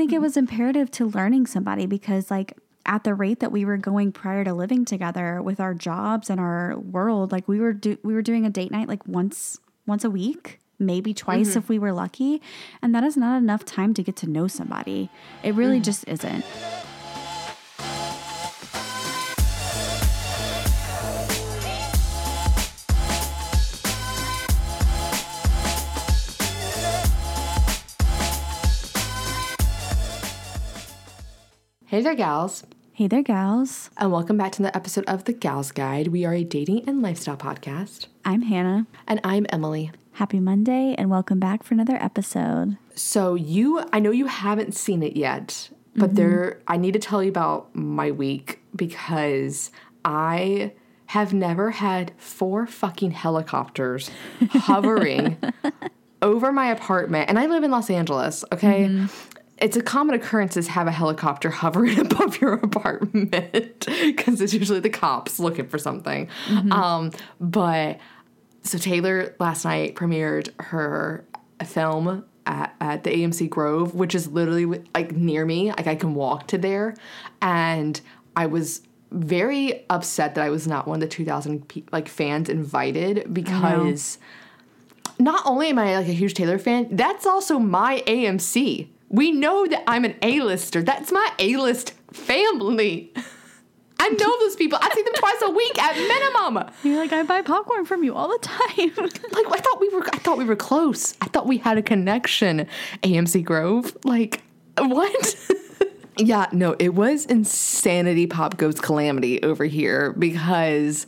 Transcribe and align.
think 0.00 0.12
it 0.12 0.14
mm-hmm. 0.14 0.22
was 0.22 0.36
imperative 0.38 0.90
to 0.92 1.04
learning 1.04 1.46
somebody 1.46 1.84
because, 1.84 2.30
like, 2.30 2.56
at 2.86 3.04
the 3.04 3.12
rate 3.12 3.40
that 3.40 3.52
we 3.52 3.66
were 3.66 3.76
going 3.76 4.10
prior 4.10 4.42
to 4.44 4.54
living 4.54 4.86
together 4.86 5.42
with 5.42 5.60
our 5.60 5.74
jobs 5.74 6.30
and 6.30 6.40
our 6.40 6.78
world, 6.78 7.32
like 7.32 7.46
we 7.46 7.60
were 7.60 7.74
do- 7.74 7.98
we 8.02 8.14
were 8.14 8.22
doing 8.22 8.46
a 8.46 8.50
date 8.50 8.70
night 8.70 8.88
like 8.88 9.06
once 9.06 9.58
once 9.86 10.02
a 10.02 10.10
week, 10.10 10.58
maybe 10.78 11.12
twice 11.12 11.50
mm-hmm. 11.50 11.58
if 11.58 11.68
we 11.68 11.78
were 11.78 11.92
lucky, 11.92 12.40
and 12.80 12.94
that 12.94 13.04
is 13.04 13.18
not 13.18 13.36
enough 13.36 13.66
time 13.66 13.92
to 13.92 14.02
get 14.02 14.16
to 14.16 14.26
know 14.26 14.48
somebody. 14.48 15.10
It 15.42 15.54
really 15.54 15.80
just 15.80 16.08
isn't. 16.08 16.44
Hey 32.00 32.04
there, 32.04 32.14
gals, 32.14 32.64
Hey 32.94 33.08
there, 33.08 33.22
gals. 33.22 33.90
and 33.98 34.10
welcome 34.10 34.38
back 34.38 34.52
to 34.52 34.62
another 34.62 34.74
episode 34.74 35.04
of 35.04 35.24
The 35.24 35.34
Gals 35.34 35.70
Guide. 35.70 36.08
We 36.08 36.24
are 36.24 36.32
a 36.32 36.44
dating 36.44 36.88
and 36.88 37.02
lifestyle 37.02 37.36
podcast, 37.36 38.06
I'm 38.24 38.40
Hannah. 38.40 38.86
and 39.06 39.20
I'm 39.22 39.44
Emily. 39.50 39.90
Happy 40.12 40.40
Monday, 40.40 40.94
and 40.96 41.10
welcome 41.10 41.38
back 41.38 41.62
for 41.62 41.74
another 41.74 41.96
episode. 41.96 42.78
So, 42.94 43.34
you, 43.34 43.84
I 43.92 44.00
know 44.00 44.12
you 44.12 44.28
haven't 44.28 44.74
seen 44.74 45.02
it 45.02 45.14
yet, 45.14 45.68
but 45.94 46.06
mm-hmm. 46.06 46.14
there, 46.14 46.62
I 46.66 46.78
need 46.78 46.92
to 46.92 46.98
tell 46.98 47.22
you 47.22 47.28
about 47.28 47.76
my 47.76 48.10
week 48.10 48.60
because 48.74 49.70
I 50.02 50.72
have 51.04 51.34
never 51.34 51.70
had 51.70 52.12
four 52.16 52.66
fucking 52.66 53.10
helicopters 53.10 54.10
hovering 54.48 55.36
over 56.22 56.50
my 56.50 56.70
apartment, 56.70 57.28
and 57.28 57.38
I 57.38 57.44
live 57.44 57.62
in 57.62 57.70
Los 57.70 57.90
Angeles, 57.90 58.42
okay? 58.54 58.84
Mm-hmm. 58.84 59.36
It's 59.60 59.76
a 59.76 59.82
common 59.82 60.14
occurrence 60.14 60.54
to 60.54 60.62
have 60.62 60.86
a 60.86 60.92
helicopter 60.92 61.50
hovering 61.62 61.98
above 61.98 62.40
your 62.40 62.54
apartment 62.54 63.86
because 63.86 64.40
it's 64.40 64.54
usually 64.54 64.80
the 64.80 64.90
cops 64.90 65.38
looking 65.38 65.68
for 65.68 65.78
something. 65.78 66.28
Um, 66.72 67.10
but 67.40 67.98
so 68.62 68.78
Taylor 68.78 69.34
last 69.38 69.64
night 69.64 69.94
premiered 69.94 70.48
her 70.60 71.24
film 71.66 72.24
at, 72.46 72.74
at 72.80 73.04
the 73.04 73.10
AMC 73.10 73.48
Grove, 73.50 73.94
which 73.94 74.14
is 74.14 74.28
literally 74.28 74.82
like 74.94 75.12
near 75.12 75.44
me. 75.44 75.70
Like 75.70 75.86
I 75.86 75.94
can 75.94 76.14
walk 76.14 76.48
to 76.48 76.58
there, 76.58 76.94
and 77.42 78.00
I 78.36 78.46
was 78.46 78.82
very 79.10 79.84
upset 79.90 80.34
that 80.36 80.44
I 80.44 80.50
was 80.50 80.66
not 80.66 80.86
one 80.86 80.96
of 80.96 81.00
the 81.00 81.08
2,000 81.08 81.68
pe- 81.68 81.82
like 81.90 82.08
fans 82.08 82.48
invited 82.48 83.32
because 83.34 84.18
not 85.18 85.44
only 85.46 85.68
am 85.68 85.78
I 85.78 85.98
like 85.98 86.08
a 86.08 86.12
huge 86.12 86.34
Taylor 86.34 86.58
fan, 86.58 86.88
that's 86.92 87.26
also 87.26 87.58
my 87.58 88.02
AMC. 88.06 88.88
We 89.10 89.32
know 89.32 89.66
that 89.66 89.82
I'm 89.86 90.04
an 90.04 90.14
A-lister. 90.22 90.82
That's 90.82 91.12
my 91.12 91.30
A-list 91.38 91.92
family. 92.12 93.12
I 93.98 94.08
know 94.08 94.38
those 94.40 94.56
people. 94.56 94.78
I 94.80 94.88
see 94.94 95.02
them 95.02 95.12
twice 95.16 95.42
a 95.42 95.50
week 95.50 95.78
at 95.82 95.94
minimum. 95.94 96.70
You're 96.82 96.96
like, 96.96 97.12
I 97.12 97.22
buy 97.24 97.42
popcorn 97.42 97.84
from 97.84 98.02
you 98.02 98.14
all 98.14 98.28
the 98.28 98.38
time. 98.38 98.92
Like 99.32 99.46
I 99.46 99.60
thought 99.60 99.80
we 99.80 99.88
were 99.90 100.04
I 100.12 100.18
thought 100.18 100.38
we 100.38 100.44
were 100.44 100.56
close. 100.56 101.14
I 101.20 101.26
thought 101.26 101.46
we 101.46 101.58
had 101.58 101.78
a 101.78 101.82
connection. 101.82 102.66
AMC 103.02 103.44
Grove. 103.44 103.96
Like 104.04 104.42
what? 104.76 105.36
yeah, 106.18 106.46
no, 106.52 106.74
it 106.78 106.94
was 106.94 107.26
insanity 107.26 108.26
pop 108.26 108.56
goes 108.56 108.80
calamity 108.80 109.42
over 109.42 109.64
here 109.64 110.12
because 110.12 111.06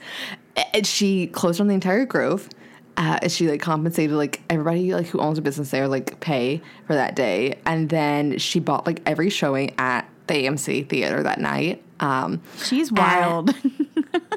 eh, 0.56 0.82
she 0.84 1.26
closed 1.28 1.60
on 1.60 1.66
the 1.68 1.74
entire 1.74 2.04
grove. 2.04 2.48
Uh, 2.96 3.26
she 3.28 3.48
like 3.48 3.60
compensated 3.60 4.14
like 4.14 4.42
everybody 4.50 4.92
like 4.94 5.06
who 5.06 5.18
owns 5.18 5.38
a 5.38 5.42
business 5.42 5.70
there 5.70 5.88
like 5.88 6.20
pay 6.20 6.60
for 6.86 6.94
that 6.94 7.16
day, 7.16 7.58
and 7.64 7.88
then 7.88 8.38
she 8.38 8.60
bought 8.60 8.86
like 8.86 9.00
every 9.06 9.30
showing 9.30 9.74
at 9.78 10.08
the 10.26 10.34
AMC 10.34 10.88
theater 10.88 11.22
that 11.22 11.40
night. 11.40 11.82
Um, 12.00 12.42
She's 12.64 12.92
wild. 12.92 13.54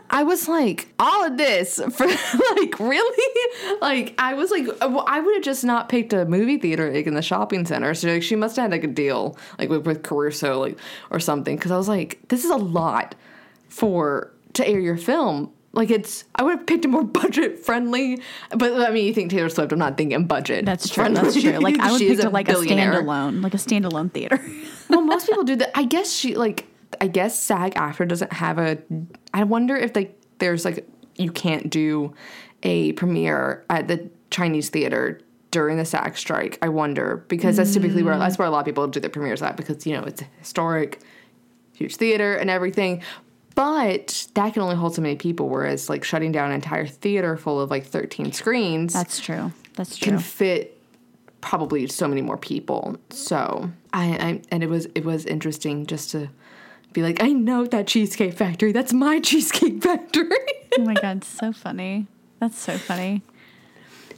I 0.09 0.23
was 0.23 0.47
like, 0.47 0.87
all 0.99 1.25
of 1.25 1.37
this 1.37 1.75
for 1.75 2.07
like 2.55 2.79
really? 2.79 3.79
Like 3.81 4.15
I 4.17 4.33
was 4.35 4.51
like, 4.51 4.67
uh, 4.67 4.89
well, 4.89 5.03
I 5.07 5.19
would 5.19 5.35
have 5.35 5.43
just 5.43 5.63
not 5.63 5.89
picked 5.89 6.13
a 6.13 6.25
movie 6.25 6.57
theater 6.57 6.93
like 6.93 7.07
in 7.07 7.15
the 7.15 7.21
shopping 7.21 7.65
center. 7.65 7.93
So 7.93 8.09
like 8.09 8.23
she 8.23 8.35
must 8.35 8.55
have 8.55 8.63
had 8.63 8.71
like 8.71 8.83
a 8.83 8.93
deal 8.93 9.37
like 9.59 9.69
with, 9.69 9.85
with 9.85 10.03
Caruso 10.03 10.59
like 10.59 10.77
or 11.09 11.19
something. 11.19 11.55
Because 11.55 11.71
I 11.71 11.77
was 11.77 11.89
like, 11.89 12.19
this 12.29 12.45
is 12.45 12.51
a 12.51 12.55
lot 12.55 13.15
for 13.67 14.31
to 14.53 14.67
air 14.67 14.79
your 14.79 14.97
film. 14.97 15.51
Like 15.75 15.91
it's, 15.91 16.23
I 16.35 16.43
would 16.43 16.57
have 16.57 16.67
picked 16.67 16.85
a 16.85 16.87
more 16.87 17.03
budget 17.21 17.59
friendly. 17.59 18.21
But 18.49 18.73
I 18.73 18.91
mean, 18.91 19.05
you 19.05 19.13
think 19.13 19.31
Taylor 19.31 19.49
Swift? 19.49 19.71
I'm 19.71 19.79
not 19.79 19.97
thinking 19.97 20.25
budget. 20.25 20.65
That's 20.65 20.89
true. 20.89 21.09
That's 21.09 21.39
true. 21.39 21.51
Like 21.59 21.77
I 21.79 21.91
would 21.91 21.99
pick 21.99 22.23
like 22.31 22.49
a 22.49 22.53
standalone, 22.53 23.43
like 23.43 23.53
a 23.53 23.57
standalone 23.57 24.11
theater. 24.11 24.43
well, 24.89 25.01
most 25.01 25.27
people 25.27 25.43
do 25.43 25.55
that. 25.57 25.71
I 25.77 25.83
guess 25.83 26.11
she 26.11 26.35
like. 26.35 26.67
I 27.01 27.07
guess 27.07 27.37
SAG-AFTRA 27.37 28.07
doesn't 28.07 28.31
have 28.31 28.57
a. 28.57 28.77
I 29.33 29.43
wonder 29.43 29.75
if 29.75 29.95
like 29.95 30.17
there's 30.37 30.63
like 30.63 30.87
you 31.17 31.29
can't 31.29 31.69
do 31.69 32.13
a 32.63 32.93
premiere 32.93 33.65
at 33.69 33.89
the 33.89 34.09
Chinese 34.29 34.69
theater 34.69 35.19
during 35.51 35.77
the 35.77 35.85
SAG 35.85 36.17
strike. 36.17 36.57
I 36.61 36.69
wonder 36.69 37.23
because 37.29 37.57
that's 37.57 37.73
typically 37.73 38.03
where 38.03 38.15
mm. 38.15 38.19
that's 38.19 38.37
where 38.37 38.47
a 38.47 38.51
lot 38.51 38.59
of 38.59 38.65
people 38.65 38.87
do 38.87 38.99
their 38.99 39.09
premieres 39.09 39.41
at 39.41 39.55
because 39.55 39.85
you 39.85 39.93
know 39.93 40.03
it's 40.03 40.21
a 40.21 40.25
historic, 40.39 41.01
huge 41.73 41.95
theater 41.95 42.35
and 42.35 42.49
everything. 42.49 43.01
But 43.55 44.27
that 44.33 44.53
can 44.53 44.61
only 44.61 44.75
hold 44.75 44.95
so 44.95 45.01
many 45.01 45.15
people, 45.15 45.47
whereas 45.49 45.89
like 45.89 46.03
shutting 46.03 46.31
down 46.31 46.49
an 46.49 46.55
entire 46.55 46.85
theater 46.85 47.37
full 47.37 47.59
of 47.61 47.71
like 47.71 47.85
13 47.85 48.33
screens 48.33 48.93
That's 48.93 49.19
true. 49.19 49.51
That's 49.75 49.97
true. 49.97 50.11
can 50.11 50.19
fit 50.19 50.77
probably 51.41 51.87
so 51.87 52.07
many 52.07 52.21
more 52.21 52.37
people. 52.37 52.97
So 53.11 53.69
I, 53.93 54.05
I 54.05 54.41
and 54.51 54.63
it 54.63 54.69
was 54.69 54.87
it 54.95 55.05
was 55.05 55.25
interesting 55.25 55.85
just 55.85 56.11
to 56.11 56.29
be 56.91 57.01
like, 57.01 57.21
I 57.23 57.31
know 57.31 57.65
that 57.65 57.87
cheesecake 57.87 58.33
factory. 58.33 58.71
That's 58.71 58.93
my 58.93 59.19
cheesecake 59.23 59.81
factory. 59.81 60.29
oh 60.77 60.83
my 60.83 60.93
god, 60.95 61.23
so 61.23 61.53
funny. 61.53 62.07
That's 62.39 62.57
so 62.59 62.77
funny. 62.77 63.21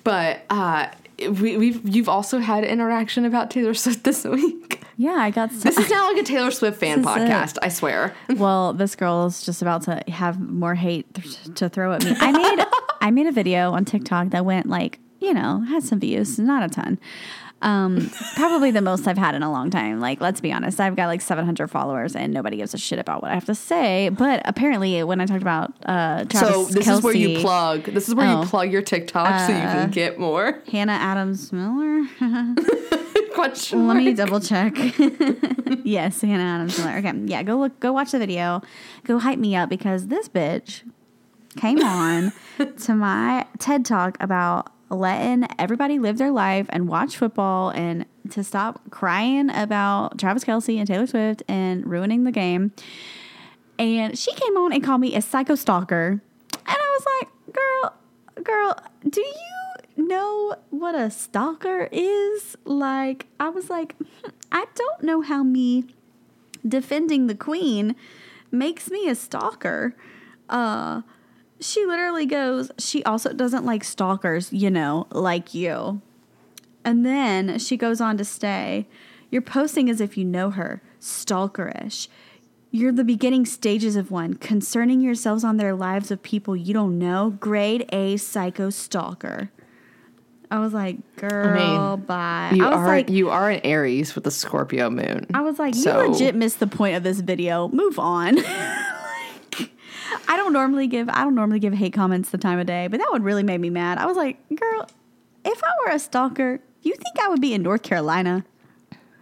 but 0.03 0.41
uh, 0.49 0.87
we, 1.19 1.57
we've 1.57 1.87
you've 1.87 2.09
also 2.09 2.39
had 2.39 2.63
interaction 2.63 3.25
about 3.25 3.49
Taylor 3.51 3.73
Swift 3.73 4.03
this 4.03 4.23
week. 4.23 4.81
Yeah, 4.97 5.11
I 5.11 5.29
got 5.29 5.51
This 5.51 5.77
is 5.77 5.89
now 5.89 6.11
like 6.11 6.21
a 6.21 6.25
Taylor 6.25 6.51
Swift 6.51 6.79
fan 6.79 6.99
is 6.99 7.05
it. 7.05 7.09
podcast. 7.09 7.57
I 7.61 7.69
swear. 7.69 8.15
well, 8.35 8.73
this 8.73 8.95
girl 8.95 9.27
is 9.27 9.43
just 9.43 9.61
about 9.61 9.83
to 9.83 10.03
have 10.07 10.39
more 10.39 10.73
hate 10.75 11.11
th- 11.13 11.53
to 11.55 11.69
throw 11.69 11.93
at 11.93 12.03
me. 12.03 12.15
I 12.19 12.31
made 12.31 12.65
I 13.01 13.11
made 13.11 13.27
a 13.27 13.31
video 13.31 13.71
on 13.73 13.85
TikTok 13.85 14.29
that 14.29 14.43
went 14.45 14.67
like, 14.67 14.99
you 15.19 15.33
know, 15.33 15.61
had 15.61 15.83
some 15.83 15.99
views, 15.99 16.39
not 16.39 16.63
a 16.63 16.69
ton. 16.69 16.99
Um, 17.61 18.11
probably 18.35 18.69
the 18.69 18.81
most 18.81 19.07
I've 19.07 19.17
had 19.17 19.33
in 19.33 19.41
a 19.41 19.51
long 19.51 19.71
time. 19.71 19.99
Like, 19.99 20.21
let's 20.21 20.39
be 20.39 20.51
honest, 20.51 20.79
I've 20.79 20.95
got 20.95 21.07
like 21.07 21.21
700 21.21 21.67
followers 21.69 22.15
and 22.15 22.31
nobody 22.31 22.57
gives 22.57 22.73
a 22.75 22.77
shit 22.77 22.99
about 22.99 23.21
what 23.23 23.31
I 23.31 23.33
have 23.33 23.45
to 23.45 23.55
say. 23.55 24.09
But 24.09 24.43
apparently, 24.45 25.03
when 25.03 25.19
I 25.19 25.25
talked 25.25 25.41
about 25.41 25.73
uh, 25.85 26.25
Travis 26.25 26.49
so 26.49 26.65
this 26.65 26.87
is 26.87 27.01
where 27.01 27.15
you 27.15 27.39
plug. 27.39 27.83
This 27.85 28.07
is 28.07 28.13
where 28.15 28.27
Oh. 28.27 28.41
you 28.41 28.47
plug 28.47 28.71
your 28.71 28.83
TikTok 28.83 29.47
so 29.47 29.55
you 29.55 29.61
can 29.61 29.89
get 29.89 30.19
more. 30.19 30.61
Hannah 30.71 30.91
Adams 30.93 31.51
Miller. 31.51 32.05
Question 33.33 33.87
Let 33.87 33.97
me 33.97 34.13
double 34.13 34.39
check. 34.39 34.73
yes, 35.83 36.21
Hannah 36.21 36.43
Adams 36.43 36.77
Miller. 36.79 36.97
Okay, 36.97 37.13
yeah, 37.25 37.43
go 37.43 37.57
look, 37.57 37.79
go 37.79 37.91
watch 37.93 38.11
the 38.11 38.19
video, 38.19 38.61
go 39.03 39.19
hype 39.19 39.37
me 39.39 39.55
up 39.55 39.69
because 39.69 40.07
this 40.07 40.27
bitch 40.27 40.81
came 41.55 41.83
on 41.83 42.33
to 42.81 42.93
my 42.95 43.45
TED 43.59 43.85
talk 43.85 44.17
about 44.19 44.71
letting 44.89 45.47
everybody 45.59 45.99
live 45.99 46.17
their 46.17 46.31
life 46.31 46.65
and 46.69 46.87
watch 46.87 47.17
football 47.17 47.69
and 47.69 48.05
to 48.29 48.43
stop 48.43 48.81
crying 48.89 49.49
about 49.49 50.17
Travis 50.17 50.43
Kelce 50.43 50.77
and 50.77 50.87
Taylor 50.87 51.07
Swift 51.07 51.43
and 51.47 51.85
ruining 51.85 52.23
the 52.23 52.31
game. 52.31 52.71
And 53.79 54.17
she 54.17 54.33
came 54.33 54.57
on 54.57 54.73
and 54.73 54.83
called 54.83 55.01
me 55.01 55.15
a 55.15 55.21
psycho 55.21 55.55
stalker, 55.55 56.21
and 56.51 56.77
I 56.77 56.97
was 56.99 57.05
like, 57.19 57.53
"Girl, 57.53 57.93
girl, 58.43 58.75
do 59.07 59.21
you 59.21 60.07
know 60.07 60.55
what 60.71 60.95
a 60.95 61.11
stalker 61.11 61.87
is?" 61.91 62.55
Like, 62.65 63.27
I 63.39 63.49
was 63.49 63.69
like, 63.69 63.95
"Hmm, 63.97 64.31
"I 64.51 64.65
don't 64.73 65.03
know 65.03 65.21
how 65.21 65.43
me 65.43 65.85
defending 66.67 67.27
the 67.27 67.35
queen 67.35 67.95
makes 68.49 68.89
me 68.89 69.07
a 69.07 69.15
stalker." 69.15 69.95
Uh, 70.49 71.01
she 71.59 71.85
literally 71.85 72.25
goes, 72.25 72.71
"She 72.77 73.03
also 73.03 73.33
doesn't 73.33 73.65
like 73.65 73.83
stalkers, 73.83 74.51
you 74.53 74.69
know, 74.69 75.07
like 75.11 75.53
you." 75.53 76.01
And 76.87 77.05
then 77.05 77.59
she 77.59 77.75
goes 77.75 77.99
on 77.99 78.15
to 78.17 78.23
say, 78.23 78.87
You're 79.29 79.41
posting 79.41 79.89
as 79.89 79.99
if 79.99 80.17
you 80.17 80.23
know 80.23 80.51
her, 80.51 80.81
stalkerish. 81.01 82.07
You're 82.71 82.93
the 82.93 83.03
beginning 83.03 83.45
stages 83.45 83.97
of 83.97 84.09
one, 84.09 84.35
concerning 84.35 85.01
yourselves 85.01 85.43
on 85.43 85.57
their 85.57 85.75
lives 85.75 86.11
of 86.11 86.23
people 86.23 86.55
you 86.55 86.73
don't 86.73 86.97
know. 86.97 87.31
Grade 87.41 87.89
A 87.91 88.15
psycho 88.15 88.69
stalker. 88.69 89.49
I 90.49 90.59
was 90.59 90.73
like, 90.73 91.17
girl, 91.17 91.97
bye. 91.97 92.53
You 92.55 92.65
I 92.65 92.69
was 92.69 92.77
are 92.77 92.87
like, 92.87 93.09
you 93.09 93.29
are 93.31 93.49
an 93.49 93.59
Aries 93.65 94.15
with 94.15 94.25
a 94.25 94.31
Scorpio 94.31 94.89
moon. 94.89 95.27
I 95.33 95.41
was 95.41 95.59
like, 95.59 95.75
So- 95.75 96.03
you 96.03 96.11
legit 96.11 96.35
missed 96.35 96.61
the 96.61 96.67
point 96.67 96.95
of 96.95 97.03
this 97.03 97.19
video. 97.19 97.67
Move 97.67 97.99
on. 97.99 98.37
I 100.27 100.37
don't 100.37 100.53
normally 100.53 100.87
give 100.87 101.09
I 101.09 101.23
don't 101.23 101.35
normally 101.35 101.59
give 101.59 101.73
hate 101.73 101.93
comments 101.93 102.29
the 102.29 102.37
time 102.37 102.59
of 102.59 102.65
day, 102.67 102.87
but 102.87 102.99
that 102.99 103.11
one 103.11 103.23
really 103.23 103.43
made 103.43 103.59
me 103.59 103.69
mad. 103.69 103.97
I 103.97 104.05
was 104.05 104.17
like, 104.17 104.37
girl, 104.55 104.87
if 105.45 105.63
I 105.63 105.69
were 105.85 105.93
a 105.93 105.99
stalker, 105.99 106.59
you 106.81 106.93
think 106.93 107.19
I 107.21 107.27
would 107.29 107.41
be 107.41 107.53
in 107.53 107.63
North 107.63 107.83
Carolina? 107.83 108.45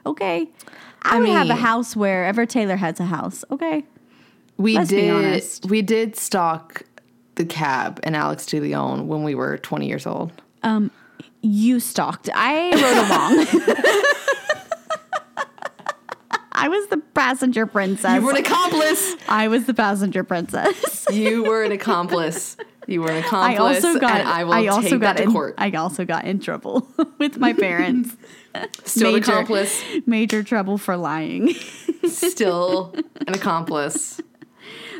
Okay. 0.06 0.50
I, 1.04 1.20
would 1.20 1.30
have 1.30 1.48
a 1.48 1.50
mean- 1.50 1.58
house 1.58 1.96
wherever 1.96 2.46
Taylor 2.46 2.76
has 2.76 3.00
a 3.00 3.06
house. 3.06 3.44
Okay. 3.52 3.84
We 4.58 4.76
Let's 4.76 4.90
did. 4.90 5.70
We 5.70 5.82
did 5.82 6.16
stalk 6.16 6.84
the 7.36 7.46
cab 7.46 8.00
and 8.04 8.16
Alex 8.16 8.46
DeLeon 8.46 9.06
when 9.06 9.24
we 9.24 9.36
were 9.36 9.58
20 9.58 9.88
years 9.88 10.08
old. 10.08 10.32
Um, 10.64 10.92
you 11.42 11.80
stalked. 11.80 12.30
I 12.34 12.72
rode 12.72 12.98
along. 13.06 14.36
I 16.56 16.70
was 16.70 16.88
the 16.88 16.98
passenger 16.98 17.66
princess. 17.66 18.16
You 18.16 18.22
were 18.22 18.32
an 18.32 18.38
accomplice. 18.38 19.16
I 19.28 19.48
was 19.50 19.66
the 19.66 19.74
passenger 19.74 20.24
princess. 20.24 21.06
you 21.12 21.44
were 21.44 21.64
an 21.64 21.72
accomplice. 21.72 22.56
You 22.88 23.02
were 23.02 23.10
an 23.10 23.18
accomplice. 23.18 23.60
I 23.60 23.90
also 23.90 24.00
got. 24.00 24.22
And 24.22 24.30
I 24.30 24.44
will 24.46 24.54
I 24.54 24.68
also 24.68 24.90
take 24.90 25.02
got 25.02 25.18
that 25.18 25.18
to 25.18 25.24
in, 25.24 25.32
court. 25.34 25.56
I 25.58 25.70
also 25.72 26.06
got 26.06 26.26
in 26.26 26.40
trouble 26.40 26.88
with 27.18 27.38
my 27.38 27.54
parents. 27.54 28.16
Still 28.86 29.10
an 29.10 29.14
major, 29.16 29.32
accomplice. 29.32 29.84
Major 30.06 30.44
trouble 30.44 30.78
for 30.78 30.96
lying. 30.96 31.54
Still 32.08 32.96
an 33.28 33.34
accomplice. 33.34 34.22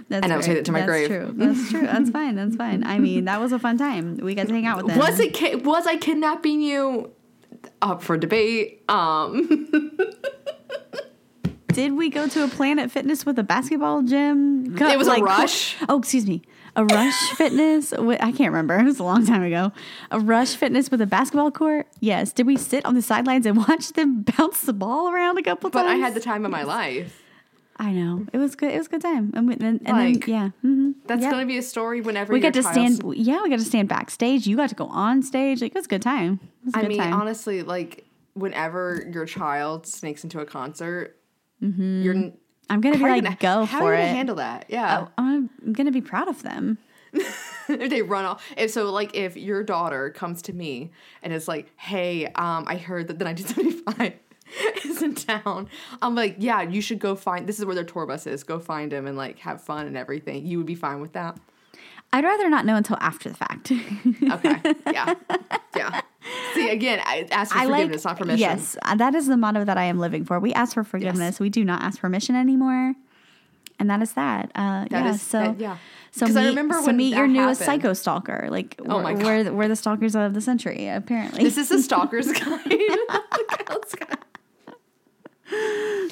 That's 0.10 0.24
And 0.24 0.34
I 0.34 0.36
will 0.36 0.44
take 0.44 0.58
that 0.58 0.66
to 0.66 0.72
my 0.72 0.82
That's 0.82 0.90
grave. 0.90 1.08
True. 1.08 1.34
That's 1.36 1.70
true. 1.72 1.82
That's 1.82 2.10
fine. 2.10 2.36
That's 2.36 2.56
fine. 2.56 2.84
I 2.84 3.00
mean, 3.00 3.26
that 3.26 3.40
was 3.40 3.54
a 3.54 3.60
fun 3.60 3.78
time. 3.78 4.18
We 4.18 4.36
got 4.36 4.48
to 4.48 4.54
hang 4.54 4.66
out 4.66 4.78
with 4.78 4.88
them. 4.88 5.00
Was 5.00 5.20
it? 5.20 5.64
Was 5.64 5.88
I 5.88 5.96
kidnapping 5.98 6.62
you? 6.62 7.12
Up 7.82 8.04
for 8.04 8.18
debate. 8.18 8.84
Um, 8.90 9.50
Did 11.76 11.94
we 11.98 12.10
go 12.10 12.26
to 12.26 12.44
a 12.46 12.48
Planet 12.48 12.90
Fitness 12.90 13.26
with 13.26 13.38
a 13.38 13.44
basketball 13.44 14.02
gym? 14.02 14.78
It 14.80 14.98
was 14.98 15.08
like, 15.08 15.22
a 15.22 15.26
Rush. 15.26 15.76
Oh, 15.90 16.00
excuse 16.00 16.26
me. 16.26 16.42
A 16.78 16.86
Rush 16.86 17.30
Fitness? 17.36 17.92
I 17.94 18.32
can't 18.32 18.52
remember. 18.54 18.78
It 18.80 18.84
was 18.86 19.00
a 19.00 19.04
long 19.04 19.26
time 19.26 19.44
ago. 19.44 19.74
A 20.10 20.20
Rush 20.20 20.56
Fitness 20.56 20.90
with 20.90 21.02
a 21.02 21.06
basketball 21.06 21.52
court? 21.52 21.88
Yes. 22.00 22.32
Did 22.32 22.48
we 22.48 22.56
sit 22.56 22.86
on 22.86 22.96
the 22.96 23.02
sidelines 23.02 23.46
and 23.46 23.58
watch 23.68 23.90
them 23.94 24.22
bounce 24.22 24.62
the 24.62 24.72
ball 24.74 25.10
around 25.10 25.38
a 25.38 25.44
couple 25.44 25.70
but 25.70 25.84
times? 25.84 25.92
But 25.92 25.96
I 25.96 26.06
had 26.06 26.14
the 26.14 26.22
time 26.22 26.46
of 26.46 26.52
my 26.52 26.64
life. 26.64 27.22
I 27.78 27.92
know. 27.92 28.26
It 28.32 28.38
was 28.38 28.56
good. 28.56 28.72
It 28.72 28.78
was 28.78 28.88
a 28.88 28.92
good 28.92 29.02
time. 29.02 29.34
And, 29.36 29.50
and, 29.62 29.82
and 29.86 29.98
Like, 29.98 30.26
then, 30.26 30.34
yeah. 30.34 30.50
hmm 30.62 30.92
That's 31.08 31.24
Yep. 31.24 31.32
going 31.32 31.44
to 31.44 31.48
be 31.48 31.58
a 31.58 31.62
story 31.62 32.00
whenever 32.00 32.32
We 32.32 32.40
got 32.40 32.54
to 32.54 32.64
stand. 32.64 33.04
Yeah, 33.18 33.44
we 33.44 33.50
got 33.50 33.60
to 33.60 33.66
stand 33.66 33.90
backstage. 33.90 34.48
You 34.48 34.56
got 34.56 34.70
to 34.70 34.76
go 34.76 34.86
on 34.88 35.22
stage. 35.24 35.62
Like, 35.62 35.72
it 35.72 35.76
was 35.76 35.86
a 35.86 35.90
good 35.90 36.02
time. 36.02 36.40
It 36.62 36.66
was 36.68 36.74
a 36.74 36.78
I 36.78 36.82
good 36.84 36.88
mean, 36.88 37.00
time. 37.00 37.14
honestly, 37.14 37.64
like 37.64 38.06
whenever 38.34 39.06
your 39.12 39.26
child 39.26 39.86
sneaks 39.88 40.24
into 40.24 40.40
a 40.40 40.46
concert, 40.46 41.18
you're 41.60 42.14
n- 42.14 42.38
I'm 42.70 42.82
going 42.82 42.94
to 42.94 43.00
be 43.04 43.10
like, 43.10 43.24
gonna- 43.24 43.38
go 43.40 43.66
how 43.66 43.80
for 43.80 43.94
are 43.94 43.96
you 43.96 44.02
it. 44.02 44.06
gonna 44.06 44.16
handle 44.18 44.36
that? 44.38 44.66
Yeah, 44.70 45.08
I'm 45.18 45.50
going 45.72 45.86
to 45.86 45.92
be 45.92 46.02
proud 46.02 46.28
of 46.28 46.42
them. 46.44 46.78
if 47.14 47.66
they 47.68 48.02
run 48.02 48.26
off. 48.26 48.44
If 48.58 48.72
so, 48.72 48.92
like 48.92 49.16
if 49.16 49.38
your 49.38 49.64
daughter 49.64 50.10
comes 50.10 50.42
to 50.44 50.54
me 50.54 50.92
and 51.24 51.32
is 51.32 51.48
like, 51.48 51.72
"Hey, 51.78 52.26
um, 52.28 52.66
I 52.68 52.76
heard 52.78 53.08
that 53.08 53.20
the 53.20 53.26
1975 53.26 54.14
is 54.86 55.02
in 55.02 55.16
town," 55.16 55.70
I'm 56.02 56.14
like, 56.16 56.36
"Yeah, 56.40 56.62
you 56.62 56.82
should 56.82 57.00
go 57.00 57.16
find. 57.16 57.48
This 57.48 57.58
is 57.60 57.66
where 57.66 57.74
their 57.76 57.86
tour 57.86 58.06
bus 58.06 58.28
is. 58.28 58.44
Go 58.44 58.60
find 58.60 58.92
him 58.92 59.08
and 59.08 59.16
like 59.16 59.40
have 59.40 59.62
fun 59.64 59.88
and 59.88 59.96
everything. 59.96 60.46
You 60.46 60.58
would 60.58 60.68
be 60.68 60.76
fine 60.76 61.00
with 61.00 61.14
that." 61.14 61.38
I'd 62.12 62.24
rather 62.24 62.50
not 62.50 62.66
know 62.66 62.76
until 62.76 62.98
after 63.00 63.30
the 63.30 63.36
fact. 63.36 63.72
Okay. 63.72 64.74
Yeah. 64.92 65.14
Yeah. 65.76 66.02
See, 66.54 66.70
again, 66.70 67.00
I 67.04 67.28
ask 67.32 67.52
for 67.52 67.58
I 67.60 67.66
like 67.66 67.82
forgiveness, 67.84 68.06
not 68.06 68.18
permission. 68.18 68.40
Yes, 68.40 68.78
that 68.98 69.14
is 69.16 69.28
the 69.28 69.38
motto 69.38 69.64
that 69.66 69.78
I 69.78 69.84
am 69.86 70.00
living 70.00 70.26
for. 70.26 70.40
We 70.40 70.54
ask 70.54 70.74
for 70.74 70.84
forgiveness. 70.84 71.40
We 71.40 71.50
do 71.50 71.64
not 71.64 71.82
ask 71.84 72.00
permission 72.00 72.36
anymore, 72.36 72.94
and 73.80 73.90
that 73.90 74.02
is 74.02 74.14
that. 74.14 74.52
Uh, 74.56 74.86
That 74.90 74.92
yeah. 74.92 75.10
is- 75.10 75.22
so, 75.22 75.40
that- 75.40 75.60
yeah. 75.60 75.78
so 76.12 76.26
'Cause 76.26 76.36
I 76.36 76.42
meet, 76.42 76.48
remember 76.50 76.82
so 76.82 76.92
meet 76.94 77.16
your 77.16 77.28
newest 77.28 77.62
happened. 77.62 77.82
psycho 77.84 77.94
stalker. 77.94 78.48
Like, 78.50 78.76
Oh 78.88 78.96
we're, 78.98 79.04
my 79.04 79.14
God. 79.14 79.24
we're 79.24 79.44
the- 79.44 79.54
we're 79.54 79.68
the 79.68 79.76
stalkers 79.76 80.16
of 80.16 80.34
the 80.34 80.42
century. 80.42 80.88
Apparently, 80.88 81.44
This 81.44 81.58
is 81.58 81.70
the 81.70 81.82
stalker's 81.88 82.32
guide. 82.32 82.62
The 82.66 83.64
girl's 83.68 83.96
guide. 83.96 84.18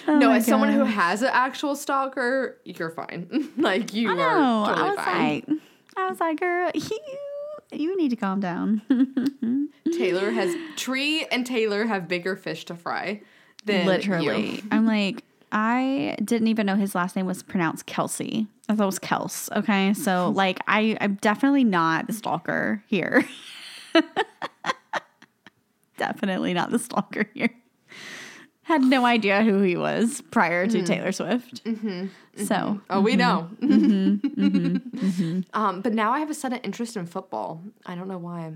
Oh 0.07 0.17
no, 0.19 0.31
as 0.31 0.45
someone 0.45 0.71
who 0.73 0.83
has 0.83 1.21
an 1.23 1.29
actual 1.33 1.75
stalker, 1.75 2.57
you're 2.65 2.91
fine. 2.91 3.49
like 3.57 3.93
you 3.93 4.09
I 4.09 4.11
are 4.13 4.15
know. 4.17 4.65
totally 4.67 4.87
I 4.87 4.89
was 4.91 4.99
fine. 5.05 5.43
like, 5.47 5.59
I 5.97 6.09
was 6.09 6.19
like, 6.19 6.39
girl, 6.39 6.71
you 6.73 6.81
you 7.75 7.97
need 7.97 8.09
to 8.09 8.15
calm 8.15 8.39
down. 8.39 8.81
Taylor 9.97 10.31
has 10.31 10.55
Tree 10.75 11.25
and 11.31 11.45
Taylor 11.45 11.85
have 11.85 12.07
bigger 12.07 12.35
fish 12.35 12.65
to 12.65 12.75
fry 12.75 13.21
than 13.65 13.85
Literally, 13.85 14.55
you. 14.55 14.63
I'm 14.71 14.85
like. 14.85 15.23
I 15.55 16.17
didn't 16.23 16.47
even 16.47 16.65
know 16.65 16.75
his 16.75 16.95
last 16.95 17.15
name 17.15 17.27
was 17.27 17.43
pronounced 17.43 17.85
Kelsey. 17.85 18.47
I 18.67 18.75
thought 18.75 18.83
it 18.83 18.85
was 18.87 18.97
Kels. 18.97 19.55
Okay. 19.55 19.93
So, 19.93 20.29
like, 20.35 20.59
I, 20.67 20.97
I'm 20.99 21.19
definitely 21.21 21.63
not 21.63 22.07
the 22.07 22.13
stalker 22.13 22.83
here. 22.87 23.23
definitely 25.97 26.55
not 26.55 26.71
the 26.71 26.79
stalker 26.79 27.29
here. 27.35 27.51
I 28.73 28.77
had 28.77 28.85
no 28.85 29.05
idea 29.05 29.43
who 29.43 29.61
he 29.61 29.77
was 29.77 30.21
prior 30.31 30.65
to 30.65 30.77
mm-hmm. 30.77 30.85
Taylor 30.85 31.11
Swift. 31.11 31.63
Mm-hmm. 31.63 31.87
Mm-hmm. 31.87 32.43
So, 32.45 32.81
Oh, 32.89 33.01
we 33.01 33.15
know. 33.15 33.47
Mm-hmm. 33.61 35.41
Um, 35.53 35.81
but 35.81 35.93
now 35.93 36.11
I 36.11 36.19
have 36.19 36.31
a 36.31 36.33
sudden 36.33 36.57
interest 36.63 36.97
in 36.97 37.05
football. 37.05 37.61
I 37.85 37.93
don't 37.93 38.07
know 38.07 38.17
why. 38.17 38.53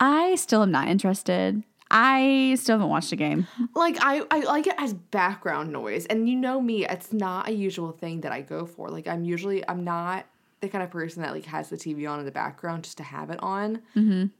I 0.00 0.36
still 0.36 0.62
am 0.62 0.70
not 0.70 0.88
interested. 0.88 1.62
I 1.90 2.56
still 2.58 2.76
haven't 2.76 2.88
watched 2.88 3.12
a 3.12 3.16
game. 3.16 3.46
Like 3.74 3.98
I, 4.00 4.22
I 4.30 4.40
like 4.40 4.66
it 4.66 4.74
as 4.78 4.94
background 4.94 5.70
noise, 5.70 6.06
and 6.06 6.26
you 6.26 6.36
know 6.36 6.62
me, 6.62 6.86
it's 6.86 7.12
not 7.12 7.46
a 7.48 7.52
usual 7.52 7.92
thing 7.92 8.22
that 8.22 8.32
I 8.32 8.40
go 8.40 8.64
for. 8.64 8.88
Like 8.88 9.06
I'm 9.06 9.24
usually, 9.24 9.68
I'm 9.68 9.84
not 9.84 10.24
the 10.64 10.70
kind 10.70 10.82
of 10.82 10.90
person 10.90 11.22
that 11.22 11.32
like 11.32 11.44
has 11.46 11.68
the 11.68 11.76
TV 11.76 12.10
on 12.10 12.18
in 12.18 12.24
the 12.24 12.32
background 12.32 12.84
just 12.84 12.96
to 12.96 13.02
have 13.02 13.30
it 13.30 13.40
on. 13.42 13.82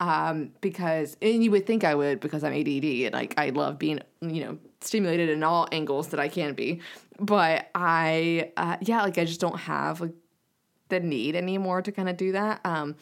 Um, 0.01 0.51
because 0.61 1.17
and 1.23 1.45
you 1.45 1.51
would 1.51 1.67
think 1.67 1.85
I 1.85 1.95
would 1.95 2.21
because 2.21 2.43
I'm 2.43 2.53
ADD 2.53 2.85
and 2.85 3.13
like 3.15 3.35
I 3.39 3.51
love 3.51 3.79
being 3.79 4.01
you 4.21 4.45
know 4.45 4.59
stimulated 4.81 5.29
in 5.29 5.43
all 5.43 5.69
angles 5.73 6.09
that 6.09 6.21
I 6.21 6.29
can 6.29 6.55
be. 6.55 6.81
But 7.21 7.71
I, 7.75 8.51
uh, 8.57 8.77
yeah, 8.81 9.03
like 9.03 9.19
I 9.19 9.25
just 9.25 9.41
don't 9.41 9.59
have 9.61 10.01
like 10.01 10.15
the 10.89 11.01
need 11.01 11.37
anymore 11.37 11.83
to 11.83 11.93
kind 11.93 12.09
of 12.09 12.17
do 12.17 12.33
that. 12.33 12.61
Um, 12.65 12.97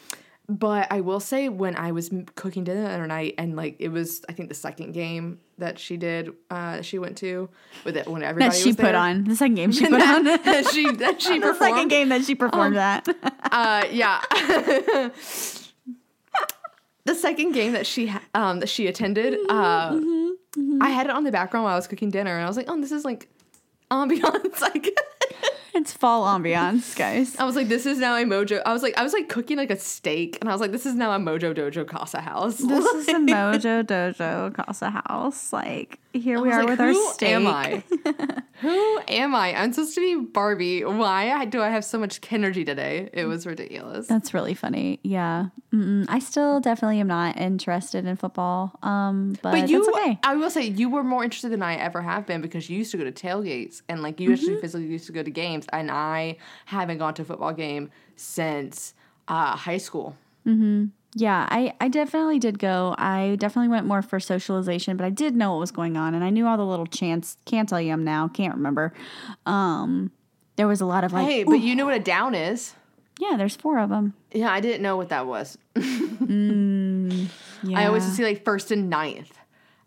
but 0.59 0.91
I 0.91 1.01
will 1.01 1.21
say 1.21 1.49
when 1.49 1.77
I 1.77 1.93
was 1.93 2.11
cooking 2.35 2.65
dinner 2.65 2.83
the 2.83 2.91
other 2.91 3.07
night 3.07 3.35
and 3.39 3.57
like 3.57 3.77
it 3.79 3.89
was 3.89 4.23
I 4.29 4.33
think 4.33 4.49
the 4.49 4.55
second 4.55 4.93
game 4.93 5.39
that 5.59 5.79
she 5.79 5.97
did 5.97 6.31
uh 6.51 6.83
she 6.83 6.99
went 6.99 7.17
to 7.19 7.49
with 7.85 7.97
it 7.97 8.07
when 8.09 8.23
everybody 8.23 8.51
That 8.57 8.63
she 8.63 8.71
put 8.73 8.83
there. 8.83 8.97
on 8.97 9.25
the 9.25 9.37
second 9.37 9.55
game 9.55 9.73
she 9.79 9.87
put 9.87 10.01
on. 10.03 10.25
the 10.25 10.37
that 10.45 10.67
she 10.69 10.91
that 10.97 11.21
she 11.23 11.29
second 11.41 11.43
performed. 11.43 11.91
game 11.91 12.09
that 12.11 12.25
she 12.25 12.35
performed 12.35 12.77
that 12.77 13.07
Uh 13.53 13.85
yeah. 13.91 14.21
the 17.05 17.15
second 17.15 17.53
game 17.53 17.73
that 17.73 17.87
she 17.87 18.13
um 18.35 18.61
that 18.61 18.69
she 18.69 18.87
attended 18.87 19.39
uh 19.49 19.99
I 20.81 20.91
had 20.91 21.07
it 21.07 21.13
on 21.13 21.25
the 21.25 21.33
background 21.33 21.65
while 21.65 21.73
I 21.73 21.77
was 21.77 21.87
cooking 21.87 22.11
dinner 22.11 22.35
and 22.37 22.45
I 22.45 22.47
was 22.49 22.57
like, 22.59 22.67
"Oh, 22.69 22.79
this 22.81 22.93
is 22.93 23.05
like 23.07 23.29
ambiance 23.91 24.61
like 24.61 24.89
It's 25.75 25.93
fall 25.93 26.25
ambiance, 26.27 26.95
guys. 26.97 27.35
I 27.39 27.45
was 27.45 27.57
like, 27.57 27.69
this 27.69 27.87
is 27.87 27.99
now 27.99 28.15
a 28.15 28.25
Mojo. 28.25 28.61
I 28.67 28.73
was 28.75 28.83
like, 28.83 28.97
I 28.99 29.03
was 29.03 29.15
like 29.15 29.29
cooking 29.31 29.57
like 29.57 29.71
a 29.71 29.79
steak, 29.79 30.37
and 30.41 30.51
I 30.51 30.53
was 30.53 30.61
like, 30.61 30.71
this 30.71 30.85
is 30.85 30.95
now 30.95 31.13
a 31.13 31.19
Mojo 31.19 31.55
Dojo 31.55 31.87
Casa 31.87 32.21
house. 32.21 32.59
This 32.59 32.85
is 32.85 33.09
a 33.09 33.13
Mojo 33.15 33.83
Dojo 33.83 34.55
Casa 34.55 34.91
House. 34.91 35.53
Like 35.53 35.99
here 36.13 36.41
we 36.41 36.51
are 36.51 36.61
like, 36.61 36.69
with 36.71 36.81
our 36.81 36.89
who 36.93 37.13
steak. 37.13 37.29
am 37.31 37.47
I? 37.47 37.83
Who 38.63 39.01
am 39.09 39.35
I? 39.35 39.55
I'm 39.57 39.73
supposed 39.73 39.97
to 39.97 40.01
be 40.01 40.15
Barbie. 40.25 40.85
Why 40.85 41.47
do 41.47 41.61
I 41.61 41.69
have 41.71 41.85
so 41.85 41.99
much 41.99 42.21
energy 42.31 42.65
today? 42.65 43.11
It 43.13 43.25
was 43.25 43.45
ridiculous. 43.45 44.07
That's 44.07 44.33
really 44.33 44.55
funny. 44.55 45.01
Yeah, 45.03 45.47
Mm-mm. 45.75 46.05
I 46.09 46.21
still 46.21 46.61
definitely 46.61 47.01
am 47.01 47.09
not 47.09 47.37
interested 47.39 48.05
in 48.07 48.15
football. 48.15 48.79
Um, 48.85 49.37
but, 49.43 49.51
But 49.51 49.69
you, 49.69 49.85
okay. 49.91 50.17
I 50.23 50.37
will 50.37 50.51
say, 50.51 50.63
you 50.63 50.89
were 50.91 51.03
more 51.03 51.25
interested 51.25 51.51
than 51.51 51.63
I 51.63 51.75
ever 51.75 52.01
have 52.03 52.25
been 52.25 52.41
because 52.41 52.71
you 52.71 52.79
used 52.79 52.93
to 52.93 52.99
go 52.99 53.05
to 53.05 53.11
tailgates 53.11 53.83
and 53.89 54.01
like 54.01 54.21
you 54.21 54.29
Mm-hmm. 54.29 54.35
actually 54.35 54.61
physically 54.61 54.87
used 54.87 55.07
to 55.07 55.13
go 55.13 55.25
to 55.25 55.31
games, 55.31 55.67
and 55.73 55.91
I 55.91 56.37
haven't 56.67 56.99
gone 56.99 57.15
to 57.15 57.23
a 57.23 57.25
football 57.25 57.53
game 57.53 57.91
since 58.15 58.95
uh, 59.27 59.57
high 59.57 59.79
school. 59.79 60.17
Yeah, 61.15 61.47
I, 61.51 61.75
I 61.81 61.89
definitely 61.89 62.39
did 62.39 62.59
go. 62.59 62.95
I 62.97 63.37
definitely 63.39 63.69
went 63.69 63.87
more 63.87 64.01
for 64.01 64.19
socialization, 64.19 64.97
but 64.97 65.05
I 65.05 65.11
did 65.11 65.37
know 65.37 65.53
what 65.53 65.61
was 65.61 65.71
going 65.71 65.97
on, 65.97 66.15
and 66.15 66.25
I 66.25 66.31
knew 66.31 66.47
all 66.47 66.57
the 66.57 66.65
little 66.65 66.87
chants. 66.87 67.37
Can't 67.45 67.69
tell 67.69 67.81
you 67.81 67.91
them 67.93 68.03
now. 68.05 68.29
Can't 68.29 68.55
remember. 68.55 68.95
Um, 69.45 70.11
there 70.57 70.67
was 70.67 70.81
a 70.81 70.87
lot 70.87 71.05
of 71.05 71.13
like, 71.13 71.27
Hey, 71.29 71.45
but 71.45 71.61
you 71.61 71.75
know 71.77 71.85
what 71.85 71.95
a 71.95 72.01
down 72.01 72.35
is? 72.35 72.75
yeah, 73.21 73.37
there's 73.37 73.55
four 73.57 73.79
of 73.79 73.91
them. 73.91 74.15
Yeah, 74.33 74.51
I 74.51 74.61
didn't 74.61 74.81
know 74.83 74.97
what 74.97 75.11
that 75.11 75.27
was. 75.27 75.59
Yeah, 75.77 75.83
I 77.79 77.87
always 77.87 78.05
see 78.05 78.25
like 78.25 78.45
first 78.45 78.71
and 78.71 78.89
ninth 78.91 79.33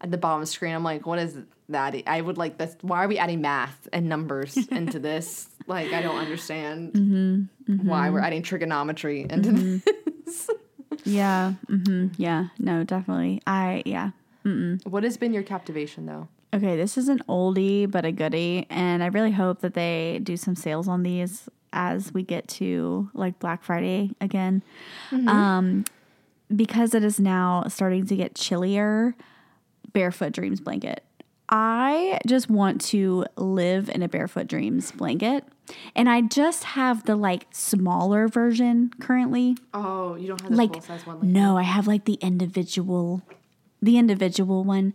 at 0.01 0.11
the 0.11 0.17
bottom 0.17 0.41
of 0.41 0.47
the 0.47 0.51
screen. 0.51 0.73
I'm 0.73 0.83
like, 0.83 1.05
what 1.05 1.19
is 1.19 1.37
that? 1.69 1.95
I 2.07 2.21
would 2.21 2.37
like 2.37 2.57
this. 2.57 2.75
Why 2.81 3.03
are 3.03 3.07
we 3.07 3.17
adding 3.17 3.41
math 3.41 3.87
and 3.91 4.07
numbers 4.07 4.55
into 4.67 4.99
this? 4.99 5.49
Like, 5.67 5.91
I 5.91 6.01
don't 6.01 6.17
understand 6.17 6.93
Mm-hmm, 7.65 7.87
why 7.87 8.11
we're 8.11 8.19
adding 8.19 8.43
trigonometry 8.43 9.25
into 9.27 9.81
this. 10.23 10.49
yeah, 11.03 11.53
Mm-hmm. 11.69 12.07
yeah. 12.17 12.47
No, 12.59 12.83
definitely. 12.83 13.41
I 13.47 13.83
yeah. 13.85 14.11
mm-hmm 14.45 14.89
What 14.89 15.03
has 15.03 15.17
been 15.17 15.33
your 15.33 15.43
captivation 15.43 16.05
though? 16.05 16.27
Okay, 16.53 16.77
this 16.77 16.97
is 16.97 17.09
an 17.09 17.21
oldie 17.27 17.89
but 17.89 18.05
a 18.05 18.11
goodie, 18.13 18.65
and 18.69 19.03
I 19.03 19.07
really 19.07 19.31
hope 19.31 19.59
that 19.61 19.73
they 19.73 20.19
do 20.23 20.37
some 20.37 20.55
sales 20.55 20.87
on 20.87 21.03
these 21.03 21.49
as 21.73 22.13
we 22.13 22.23
get 22.23 22.47
to 22.47 23.09
like 23.13 23.39
Black 23.39 23.61
Friday 23.63 24.11
again. 24.21 24.63
Um, 25.11 25.83
because 26.55 26.93
it 26.93 27.03
is 27.03 27.19
now 27.19 27.65
starting 27.67 28.05
to 28.07 28.15
get 28.15 28.35
chillier. 28.35 29.15
Barefoot 29.91 30.31
Dreams 30.33 30.59
blanket. 30.61 31.03
I 31.49 32.19
just 32.25 32.49
want 32.49 32.81
to 32.81 33.25
live 33.35 33.89
in 33.89 34.01
a 34.01 34.07
Barefoot 34.07 34.47
Dreams 34.47 34.91
blanket. 34.91 35.43
And 35.95 36.09
I 36.09 36.21
just 36.21 36.63
have 36.63 37.05
the 37.05 37.15
like 37.15 37.47
smaller 37.51 38.27
version 38.27 38.91
currently. 38.99 39.57
Oh, 39.73 40.15
you 40.15 40.27
don't 40.27 40.41
have 40.41 40.51
the 40.51 40.57
Like 40.57 40.73
full 40.73 40.81
size 40.81 41.05
one. 41.05 41.19
Like 41.19 41.27
no, 41.27 41.57
I 41.57 41.63
have 41.63 41.87
like 41.87 42.05
the 42.05 42.15
individual 42.15 43.21
the 43.81 43.97
individual 43.97 44.63
one. 44.63 44.93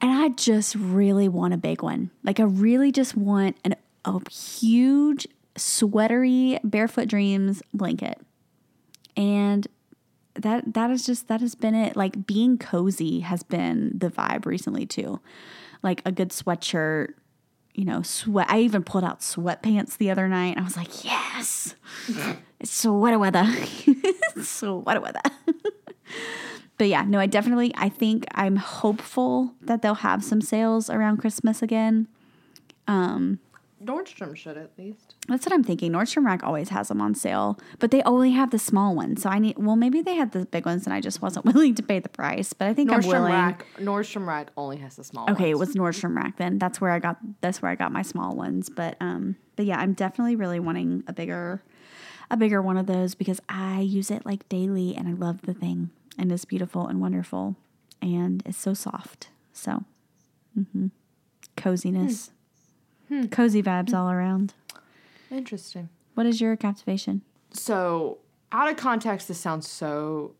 And 0.00 0.12
I 0.12 0.28
just 0.28 0.74
really 0.74 1.28
want 1.28 1.54
a 1.54 1.58
big 1.58 1.82
one. 1.82 2.10
Like 2.22 2.40
I 2.40 2.44
really 2.44 2.92
just 2.92 3.16
want 3.16 3.56
an 3.64 3.74
a 4.04 4.20
huge 4.30 5.26
sweatery 5.56 6.58
Barefoot 6.62 7.08
Dreams 7.08 7.62
blanket. 7.74 8.20
And 9.16 9.66
that 10.34 10.74
that 10.74 10.90
is 10.90 11.04
just 11.04 11.28
that 11.28 11.40
has 11.40 11.54
been 11.54 11.74
it. 11.74 11.96
Like 11.96 12.26
being 12.26 12.58
cozy 12.58 13.20
has 13.20 13.42
been 13.42 13.92
the 13.98 14.08
vibe 14.08 14.46
recently 14.46 14.86
too. 14.86 15.20
Like 15.82 16.02
a 16.04 16.12
good 16.12 16.30
sweatshirt, 16.30 17.14
you 17.74 17.84
know, 17.84 18.02
sweat. 18.02 18.50
I 18.50 18.60
even 18.60 18.82
pulled 18.82 19.04
out 19.04 19.20
sweatpants 19.20 19.96
the 19.96 20.10
other 20.10 20.28
night. 20.28 20.58
I 20.58 20.62
was 20.62 20.76
like, 20.76 21.04
yes, 21.04 21.74
it's 22.60 22.70
sweater 22.70 23.18
weather. 23.18 23.46
sweater 24.42 25.00
weather. 25.00 25.20
but 26.78 26.88
yeah, 26.88 27.02
no, 27.02 27.18
I 27.20 27.26
definitely. 27.26 27.72
I 27.76 27.88
think 27.88 28.26
I'm 28.34 28.56
hopeful 28.56 29.54
that 29.60 29.82
they'll 29.82 29.94
have 29.94 30.24
some 30.24 30.40
sales 30.40 30.90
around 30.90 31.18
Christmas 31.18 31.62
again. 31.62 32.08
Um, 32.86 33.38
Nordstrom 33.82 34.34
should 34.36 34.56
at 34.56 34.72
least. 34.76 35.14
That's 35.28 35.46
what 35.46 35.52
I'm 35.52 35.62
thinking. 35.62 35.92
Nordstrom 35.92 36.24
Rack 36.26 36.42
always 36.42 36.70
has 36.70 36.88
them 36.88 37.00
on 37.00 37.14
sale, 37.14 37.58
but 37.78 37.90
they 37.90 38.02
only 38.02 38.32
have 38.32 38.50
the 38.50 38.58
small 38.58 38.94
ones. 38.94 39.22
So 39.22 39.30
I 39.30 39.38
need. 39.38 39.56
Well, 39.58 39.76
maybe 39.76 40.02
they 40.02 40.14
had 40.14 40.32
the 40.32 40.46
big 40.46 40.66
ones, 40.66 40.84
and 40.84 40.92
I 40.92 41.00
just 41.00 41.22
wasn't 41.22 41.44
willing 41.54 41.74
to 41.76 41.82
pay 41.82 42.00
the 42.00 42.08
price. 42.08 42.52
But 42.52 42.68
I 42.68 42.74
think 42.74 42.90
I'm 42.90 43.00
Nordstrom 43.00 43.12
willing. 43.12 43.32
Rack. 43.32 43.66
Nordstrom 43.78 44.26
Rack 44.26 44.48
only 44.56 44.78
has 44.78 44.96
the 44.96 45.04
small. 45.04 45.30
Okay, 45.30 45.50
it 45.50 45.58
was 45.58 45.74
Nordstrom 45.74 46.16
Rack 46.16 46.36
then. 46.38 46.58
That's 46.58 46.80
where 46.80 46.90
I 46.90 46.98
got. 46.98 47.18
That's 47.40 47.62
where 47.62 47.70
I 47.70 47.74
got 47.74 47.92
my 47.92 48.02
small 48.02 48.34
ones. 48.34 48.68
But 48.68 48.96
um, 49.00 49.36
but 49.56 49.66
yeah, 49.66 49.78
I'm 49.78 49.92
definitely 49.92 50.36
really 50.36 50.60
wanting 50.60 51.04
a 51.06 51.12
bigger, 51.12 51.62
a 52.30 52.36
bigger 52.36 52.60
one 52.60 52.76
of 52.76 52.86
those 52.86 53.14
because 53.14 53.40
I 53.48 53.80
use 53.80 54.10
it 54.10 54.26
like 54.26 54.48
daily, 54.48 54.96
and 54.96 55.08
I 55.08 55.12
love 55.12 55.42
the 55.42 55.54
thing, 55.54 55.90
and 56.18 56.32
it's 56.32 56.44
beautiful 56.44 56.88
and 56.88 57.00
wonderful, 57.00 57.56
and 58.02 58.42
it's 58.44 58.58
so 58.58 58.74
soft. 58.74 59.28
So, 59.52 59.84
mm-hmm. 60.58 60.88
coziness, 61.56 62.30
cozy 63.30 63.62
vibes 63.62 63.94
all 63.94 64.10
around. 64.10 64.54
interesting. 65.30 65.88
What 66.14 66.26
is 66.26 66.40
your 66.40 66.56
captivation? 66.56 67.22
So 67.52 68.18
out 68.52 68.70
of 68.70 68.76
context, 68.76 69.28
this 69.28 69.38
sounds 69.38 69.68
so 69.68 70.34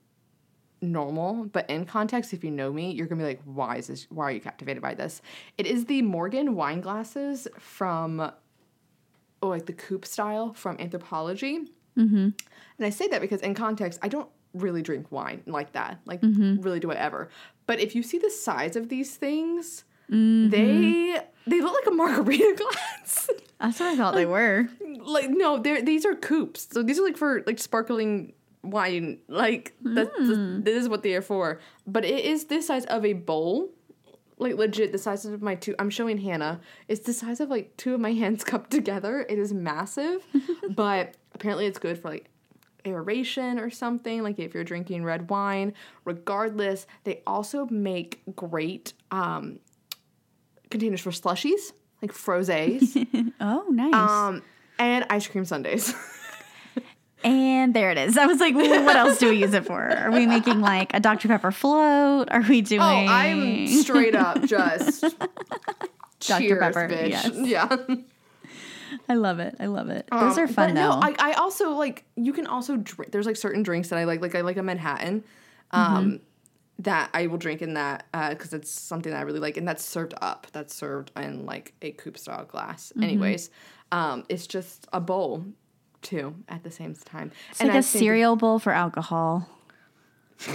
normal, 0.80 1.44
but 1.46 1.68
in 1.68 1.84
context, 1.84 2.32
if 2.32 2.44
you 2.44 2.50
know 2.50 2.72
me, 2.72 2.92
you're 2.92 3.06
gonna 3.06 3.22
be 3.22 3.26
like, 3.28 3.42
"Why 3.44 3.76
is 3.76 3.88
this? 3.88 4.06
Why 4.10 4.24
are 4.24 4.32
you 4.32 4.40
captivated 4.40 4.82
by 4.82 4.94
this?" 4.94 5.20
It 5.56 5.66
is 5.66 5.86
the 5.86 6.02
Morgan 6.02 6.54
wine 6.54 6.80
glasses 6.80 7.48
from, 7.58 8.20
oh, 9.42 9.48
like 9.48 9.66
the 9.66 9.72
coupe 9.72 10.04
style 10.04 10.52
from 10.52 10.76
Anthropologie. 10.78 11.68
Mm-hmm. 11.96 12.16
And 12.16 12.86
I 12.86 12.90
say 12.90 13.08
that 13.08 13.20
because 13.20 13.40
in 13.40 13.54
context, 13.54 13.98
I 14.02 14.08
don't 14.08 14.28
really 14.54 14.82
drink 14.82 15.10
wine 15.10 15.42
like 15.46 15.72
that. 15.72 16.00
Like, 16.04 16.20
really 16.22 16.80
do 16.80 16.90
I 16.92 16.94
ever? 16.94 17.28
But 17.66 17.80
if 17.80 17.94
you 17.94 18.02
see 18.02 18.18
the 18.18 18.30
size 18.30 18.76
of 18.76 18.88
these 18.88 19.16
things, 19.16 19.84
they 20.08 21.20
they 21.46 21.60
look 21.60 21.74
like 21.74 21.86
a 21.86 21.90
margarita 21.90 22.54
glass. 22.58 23.30
That's 23.60 23.80
what 23.80 23.88
I 23.88 23.96
thought 23.96 24.14
they 24.14 24.26
were. 24.26 24.68
like 25.02 25.30
no 25.30 25.58
they're 25.58 25.82
these 25.82 26.04
are 26.06 26.14
coupes 26.14 26.68
so 26.70 26.82
these 26.82 26.98
are 26.98 27.02
like 27.04 27.16
for 27.16 27.42
like 27.46 27.58
sparkling 27.58 28.32
wine. 28.62 29.18
Like 29.28 29.74
that's 29.82 30.10
this 30.18 30.76
is 30.82 30.88
what 30.88 31.02
they 31.02 31.14
are 31.14 31.22
for. 31.22 31.60
But 31.86 32.04
it 32.04 32.24
is 32.24 32.44
this 32.46 32.66
size 32.66 32.84
of 32.86 33.04
a 33.04 33.12
bowl. 33.14 33.70
Like 34.40 34.54
legit 34.54 34.92
the 34.92 34.98
size 34.98 35.24
of 35.26 35.42
my 35.42 35.56
two 35.56 35.74
i'm 35.80 35.90
showing 35.90 36.18
hannah. 36.18 36.60
It's 36.86 37.04
the 37.04 37.12
size 37.12 37.40
of 37.40 37.48
like 37.50 37.76
two 37.76 37.94
of 37.94 38.00
my 38.00 38.12
hands 38.22 38.44
cupped 38.44 38.70
together. 38.70 39.26
It 39.28 39.38
is 39.38 39.52
massive. 39.52 40.24
But 40.70 41.16
apparently 41.34 41.66
it's 41.66 41.78
good 41.78 41.98
for 41.98 42.08
like 42.10 42.30
aeration 42.86 43.58
or 43.58 43.68
something. 43.70 44.22
Like 44.22 44.38
if 44.38 44.54
you're 44.54 44.62
drinking 44.64 45.02
red 45.04 45.28
wine 45.28 45.72
regardless 46.04 46.86
they 47.04 47.22
also 47.26 47.66
make 47.66 48.22
great 48.36 48.92
um 49.10 49.58
containers 50.70 51.00
for 51.00 51.10
slushies 51.10 51.72
like 52.02 52.12
frosés 52.12 53.32
Oh, 53.40 53.64
nice. 53.70 53.94
um, 53.94 54.42
and 54.78 55.04
ice 55.10 55.26
cream 55.26 55.44
sundaes. 55.44 55.94
And 57.24 57.74
there 57.74 57.90
it 57.90 57.98
is. 57.98 58.16
I 58.16 58.26
was 58.26 58.38
like, 58.38 58.54
well, 58.54 58.84
what 58.84 58.94
else 58.94 59.18
do 59.18 59.28
we 59.30 59.38
use 59.40 59.52
it 59.52 59.66
for? 59.66 59.82
Are 59.82 60.12
we 60.12 60.24
making 60.24 60.60
like 60.60 60.94
a 60.94 61.00
Dr. 61.00 61.26
Pepper 61.26 61.50
float? 61.50 62.28
Are 62.30 62.42
we 62.42 62.60
doing? 62.60 62.80
oh, 62.80 62.84
I'm 63.08 63.66
straight 63.66 64.14
up 64.14 64.40
just 64.44 65.04
cheers, 66.20 66.60
Pepper, 66.60 66.88
bitch. 66.88 67.08
yes. 67.08 67.30
Yeah. 67.34 67.76
I 69.08 69.14
love 69.16 69.40
it. 69.40 69.56
I 69.58 69.66
love 69.66 69.88
it. 69.90 70.06
Those 70.12 70.38
are 70.38 70.42
Um, 70.42 70.48
fun 70.48 70.74
but 70.74 70.80
though. 70.80 70.90
No, 71.00 71.00
I, 71.02 71.16
I 71.18 71.32
also 71.32 71.70
like. 71.70 72.04
You 72.14 72.32
can 72.32 72.46
also 72.46 72.76
drink. 72.76 73.10
There's 73.10 73.26
like 73.26 73.36
certain 73.36 73.64
drinks 73.64 73.88
that 73.88 73.98
I 73.98 74.04
like. 74.04 74.22
Like 74.22 74.36
I 74.36 74.42
like 74.42 74.56
a 74.56 74.62
Manhattan. 74.62 75.24
Um, 75.72 75.82
Mm-hmm. 76.04 76.16
That 76.80 77.10
I 77.12 77.26
will 77.26 77.38
drink 77.38 77.60
in 77.60 77.74
that 77.74 78.06
because 78.12 78.52
it's 78.52 78.70
something 78.70 79.10
that 79.10 79.18
I 79.18 79.22
really 79.22 79.40
like, 79.40 79.56
and 79.56 79.66
that's 79.66 79.84
served 79.84 80.14
up. 80.20 80.46
That's 80.52 80.74
served 80.74 81.10
in 81.16 81.44
like 81.44 81.74
a 81.82 81.90
coupe 81.92 82.18
style 82.18 82.44
glass. 82.44 82.90
Mm-hmm. 82.90 83.02
Anyways, 83.02 83.50
um, 83.90 84.24
it's 84.28 84.46
just 84.46 84.86
a 84.92 85.00
bowl 85.00 85.44
too 86.02 86.34
at 86.48 86.62
the 86.62 86.70
same 86.70 86.94
time. 86.94 87.32
it's 87.50 87.60
like 87.62 87.74
a 87.74 87.82
cereal 87.82 88.36
bowl 88.36 88.58
for 88.58 88.72
alcohol. 88.72 89.48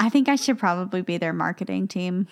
I 0.00 0.08
think 0.08 0.28
I 0.28 0.36
should 0.36 0.58
probably 0.58 1.02
be 1.02 1.18
their 1.18 1.32
marketing 1.32 1.88
team. 1.88 2.26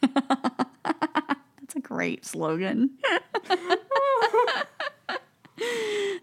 That's 0.00 1.76
a 1.76 1.80
great 1.80 2.24
slogan. 2.24 2.90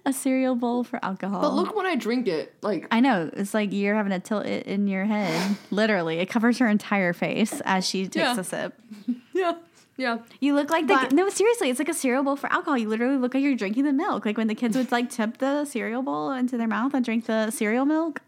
a 0.06 0.14
cereal 0.14 0.56
bowl 0.56 0.84
for 0.84 1.00
alcohol. 1.04 1.42
But 1.42 1.54
look 1.54 1.76
when 1.76 1.86
I 1.86 1.96
drink 1.96 2.28
it, 2.28 2.54
like 2.62 2.88
I 2.92 3.00
know. 3.00 3.30
It's 3.34 3.54
like 3.54 3.74
you're 3.74 3.96
having 3.96 4.12
to 4.12 4.20
tilt 4.20 4.46
it 4.46 4.68
in 4.68 4.88
your 4.88 5.06
head. 5.06 5.58
Literally, 5.72 6.20
it 6.20 6.28
covers 6.28 6.60
her 6.60 6.68
entire 6.68 7.14
face 7.14 7.62
as 7.66 7.88
she 7.88 8.04
takes 8.04 8.16
Yeah. 8.18 8.40
a 8.40 8.44
sip. 8.44 8.80
yeah, 9.34 9.54
yeah. 9.98 10.20
You 10.40 10.54
look 10.54 10.70
like 10.70 10.88
the 10.88 10.94
But- 10.94 11.12
no. 11.12 11.28
Seriously, 11.30 11.70
it's 11.70 11.80
like 11.80 11.90
a 11.90 11.94
cereal 11.94 12.24
bowl 12.24 12.36
for 12.36 12.52
alcohol. 12.52 12.78
You 12.78 12.88
literally 12.88 13.18
look 13.18 13.34
like 13.34 13.44
you're 13.44 13.56
drinking 13.56 13.86
the 13.86 13.94
milk. 13.94 14.26
Like 14.26 14.38
when 14.38 14.48
the 14.48 14.56
kids 14.56 14.78
would 14.78 14.92
like 14.92 15.10
tip 15.10 15.40
the 15.40 15.66
cereal 15.66 16.02
bowl 16.02 16.32
into 16.32 16.58
their 16.58 16.68
mouth 16.68 16.94
and 16.94 17.04
drink 17.04 17.26
the 17.26 17.50
cereal 17.52 17.86
milk. 17.86 18.22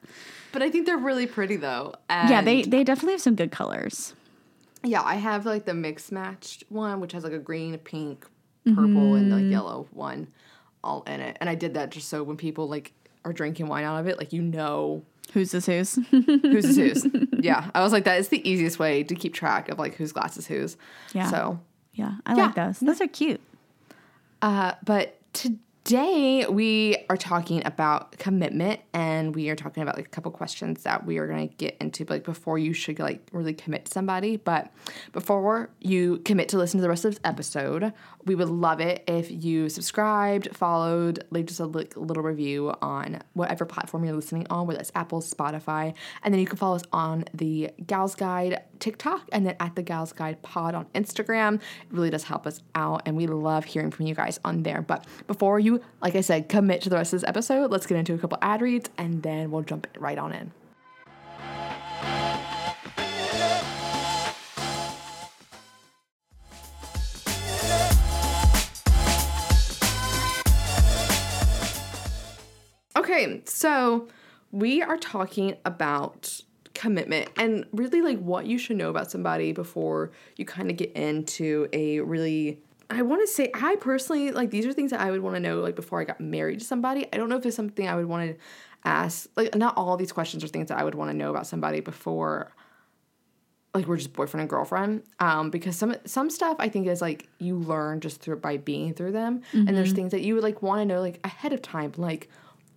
But 0.52 0.64
I 0.64 0.70
think 0.72 0.86
they're 0.86 0.98
really 0.98 1.28
pretty 1.28 1.58
though. 1.58 1.94
yeah, 2.10 2.42
they 2.42 2.64
they 2.64 2.84
definitely 2.84 3.14
have 3.14 3.22
some 3.22 3.36
good 3.36 3.52
colors. 3.52 4.14
Yeah, 4.84 5.02
I 5.04 5.16
have 5.16 5.46
like 5.46 5.66
the 5.66 5.74
mix 5.74 6.12
matched 6.12 6.64
one, 6.70 7.00
which 7.02 7.12
has 7.12 7.24
like 7.24 7.34
a 7.34 7.40
green, 7.40 7.78
pink, 7.80 8.26
mm-hmm. 8.66 8.76
purple, 8.76 9.16
and 9.16 9.32
like 9.32 9.52
yellow 9.52 9.88
one 9.92 10.28
all 10.88 11.04
in 11.04 11.20
it. 11.20 11.38
And 11.40 11.50
I 11.50 11.56
did 11.56 11.74
that 11.76 11.90
just 11.92 12.08
so 12.10 12.24
when 12.24 12.38
people 12.38 12.68
like 12.68 12.94
are 13.26 13.34
drinking 13.34 13.68
wine 13.68 13.84
out 13.84 14.00
of 14.00 14.08
it, 14.08 14.18
like 14.18 14.34
you 14.34 14.42
know 14.42 15.04
Who's 15.34 15.52
this? 15.52 15.66
Who's? 15.66 15.96
whose 16.10 16.64
is 16.66 16.78
whose. 16.78 17.06
yeah, 17.44 17.70
I 17.76 17.82
was 17.84 17.92
like, 17.92 18.06
that 18.06 18.18
is 18.18 18.30
the 18.30 18.50
easiest 18.50 18.80
way 18.80 19.04
to 19.04 19.14
keep 19.14 19.34
track 19.34 19.68
of 19.68 19.78
like 19.78 19.96
whose 19.96 20.14
glass 20.14 20.38
is 20.38 20.48
whose. 20.48 20.78
Yeah. 21.14 21.30
So, 21.30 21.60
yeah, 21.94 22.14
I 22.26 22.36
Yeah. 22.36 22.46
like 22.46 22.56
those. 22.56 22.80
Those 22.80 23.02
are 23.02 23.08
cute. 23.08 23.42
uh, 24.42 24.74
but 24.86 25.20
today 25.34 25.60
we 25.92 26.98
are 27.10 27.18
talking 27.18 27.66
about 27.66 28.12
commitment, 28.18 28.82
and 28.94 29.36
we 29.36 29.50
are 29.50 29.56
talking 29.56 29.84
about 29.84 29.96
like 29.96 30.08
a 30.08 30.10
couple 30.10 30.32
questions 30.32 30.84
that 30.84 31.06
we 31.06 31.18
are 31.18 31.28
going 31.28 31.50
to 31.50 31.56
get 31.56 31.78
into, 31.80 32.06
like 32.06 32.24
before 32.24 32.58
you 32.58 32.74
should 32.74 33.00
like 33.00 33.26
really 33.32 33.54
commit 33.54 33.86
to 33.86 33.92
somebody. 33.92 34.38
But 34.38 34.72
before 35.14 35.70
you 35.80 36.18
commit 36.26 36.50
to 36.50 36.58
listen 36.58 36.80
to 36.80 36.82
the 36.82 36.90
rest 36.90 37.06
of 37.06 37.12
this 37.12 37.22
episode, 37.24 37.94
we 38.26 38.36
would 38.36 38.50
love 38.50 38.82
it 38.82 39.04
if 39.08 39.32
you 39.32 39.70
subscribed, 39.70 40.56
followed, 40.56 41.24
leave 41.30 41.46
just 41.46 41.60
a 41.60 41.66
li- 41.66 41.88
little 41.96 42.24
review 42.24 42.74
on 42.82 43.22
whatever 43.34 43.66
platform 43.66 44.04
you're 44.04 44.16
listening 44.16 44.48
on, 44.50 44.68
whether 44.68 44.80
it's 44.80 44.92
Apple, 44.96 45.22
Spotify, 45.22 45.94
and 46.24 46.34
then 46.34 46.40
you 46.40 46.48
can 46.48 46.58
follow 46.58 46.76
us 46.76 46.84
on 46.92 47.24
the 47.34 47.72
Gals 47.86 48.16
Guide 48.16 48.62
TikTok 48.80 49.28
and 49.32 49.46
then 49.46 49.56
at 49.60 49.76
the 49.76 49.84
Gals 49.84 50.14
Guide 50.14 50.42
Pod 50.42 50.76
on 50.76 50.86
Instagram. 50.96 51.56
It 51.56 51.62
really 51.92 52.10
does 52.10 52.24
help 52.24 52.46
us 52.46 52.62
out, 52.76 53.04
and 53.06 53.16
we 53.16 53.28
love 53.28 53.66
hearing 53.66 53.92
from 53.92 54.08
you 54.08 54.16
guys 54.16 54.40
on 54.44 54.64
there. 54.64 54.82
But 54.82 55.06
before 55.28 55.60
you, 55.60 55.77
like 56.02 56.16
I 56.16 56.22
said, 56.22 56.50
commit 56.50 56.82
to 56.84 56.90
the 56.90 56.96
rest 56.96 57.14
of 57.14 57.22
this 57.22 57.28
episode, 57.28 57.72
let's 57.72 57.86
get 57.86 57.98
into 57.98 58.14
a 58.14 58.18
couple 58.18 58.38
ad 58.42 58.62
reads, 58.62 58.90
and 58.98 59.24
then 59.24 59.52
we'll 59.52 59.64
jump 59.64 59.88
right 59.98 60.18
on 60.18 60.34
in. 60.34 60.52
Okay, 72.96 73.42
so 73.46 74.08
we 74.52 74.82
are 74.82 74.98
talking 74.98 75.56
about 75.66 76.42
commitment 76.74 77.28
and 77.38 77.66
really 77.72 78.02
like 78.02 78.20
what 78.20 78.46
you 78.46 78.60
should 78.60 78.78
know 78.78 78.90
about 78.90 79.10
somebody 79.10 79.52
before 79.52 80.12
you 80.36 80.46
kind 80.46 80.70
of 80.70 80.78
get 80.78 80.92
into 80.92 81.68
a 81.74 82.00
really 82.02 82.62
I 82.90 83.02
want 83.02 83.22
to 83.22 83.28
say 83.28 83.52
I 83.54 83.76
personally 83.76 84.32
like 84.32 84.50
these 84.50 84.66
are 84.66 84.74
things 84.74 84.92
that 84.92 85.02
I 85.02 85.12
would 85.12 85.22
want 85.22 85.36
to 85.36 85.40
know 85.40 85.60
like 85.60 85.76
before 85.76 86.00
I 86.00 86.06
got 86.06 86.22
married 86.22 86.60
to 86.60 86.66
somebody. 86.66 87.08
I 87.12 87.18
don't 87.18 87.30
know 87.30 87.38
if 87.38 87.46
it's 87.46 87.56
something 87.56 87.88
I 87.88 87.96
would 87.96 88.06
want 88.06 88.30
to 88.30 88.38
ask 88.86 89.28
like 89.36 89.56
not 89.56 89.76
all 89.76 89.98
these 89.98 90.12
questions 90.12 90.44
are 90.44 90.48
things 90.48 90.70
that 90.70 90.78
I 90.78 90.84
would 90.84 90.96
want 90.96 91.12
to 91.12 91.18
know 91.18 91.30
about 91.30 91.48
somebody 91.48 91.80
before 91.82 92.52
like 93.74 93.86
we're 93.86 93.98
just 93.98 94.14
boyfriend 94.14 94.42
and 94.42 94.50
girlfriend. 94.50 95.04
Um 95.20 95.50
because 95.50 95.76
some 95.76 95.96
some 96.06 96.30
stuff 96.30 96.56
i 96.60 96.70
think 96.70 96.88
is 96.88 97.02
like 97.02 97.28
you 97.40 97.58
learn 97.58 98.00
just 98.00 98.22
through 98.22 98.38
by 98.38 98.58
being 98.58 98.94
through 98.94 99.12
them. 99.12 99.42
And 99.54 99.76
there's 99.76 99.92
things 99.92 100.12
that 100.12 100.22
you 100.22 100.36
would 100.36 100.44
like 100.44 100.62
want 100.62 100.80
to 100.82 100.86
know 100.86 101.02
like 101.02 101.20
ahead 101.26 101.52
of 101.54 101.62
time 101.62 101.92
like 101.98 102.30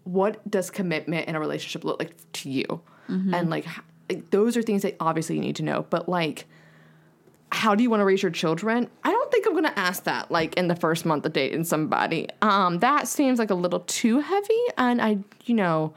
what 0.05 0.41
does 0.51 0.71
commitment 0.71 1.29
in 1.29 1.37
a 1.37 1.41
relationship 1.41 1.85
look 1.85 2.01
like 2.01 2.17
to 2.33 2.51
you? 2.51 2.81
And 3.35 3.51
like, 3.51 3.67
like 4.09 4.31
those 4.31 4.57
are 4.57 4.63
things 4.63 4.83
that 4.83 4.97
obviously 4.99 5.37
you 5.37 5.43
need 5.43 5.57
to 5.57 5.63
know. 5.63 5.87
But 5.91 6.09
like 6.09 6.47
how 7.53 7.75
do 7.75 7.83
you 7.83 7.91
want 7.91 8.01
to 8.01 8.05
raise 8.05 8.23
your 8.23 8.31
children? 8.33 8.89
I 9.05 9.11
don't 9.11 9.31
think 9.33 9.47
i'm 9.47 9.53
going 9.53 9.65
to 9.65 9.79
ask 9.79 10.05
that 10.05 10.31
like 10.31 10.55
in 10.55 10.69
the 10.69 10.77
first 10.77 11.05
month 11.05 11.25
of 11.27 11.33
dating 11.33 11.65
somebody. 11.65 12.29
Um 12.43 12.79
that 12.79 13.09
seems 13.09 13.39
like 13.39 13.51
a 13.51 13.55
little 13.55 13.81
too 13.81 14.21
heavy 14.21 14.61
and 14.79 15.01
i 15.03 15.19
you 15.45 15.55
know 15.55 15.95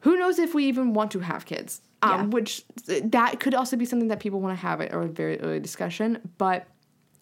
who 0.00 0.16
knows 0.18 0.38
if 0.38 0.54
we 0.54 0.64
even 0.66 0.92
want 0.92 1.10
to 1.12 1.20
have 1.20 1.44
kids. 1.46 1.80
Um 2.02 2.10
Yeah. 2.10 2.26
which 2.26 2.62
that 2.86 3.40
could 3.40 3.54
also 3.54 3.76
be 3.76 3.84
something 3.84 4.08
that 4.08 4.20
people 4.20 4.40
want 4.40 4.56
to 4.58 4.60
have 4.66 4.80
at 4.80 4.92
a 4.92 5.06
very 5.06 5.40
early 5.40 5.60
discussion 5.60 6.20
but 6.38 6.66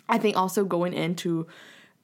i 0.09 0.19
think 0.19 0.37
also 0.37 0.65
going 0.65 0.93
into 0.93 1.47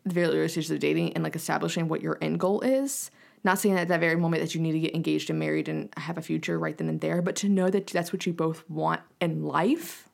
the 0.04 0.14
very 0.14 0.26
early 0.28 0.48
stages 0.48 0.70
of 0.70 0.78
dating 0.78 1.12
and 1.14 1.22
like 1.24 1.36
establishing 1.36 1.88
what 1.88 2.00
your 2.02 2.16
end 2.20 2.38
goal 2.40 2.60
is 2.62 3.10
not 3.44 3.58
saying 3.58 3.76
at 3.76 3.88
that 3.88 4.00
very 4.00 4.16
moment 4.16 4.42
that 4.42 4.54
you 4.54 4.60
need 4.60 4.72
to 4.72 4.80
get 4.80 4.94
engaged 4.94 5.30
and 5.30 5.38
married 5.38 5.68
and 5.68 5.88
have 5.96 6.18
a 6.18 6.22
future 6.22 6.58
right 6.58 6.76
then 6.78 6.88
and 6.88 7.00
there 7.00 7.20
but 7.22 7.36
to 7.36 7.48
know 7.48 7.68
that 7.70 7.86
that's 7.88 8.12
what 8.12 8.24
you 8.26 8.32
both 8.32 8.64
want 8.68 9.00
in 9.20 9.42
life 9.44 10.08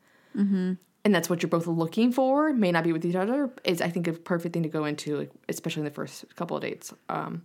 and 1.04 1.14
that's 1.14 1.28
what 1.28 1.42
you're 1.42 1.50
both 1.50 1.66
looking 1.66 2.10
for 2.12 2.52
may 2.52 2.72
not 2.72 2.84
be 2.84 2.92
with 2.92 3.04
each 3.04 3.14
other 3.14 3.50
is 3.64 3.80
i 3.80 3.88
think 3.88 4.06
a 4.08 4.12
perfect 4.12 4.52
thing 4.52 4.62
to 4.62 4.68
go 4.68 4.84
into 4.84 5.16
like 5.16 5.30
especially 5.48 5.80
in 5.80 5.84
the 5.84 5.90
first 5.90 6.24
couple 6.36 6.56
of 6.56 6.62
dates 6.62 6.92
um, 7.08 7.42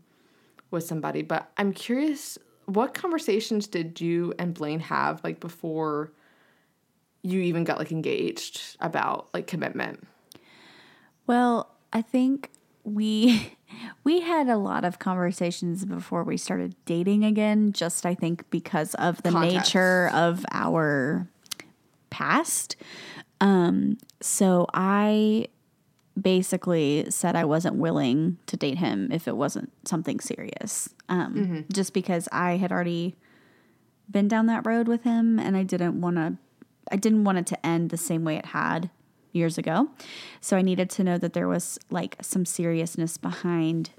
with 0.71 0.83
somebody 0.83 1.21
but 1.21 1.51
i'm 1.57 1.73
curious 1.73 2.37
what 2.65 2.93
conversations 2.93 3.67
did 3.67 3.99
you 3.99 4.33
and 4.37 4.53
blaine 4.53 4.79
have 4.79 5.23
like 5.23 5.39
before 5.39 6.11
you 7.21 7.41
even 7.41 7.63
got 7.63 7.77
like 7.77 7.91
engaged 7.91 8.77
about 8.79 9.27
like 9.33 9.45
commitment 9.47 10.07
Well, 11.27 11.69
I 11.93 12.01
think 12.01 12.49
we 12.83 13.55
we 14.03 14.21
had 14.21 14.47
a 14.47 14.57
lot 14.57 14.85
of 14.85 14.99
conversations 14.99 15.85
before 15.85 16.23
we 16.23 16.37
started 16.37 16.75
dating 16.85 17.23
again, 17.25 17.73
just 17.73 18.05
I 18.05 18.15
think 18.15 18.49
because 18.49 18.95
of 18.95 19.21
the 19.23 19.31
Context. 19.31 19.55
nature 19.75 20.09
of 20.13 20.45
our 20.51 21.27
past. 22.09 22.75
Um 23.41 23.97
so 24.21 24.67
I 24.73 25.47
basically 26.19 27.05
said 27.09 27.35
I 27.35 27.45
wasn't 27.45 27.75
willing 27.75 28.37
to 28.47 28.57
date 28.57 28.77
him 28.79 29.09
if 29.11 29.27
it 29.27 29.37
wasn't 29.37 29.71
something 29.87 30.19
serious. 30.19 30.89
Um 31.07 31.65
just 31.71 31.93
because 31.93 32.27
I 32.31 32.57
had 32.57 32.71
already 32.71 33.15
been 34.09 34.27
down 34.27 34.47
that 34.47 34.65
road 34.65 34.87
with 34.87 35.03
him 35.03 35.39
and 35.39 35.55
I 35.55 35.63
didn't 35.63 36.01
want 36.01 36.17
to 36.17 36.37
I 36.91 36.95
didn't 36.95 37.23
want 37.23 37.37
it 37.37 37.45
to 37.47 37.65
end 37.65 37.89
the 37.89 37.97
same 37.97 38.23
way 38.23 38.35
it 38.35 38.47
had 38.47 38.89
years 39.31 39.57
ago. 39.59 39.89
So 40.41 40.57
I 40.57 40.61
needed 40.63 40.89
to 40.91 41.03
know 41.03 41.17
that 41.19 41.33
there 41.33 41.47
was 41.47 41.77
like 41.89 42.17
some 42.21 42.45
seriousness 42.45 43.17
behind 43.17 43.91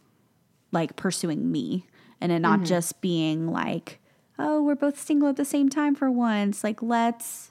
like 0.73 0.97
pursuing 0.97 1.51
me 1.51 1.87
and 2.21 2.33
it 2.33 2.41
not 2.41 2.65
just 2.65 3.01
being 3.01 3.47
like, 3.47 4.01
oh, 4.39 4.63
we're 4.63 4.75
both 4.75 4.99
single 5.01 5.29
at 5.29 5.37
the 5.37 5.45
same 5.45 5.69
time 5.69 5.95
for 5.95 6.11
once. 6.11 6.65
Like 6.65 6.83
let's 6.83 7.50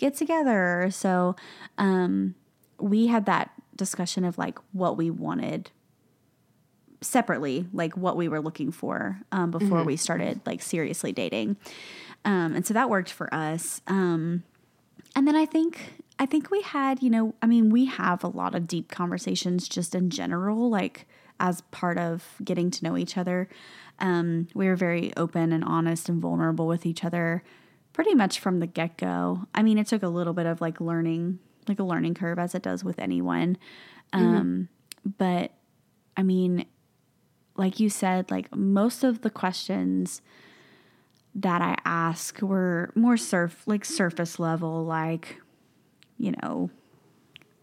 get 0.00 0.14
together. 0.16 0.88
So 0.90 1.36
um 1.78 2.34
we 2.80 3.06
had 3.06 3.26
that 3.26 3.50
discussion 3.76 4.24
of 4.24 4.38
like 4.38 4.58
what 4.72 4.96
we 4.96 5.10
wanted 5.10 5.70
separately, 7.02 7.66
like 7.72 7.96
what 7.96 8.16
we 8.16 8.28
were 8.28 8.40
looking 8.40 8.72
for 8.72 9.20
um, 9.32 9.50
before 9.50 9.84
we 9.84 9.96
started 9.96 10.40
like 10.44 10.62
seriously 10.62 11.12
dating. 11.12 11.56
Um, 12.24 12.54
and 12.54 12.66
so 12.66 12.74
that 12.74 12.90
worked 12.90 13.10
for 13.10 13.32
us. 13.32 13.80
Um, 13.86 14.42
and 15.16 15.26
then 15.26 15.36
I 15.36 15.46
think 15.46 15.94
I 16.18 16.26
think 16.26 16.50
we 16.50 16.60
had, 16.60 17.02
you 17.02 17.08
know, 17.08 17.34
I 17.40 17.46
mean, 17.46 17.70
we 17.70 17.86
have 17.86 18.22
a 18.22 18.28
lot 18.28 18.54
of 18.54 18.66
deep 18.66 18.90
conversations 18.90 19.66
just 19.66 19.94
in 19.94 20.10
general, 20.10 20.68
like 20.68 21.06
as 21.40 21.62
part 21.70 21.96
of 21.96 22.36
getting 22.44 22.70
to 22.70 22.84
know 22.84 22.98
each 22.98 23.16
other. 23.16 23.48
Um, 23.98 24.48
we 24.54 24.66
were 24.66 24.76
very 24.76 25.12
open 25.16 25.52
and 25.52 25.64
honest 25.64 26.10
and 26.10 26.20
vulnerable 26.20 26.66
with 26.66 26.84
each 26.84 27.04
other 27.04 27.42
pretty 27.92 28.14
much 28.14 28.38
from 28.40 28.60
the 28.60 28.66
get 28.66 28.96
go. 28.96 29.46
I 29.54 29.62
mean, 29.62 29.78
it 29.78 29.86
took 29.86 30.02
a 30.02 30.08
little 30.08 30.32
bit 30.32 30.46
of 30.46 30.60
like 30.60 30.80
learning, 30.80 31.38
like 31.68 31.78
a 31.78 31.84
learning 31.84 32.14
curve 32.14 32.38
as 32.38 32.54
it 32.54 32.62
does 32.62 32.84
with 32.84 32.98
anyone. 32.98 33.56
Um, 34.12 34.68
But 35.18 35.52
I 36.16 36.22
mean, 36.22 36.66
like 37.56 37.80
you 37.80 37.88
said, 37.90 38.30
like 38.30 38.54
most 38.54 39.04
of 39.04 39.22
the 39.22 39.30
questions 39.30 40.22
that 41.34 41.62
I 41.62 41.76
ask 41.84 42.40
were 42.42 42.92
more 42.94 43.16
surf 43.16 43.62
like 43.66 43.84
surface 43.84 44.38
level, 44.38 44.84
like, 44.84 45.40
you 46.18 46.32
know, 46.42 46.70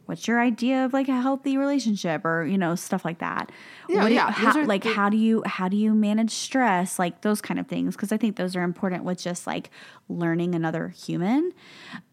what's 0.08 0.28
your 0.28 0.40
idea 0.42 0.84
of 0.86 0.94
like 0.94 1.08
a 1.08 1.22
healthy 1.22 1.58
relationship 1.58 2.26
or, 2.26 2.46
you 2.46 2.58
know, 2.58 2.76
stuff 2.76 3.06
like 3.06 3.20
that. 3.20 3.52
Yeah, 3.90 4.04
What 4.04 4.12
yeah, 4.12 4.32
how- 4.32 4.64
like 4.66 4.84
the- 4.84 4.90
how 4.94 5.10
do 5.10 5.18
you 5.18 5.44
how 5.46 5.68
do 5.70 5.78
you 5.78 5.94
manage 5.94 6.32
stress? 6.32 6.98
Like 6.98 7.22
those 7.22 7.42
kind 7.42 7.60
of 7.60 7.68
things. 7.68 7.96
Cause 7.96 8.12
I 8.12 8.18
think 8.18 8.36
those 8.36 8.56
are 8.56 8.64
important 8.64 9.04
with 9.04 9.22
just 9.22 9.46
like 9.46 9.70
learning 10.10 10.56
another 10.56 10.90
human. 10.90 11.52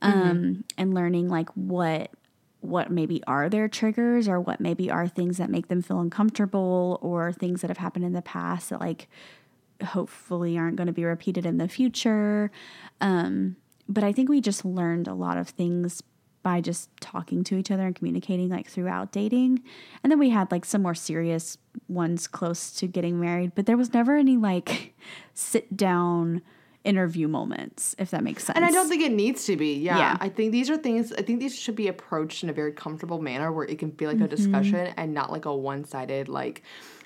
Um 0.03 0.65
and 0.77 0.93
learning 0.95 1.29
like 1.29 1.49
what 1.51 2.11
what 2.61 2.91
maybe 2.91 3.23
are 3.27 3.49
their 3.51 3.69
triggers 3.69 4.27
or 4.27 4.41
what 4.41 4.59
maybe 4.61 4.91
are 4.91 5.07
things 5.07 5.37
that 5.37 5.51
make 5.51 5.69
them 5.69 5.83
feel 5.83 6.01
uncomfortable 6.01 6.99
or 7.03 7.31
things 7.33 7.61
that 7.61 7.69
have 7.69 7.77
happened 7.79 8.05
in 8.07 8.13
the 8.15 8.23
past 8.23 8.71
that 8.71 8.81
like 8.81 9.07
hopefully 9.83 10.57
aren't 10.57 10.77
going 10.77 10.87
to 10.87 10.93
be 10.93 11.05
repeated 11.05 11.45
in 11.45 11.59
the 11.59 11.69
future. 11.69 12.51
Um, 13.01 13.57
but 13.89 14.03
I 14.05 14.13
think 14.13 14.29
we 14.31 14.41
just 14.41 14.65
learned 14.65 15.09
a 15.09 15.15
lot 15.15 15.37
of 15.37 15.49
things 15.49 16.03
by 16.45 16.61
just 16.61 16.89
talking 17.01 17.43
to 17.43 17.57
each 17.57 17.73
other 17.73 17.85
and 17.87 17.97
communicating 17.97 18.49
like 18.51 18.69
throughout 18.69 19.11
dating. 19.11 19.63
And 20.05 20.13
then 20.13 20.21
we 20.21 20.31
had 20.31 20.53
like 20.53 20.65
some 20.65 20.83
more 20.83 20.95
serious 20.95 21.59
ones 21.89 22.29
close 22.29 22.71
to 22.75 22.87
getting 22.87 23.19
married, 23.19 23.53
but 23.57 23.67
there 23.67 23.77
was 23.77 23.93
never 23.93 24.15
any 24.17 24.37
like 24.37 24.95
sit 25.35 25.77
down 25.77 26.43
interview 26.85 27.27
moments, 27.27 27.97
if 27.99 28.11
that 28.11 28.23
makes 28.23 28.45
sense. 28.45 28.57
And 28.57 28.65
I 28.65 28.71
don't 28.71 28.89
think 28.91 29.03
it 29.03 29.11
needs 29.11 29.47
to 29.47 29.57
be. 29.57 29.75
Yeah. 29.79 29.97
Yeah. 29.99 30.17
I 30.21 30.29
think 30.29 30.53
these 30.53 30.69
are 30.71 30.77
things, 30.77 31.13
I 31.15 31.23
think 31.23 31.41
these 31.41 31.59
should 31.59 31.75
be 31.77 31.89
approached 31.89 32.45
in 32.45 32.51
a 32.51 32.53
very 32.53 32.73
comfortable 32.73 33.21
manner 33.23 33.51
where 33.51 33.65
it 33.65 33.79
can 33.79 33.91
feel 33.93 34.09
like 34.11 34.19
a 34.21 34.25
Mm-hmm. 34.25 34.35
discussion 34.37 34.93
and 34.99 35.15
not 35.15 35.33
like 35.33 35.47
a 35.47 35.57
one 35.57 35.85
sided, 35.85 36.29
like, 36.29 36.63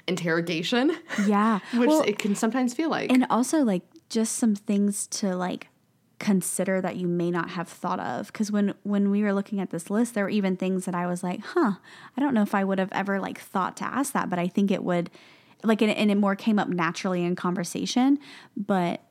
interrogation, 0.09 0.97
yeah. 1.27 1.61
which 1.75 1.87
Well, 1.89 2.03
it 2.03 2.19
can 2.19 2.35
sometimes 2.35 2.75
feel 2.75 2.91
like. 2.91 3.13
and 3.13 3.25
also 3.31 3.63
like 3.63 3.83
just 4.09 4.37
some 4.37 4.55
things 4.57 5.07
to 5.09 5.37
like 5.37 5.69
consider 6.19 6.81
that 6.81 6.97
you 6.97 7.07
may 7.07 7.31
not 7.31 7.51
have 7.51 7.69
thought 7.69 8.01
of. 8.01 8.27
Because 8.29 8.51
when 8.51 8.75
when 8.83 9.11
we 9.11 9.23
were 9.23 9.33
looking 9.33 9.61
at 9.61 9.71
this 9.71 9.91
list 9.91 10.15
there 10.15 10.25
were 10.25 10.31
even 10.31 10.57
things 10.57 10.85
that 10.85 10.95
i 10.95 11.07
was 11.07 11.23
like 11.23 11.41
huh 11.41 11.73
i 12.17 12.21
don't 12.21 12.35
know 12.35 12.43
if 12.43 12.55
i 12.55 12.65
would 12.65 12.79
have 12.79 12.91
ever 12.93 13.21
like 13.21 13.39
thought 13.39 13.77
to 13.77 13.85
ask 13.85 14.13
that 14.13 14.29
but 14.29 14.39
i 14.39 14.49
think 14.49 14.71
it 14.71 14.83
would 14.83 15.11
like 15.65 15.83
and 15.83 15.91
and 15.91 16.11
it 16.11 16.17
more 16.17 16.37
came 16.37 16.59
up 16.59 16.69
naturally 16.69 17.25
in 17.25 17.37
conversation 17.37 18.19
but 18.57 19.03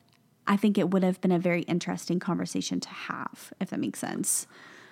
i 0.47 0.57
think 0.57 0.77
it 0.77 0.91
would 0.91 1.03
have 1.03 1.19
been 1.21 1.31
a 1.31 1.39
very 1.39 1.61
interesting 1.63 2.19
conversation 2.19 2.79
to 2.79 2.89
have 2.89 3.53
if 3.59 3.69
that 3.69 3.79
makes 3.79 3.99
sense 3.99 4.47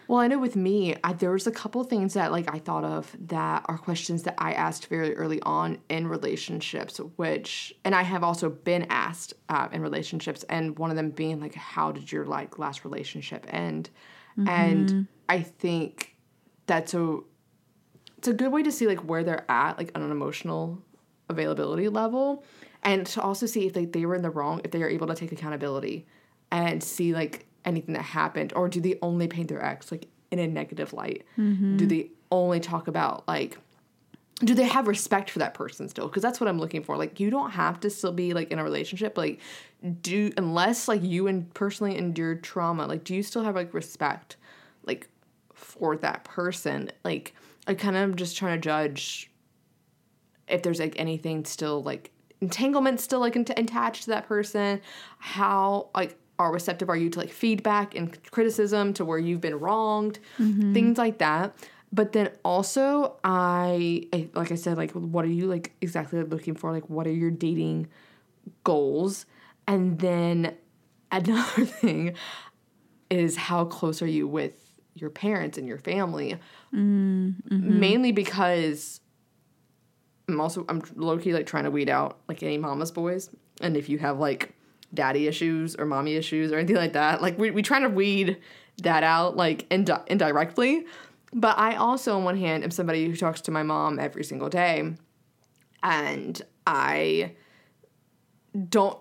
Well, 0.08 0.20
I 0.20 0.28
know 0.28 0.38
with 0.40 0.56
me, 0.56 0.96
I, 1.04 1.14
there 1.14 1.32
was 1.32 1.48
a 1.48 1.52
couple 1.52 1.84
things 1.84 2.14
that 2.14 2.32
like 2.32 2.54
I 2.54 2.60
thought 2.60 2.84
of 2.84 3.16
that 3.28 3.66
are 3.66 3.78
questions 3.78 4.24
that 4.24 4.36
I 4.38 4.54
asked 4.54 4.88
very 4.88 5.16
early 5.16 5.42
on 5.42 5.80
in 5.90 6.08
relationships, 6.08 7.00
which 7.16 7.74
and 7.84 7.96
I 7.96 8.04
have 8.04 8.24
also 8.24 8.50
been 8.50 8.86
asked 8.90 9.34
uh, 9.50 9.68
in 9.72 9.82
relationships, 9.82 10.44
and 10.44 10.78
one 10.78 10.90
of 10.92 10.96
them 10.96 11.10
being 11.10 11.40
like, 11.40 11.56
"How 11.56 11.92
did 11.92 12.12
your 12.12 12.26
like 12.26 12.60
last 12.60 12.84
relationship 12.84 13.48
end?" 13.50 13.90
And 14.48 15.08
I 15.30 15.42
think 15.42 16.16
that's 16.68 16.94
a 16.94 17.20
it's 18.18 18.28
a 18.28 18.34
good 18.34 18.52
way 18.52 18.64
to 18.64 18.72
see 18.72 18.88
like 18.88 19.00
where 19.00 19.24
they're 19.24 19.50
at, 19.50 19.78
like 19.78 19.92
on 19.96 20.02
an 20.02 20.12
emotional 20.12 20.82
availability 21.30 21.90
level, 21.90 22.44
and 22.84 23.08
to 23.08 23.22
also 23.22 23.46
see 23.46 23.66
if 23.66 23.76
like 23.76 23.92
they 23.92 24.06
were 24.06 24.16
in 24.16 24.22
the 24.22 24.30
wrong, 24.30 24.62
if 24.64 24.72
they 24.72 24.84
are 24.84 24.90
able 24.90 25.08
to 25.08 25.16
take 25.16 25.32
accountability 25.32 26.06
and 26.52 26.84
see 26.84 27.14
like 27.14 27.48
anything 27.66 27.94
that 27.94 28.04
happened, 28.04 28.54
or 28.56 28.70
do 28.70 28.80
they 28.82 28.98
only 29.02 29.28
paint 29.28 29.50
their 29.50 29.64
ex 29.64 29.92
like 29.92 30.08
in 30.32 30.40
a 30.40 30.48
negative 30.48 30.94
light? 30.94 31.24
Mm-hmm. 31.38 31.78
Do 31.78 31.86
they 31.86 32.10
only 32.32 32.60
talk 32.60 32.88
about 32.88 33.28
like 33.28 33.58
do 34.40 34.54
they 34.54 34.66
have 34.66 34.88
respect 34.88 35.30
for 35.30 35.40
that 35.40 35.54
person 35.54 35.88
still? 35.88 36.08
Because 36.08 36.22
that's 36.22 36.42
what 36.42 36.50
i'm 36.50 36.60
looking 36.60 36.84
for. 36.84 36.98
Like 36.98 37.20
you 37.20 37.30
don't 37.30 37.52
have 37.52 37.80
to 37.82 37.90
still 37.90 38.12
be 38.12 38.34
like 38.34 38.52
in 38.52 38.60
a 38.60 38.64
relationship 38.64 39.18
like 39.18 39.40
do 40.02 40.32
unless 40.38 40.88
like 40.88 41.04
you 41.04 41.28
and 41.28 41.54
personally 41.54 41.96
endured 41.96 42.44
trauma 42.44 42.88
like 42.88 43.04
do 43.04 43.14
you 43.14 43.22
still 43.22 43.44
have 43.44 43.56
like 43.56 43.74
respect 43.74 44.38
like 44.84 45.08
for 45.54 45.96
that 45.98 46.24
person? 46.24 46.92
Like 47.04 47.34
i 47.68 47.74
kind 47.74 47.96
of 47.96 48.16
just 48.16 48.38
trying 48.38 48.60
to 48.60 48.62
judge 48.62 49.32
if 50.48 50.62
there's 50.64 50.80
like 50.80 50.96
anything 51.00 51.46
still 51.46 51.82
like 51.82 52.12
entanglement 52.42 53.00
still 53.00 53.20
like 53.20 53.36
ent- 53.36 53.58
attached 53.58 54.04
to 54.04 54.10
that 54.10 54.28
person 54.28 54.82
how 55.18 55.90
like 55.96 56.18
are 56.38 56.52
receptive 56.52 56.90
are 56.90 56.98
you 56.98 57.10
to 57.10 57.20
like 57.20 57.32
feedback 57.32 57.96
and 57.96 58.18
criticism 58.32 58.94
to 58.94 59.06
where 59.06 59.18
you've 59.18 59.42
been 59.42 59.60
wronged 59.60 60.20
things 60.74 60.98
like 60.98 61.20
that. 61.20 61.56
But 61.94 62.12
then 62.12 62.30
also 62.44 63.16
I, 63.24 64.08
I 64.12 64.28
like 64.34 64.52
i 64.52 64.56
said 64.56 64.78
like 64.78 64.92
what 64.92 65.24
are 65.24 65.30
you 65.30 65.48
like 65.48 65.72
exactly 65.82 66.22
looking 66.24 66.56
for? 66.56 66.72
Like 66.72 66.90
what 66.90 67.08
are 67.08 67.14
your 67.14 67.32
dating 67.32 67.88
goals? 68.64 69.26
And 69.68 70.00
then 70.00 70.56
another 71.12 71.66
thing 71.66 72.16
is 73.10 73.38
how 73.38 73.66
close 73.66 74.02
are 74.02 74.08
you 74.08 74.28
with 74.28 74.54
your 74.96 75.10
parents 75.10 75.58
and 75.58 75.68
your 75.68 75.78
family? 75.78 76.38
Mm-hmm. 76.74 77.80
Mainly 77.80 78.12
because 78.12 79.00
I'm 80.28 80.42
also 80.42 80.66
I'm 80.68 80.82
low 80.96 81.18
key 81.18 81.34
like 81.34 81.46
trying 81.46 81.66
to 81.66 81.72
weed 81.72 81.90
out 81.90 82.18
like 82.28 82.42
any 82.44 82.58
mama's 82.58 82.92
boys, 82.92 83.30
and 83.62 83.78
if 83.78 83.90
you 83.90 84.00
have 84.00 84.20
like 84.20 84.55
daddy 84.96 85.28
issues 85.28 85.76
or 85.76 85.86
mommy 85.86 86.16
issues 86.16 86.52
or 86.52 86.58
anything 86.58 86.76
like 86.76 86.94
that, 86.94 87.22
like 87.22 87.38
we 87.38 87.52
we 87.52 87.62
try 87.62 87.80
to 87.80 87.90
weed 87.90 88.38
that 88.82 89.04
out 89.04 89.36
like 89.36 89.66
indi- 89.70 89.94
indirectly. 90.08 90.86
But 91.34 91.58
I 91.58 91.76
also, 91.76 92.16
on 92.16 92.24
one 92.24 92.38
hand, 92.38 92.64
am 92.64 92.72
somebody 92.72 93.06
who 93.10 93.16
talks 93.16 93.42
to 93.42 93.52
my 93.52 93.64
mom 93.64 94.00
every 94.00 94.24
single 94.24 94.50
day, 94.50 94.94
and 95.84 96.42
I 96.66 97.34
don't 98.70 99.00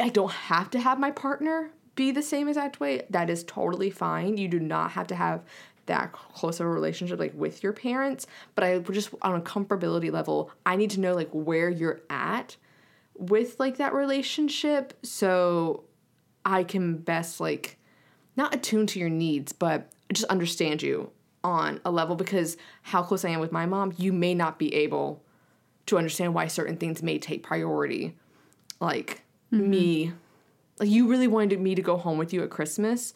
I 0.00 0.08
don't 0.08 0.32
have 0.32 0.70
to 0.70 0.80
have 0.80 0.98
my 0.98 1.10
partner 1.10 1.70
be 1.94 2.10
the 2.10 2.22
same 2.22 2.48
exact 2.48 2.80
way. 2.80 3.06
That 3.10 3.30
is 3.30 3.44
totally 3.44 3.90
fine. 3.90 4.36
You 4.36 4.48
do 4.48 4.60
not 4.60 4.92
have 4.92 5.06
to 5.08 5.14
have 5.14 5.44
that 5.86 6.12
close 6.12 6.60
of 6.60 6.66
a 6.66 6.70
relationship 6.70 7.18
like 7.18 7.32
with 7.34 7.62
your 7.62 7.72
parents, 7.72 8.26
but 8.54 8.64
I 8.64 8.78
just 8.78 9.10
on 9.22 9.36
a 9.36 9.40
comfortability 9.40 10.12
level, 10.12 10.50
I 10.64 10.76
need 10.76 10.90
to 10.90 11.00
know 11.00 11.14
like 11.14 11.30
where 11.30 11.70
you're 11.70 12.00
at 12.10 12.56
with 13.18 13.58
like 13.58 13.78
that 13.78 13.94
relationship 13.94 14.94
so 15.02 15.84
I 16.44 16.64
can 16.64 16.98
best 16.98 17.40
like 17.40 17.78
not 18.36 18.54
attune 18.54 18.86
to 18.88 18.98
your 18.98 19.08
needs, 19.08 19.52
but 19.52 19.90
just 20.12 20.26
understand 20.28 20.82
you 20.82 21.10
on 21.42 21.80
a 21.84 21.90
level 21.90 22.16
because 22.16 22.56
how 22.82 23.02
close 23.02 23.24
I 23.24 23.30
am 23.30 23.40
with 23.40 23.52
my 23.52 23.66
mom, 23.66 23.94
you 23.96 24.12
may 24.12 24.34
not 24.34 24.58
be 24.58 24.74
able 24.74 25.22
to 25.86 25.96
understand 25.96 26.34
why 26.34 26.48
certain 26.48 26.76
things 26.76 27.02
may 27.02 27.18
take 27.18 27.42
priority. 27.42 28.16
Like 28.80 29.22
mm-hmm. 29.52 29.70
me, 29.70 30.12
like 30.78 30.88
you 30.88 31.08
really 31.08 31.28
wanted 31.28 31.60
me 31.60 31.74
to 31.74 31.82
go 31.82 31.96
home 31.96 32.18
with 32.18 32.32
you 32.32 32.42
at 32.42 32.50
Christmas. 32.50 33.14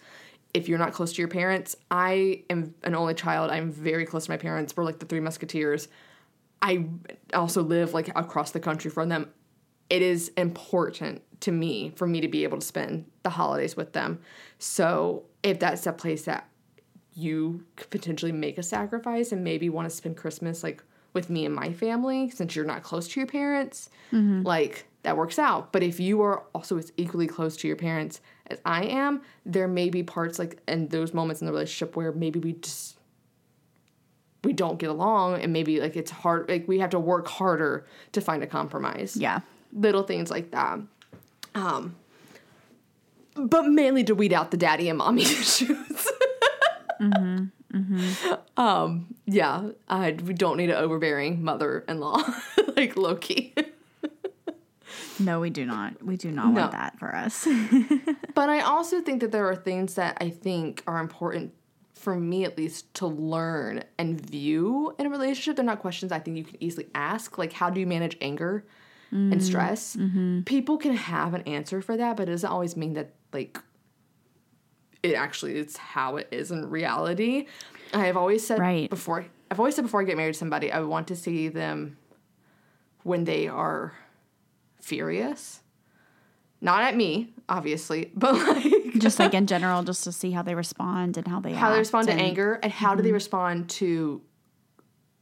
If 0.55 0.69
you're 0.69 0.79
not 0.79 0.93
close 0.93 1.13
to 1.13 1.23
your 1.23 1.29
parents, 1.29 1.77
I 1.91 2.45
am 2.49 2.75
an 2.83 2.95
only 2.95 3.15
child. 3.15 3.51
I'm 3.51 3.71
very 3.71 4.07
close 4.07 4.25
to 4.25 4.31
my 4.31 4.37
parents. 4.37 4.77
We're 4.77 4.85
like 4.85 4.99
the 4.99 5.07
three 5.07 5.21
musketeers. 5.21 5.89
I 6.63 6.87
also 7.35 7.63
live 7.63 7.95
like 7.95 8.09
across 8.17 8.51
the 8.51 8.61
country 8.61 8.91
from 8.91 9.09
them. 9.09 9.31
It 9.91 10.03
is 10.03 10.31
important 10.37 11.23
to 11.41 11.53
me 11.53 11.93
for 11.97 12.07
me 12.07 12.21
to 12.21 12.29
be 12.29 12.45
able 12.45 12.59
to 12.59 12.67
spend 12.67 13.11
the 13.23 13.31
holidays 13.31 13.77
with 13.77 13.93
them. 13.93 14.21
So 14.59 15.25
if 15.43 15.59
that's 15.59 15.87
a 15.87 15.93
place 15.93 16.25
that 16.25 16.49
you 17.15 17.65
could 17.77 17.91
potentially 17.91 18.33
make 18.33 18.59
a 18.59 18.63
sacrifice 18.63 19.33
and 19.33 19.43
maybe 19.43 19.69
want 19.69 19.89
to 19.91 19.95
spend 19.95 20.17
Christmas 20.17 20.63
like 20.63 20.83
with 21.13 21.29
me 21.29 21.45
and 21.45 21.55
my 21.55 21.73
family 21.73 22.31
since 22.31 22.55
you're 22.55 22.65
not 22.65 22.83
close 22.83 23.09
to 23.09 23.21
your 23.21 23.27
parents, 23.27 23.91
mm-hmm. 24.13 24.43
like 24.43 24.87
that 25.03 25.17
works 25.17 25.39
out. 25.39 25.73
But 25.73 25.83
if 25.83 25.99
you 25.99 26.23
are 26.23 26.45
also 26.55 26.79
as 26.79 26.93
equally 26.97 27.27
close 27.27 27.57
to 27.59 27.67
your 27.67 27.77
parents 27.77 28.21
as 28.47 28.61
I 28.65 28.85
am, 28.85 29.23
there 29.45 29.69
may 29.69 29.91
be 29.91 30.03
parts 30.03 30.39
like 30.39 30.61
in 30.69 30.89
those 30.89 31.15
moments 31.15 31.41
in 31.41 31.47
the 31.47 31.53
relationship 31.53 31.97
where 31.97 32.13
maybe 32.13 32.39
we 32.39 32.53
just 32.53 32.99
we 34.43 34.53
don't 34.53 34.79
get 34.79 34.89
along 34.89 35.41
and 35.41 35.53
maybe 35.53 35.81
like 35.81 35.97
it's 35.97 36.11
hard 36.11 36.49
like 36.49 36.67
we 36.67 36.79
have 36.79 36.91
to 36.91 36.99
work 36.99 37.29
harder 37.29 37.87
to 38.13 38.21
find 38.21 38.43
a 38.43 38.47
compromise. 38.47 39.17
Yeah. 39.17 39.41
Little 39.73 40.03
things 40.03 40.31
like 40.31 40.51
that. 40.51 40.81
Um 41.55 41.97
but 43.35 43.67
mainly 43.67 44.05
to 44.05 44.15
weed 44.15 44.33
out 44.33 44.51
the 44.51 44.57
daddy 44.57 44.89
and 44.89 44.99
mommy 44.99 45.23
issues. 45.23 46.09
mm-hmm. 47.01 47.45
Mm-hmm. 47.73 48.61
Um, 48.61 49.15
yeah, 49.27 49.71
I, 49.89 50.13
we 50.13 50.35
don't 50.35 50.57
need 50.57 50.71
an 50.71 50.77
overbearing 50.77 51.45
mother-in-law, 51.45 52.23
like 52.77 52.97
low 52.97 53.15
key. 53.15 53.55
no, 55.21 55.39
we 55.39 55.51
do 55.51 55.65
not. 55.65 56.05
We 56.05 56.17
do 56.17 56.33
not 56.33 56.49
no. 56.49 56.61
want 56.63 56.73
that 56.73 56.99
for 56.99 57.15
us. 57.15 57.47
but 58.35 58.49
I 58.49 58.61
also 58.61 59.01
think 59.01 59.21
that 59.21 59.31
there 59.31 59.49
are 59.49 59.55
things 59.55 59.95
that 59.95 60.19
I 60.21 60.31
think 60.31 60.83
are 60.89 60.99
important 60.99 61.55
for 61.95 62.17
me, 62.17 62.45
at 62.45 62.59
least, 62.59 62.93
to 62.95 63.07
learn 63.07 63.85
and 63.99 64.21
view 64.21 64.95
in 64.99 65.07
a 65.07 65.11
relationship. 65.11 65.55
They're 65.55 65.65
not 65.65 65.79
questions 65.79 66.11
I 66.11 66.19
think 66.19 66.39
you 66.39 66.45
can 66.45 66.61
easily 66.61 66.89
ask. 66.95 67.39
Like, 67.39 67.53
how 67.53 67.71
do 67.71 67.79
you 67.79 67.87
manage 67.87 68.17
anger 68.21 68.65
mm-hmm. 69.13 69.33
and 69.33 69.43
stress? 69.43 69.97
Mm-hmm. 69.97 70.43
People 70.43 70.79
can 70.79 70.95
have 70.95 71.35
an 71.35 71.43
answer 71.43 71.83
for 71.83 71.97
that, 71.97 72.17
but 72.17 72.29
it 72.29 72.33
doesn't 72.33 72.51
always 72.51 72.77
mean 72.77 72.95
that 72.95 73.15
like 73.33 73.59
it 75.03 75.15
actually 75.15 75.57
is 75.57 75.77
how 75.77 76.17
it 76.17 76.29
is 76.31 76.51
in 76.51 76.69
reality. 76.69 77.47
I 77.93 78.07
have 78.07 78.17
always 78.17 78.47
said 78.47 78.59
right. 78.59 78.89
before 78.89 79.27
I've 79.51 79.59
always 79.59 79.75
said 79.75 79.83
before 79.83 80.01
I 80.01 80.05
get 80.05 80.17
married 80.17 80.35
to 80.35 80.39
somebody, 80.39 80.71
I 80.71 80.81
want 80.81 81.09
to 81.09 81.17
see 81.17 81.49
them 81.49 81.97
when 83.03 83.25
they 83.25 83.49
are 83.49 83.95
furious. 84.81 85.61
Not 86.61 86.83
at 86.83 86.95
me, 86.95 87.33
obviously, 87.49 88.13
but 88.17 88.35
like 88.35 88.99
just 88.99 89.19
like 89.19 89.35
in 89.35 89.47
general, 89.55 89.83
just 89.83 90.05
to 90.05 90.13
see 90.13 90.31
how 90.31 90.43
they 90.43 90.55
respond 90.55 91.17
and 91.17 91.27
how 91.27 91.41
they 91.41 91.53
how 91.53 91.71
they 91.73 91.79
respond 91.79 92.09
and, 92.09 92.19
to 92.19 92.25
anger 92.25 92.61
and 92.63 92.73
how 92.73 92.91
mm-hmm. 92.91 92.99
do 92.99 93.03
they 93.03 93.09
mm-hmm. 93.09 93.15
respond 93.15 93.71
to 93.71 94.21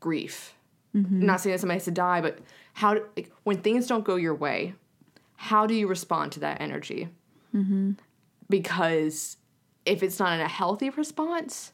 grief. 0.00 0.54
Mm-hmm. 0.94 1.26
Not 1.26 1.40
saying 1.40 1.54
that 1.54 1.60
somebody 1.60 1.76
has 1.76 1.84
to 1.84 1.90
die, 1.90 2.20
but 2.20 2.38
how 2.78 2.94
like, 3.16 3.32
when 3.42 3.60
things 3.60 3.88
don't 3.88 4.04
go 4.04 4.14
your 4.14 4.36
way, 4.36 4.72
how 5.34 5.66
do 5.66 5.74
you 5.74 5.88
respond 5.88 6.30
to 6.30 6.40
that 6.40 6.60
energy? 6.60 7.08
Mm-hmm. 7.52 7.92
Because 8.48 9.36
if 9.84 10.04
it's 10.04 10.20
not 10.20 10.32
in 10.32 10.40
a 10.40 10.48
healthy 10.48 10.88
response, 10.90 11.72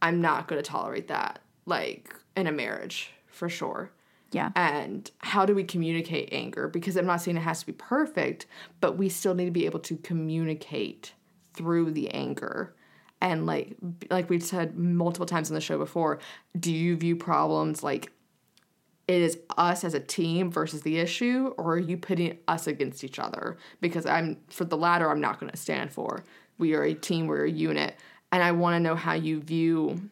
I'm 0.00 0.22
not 0.22 0.48
going 0.48 0.62
to 0.62 0.66
tolerate 0.66 1.08
that, 1.08 1.40
like 1.66 2.14
in 2.34 2.46
a 2.46 2.52
marriage 2.52 3.10
for 3.26 3.50
sure. 3.50 3.90
Yeah. 4.32 4.50
And 4.56 5.10
how 5.18 5.44
do 5.44 5.54
we 5.54 5.64
communicate 5.64 6.30
anger? 6.32 6.66
Because 6.66 6.96
I'm 6.96 7.04
not 7.04 7.20
saying 7.20 7.36
it 7.36 7.40
has 7.40 7.60
to 7.60 7.66
be 7.66 7.72
perfect, 7.72 8.46
but 8.80 8.96
we 8.96 9.10
still 9.10 9.34
need 9.34 9.46
to 9.46 9.50
be 9.50 9.66
able 9.66 9.80
to 9.80 9.96
communicate 9.98 11.12
through 11.52 11.90
the 11.90 12.08
anger. 12.10 12.74
And 13.20 13.44
like 13.44 13.76
like 14.10 14.30
we've 14.30 14.42
said 14.42 14.78
multiple 14.78 15.26
times 15.26 15.50
on 15.50 15.54
the 15.54 15.60
show 15.60 15.76
before, 15.76 16.20
do 16.58 16.72
you 16.72 16.96
view 16.96 17.16
problems 17.16 17.82
like 17.82 18.12
it 19.08 19.22
is 19.22 19.38
us 19.56 19.82
as 19.82 19.94
a 19.94 20.00
team 20.00 20.52
versus 20.52 20.82
the 20.82 20.98
issue, 20.98 21.54
or 21.56 21.72
are 21.72 21.78
you 21.78 21.96
putting 21.96 22.38
us 22.46 22.66
against 22.66 23.02
each 23.02 23.18
other? 23.18 23.56
Because 23.80 24.06
I'm 24.06 24.36
for 24.48 24.64
the 24.64 24.76
latter, 24.76 25.10
I'm 25.10 25.20
not 25.20 25.40
going 25.40 25.50
to 25.50 25.56
stand 25.56 25.92
for 25.92 26.22
we 26.58 26.74
are 26.74 26.82
a 26.82 26.94
team, 26.94 27.26
we're 27.26 27.44
a 27.44 27.50
unit. 27.50 27.96
And 28.30 28.42
I 28.42 28.52
want 28.52 28.74
to 28.74 28.80
know 28.80 28.94
how 28.94 29.14
you 29.14 29.40
view 29.40 30.10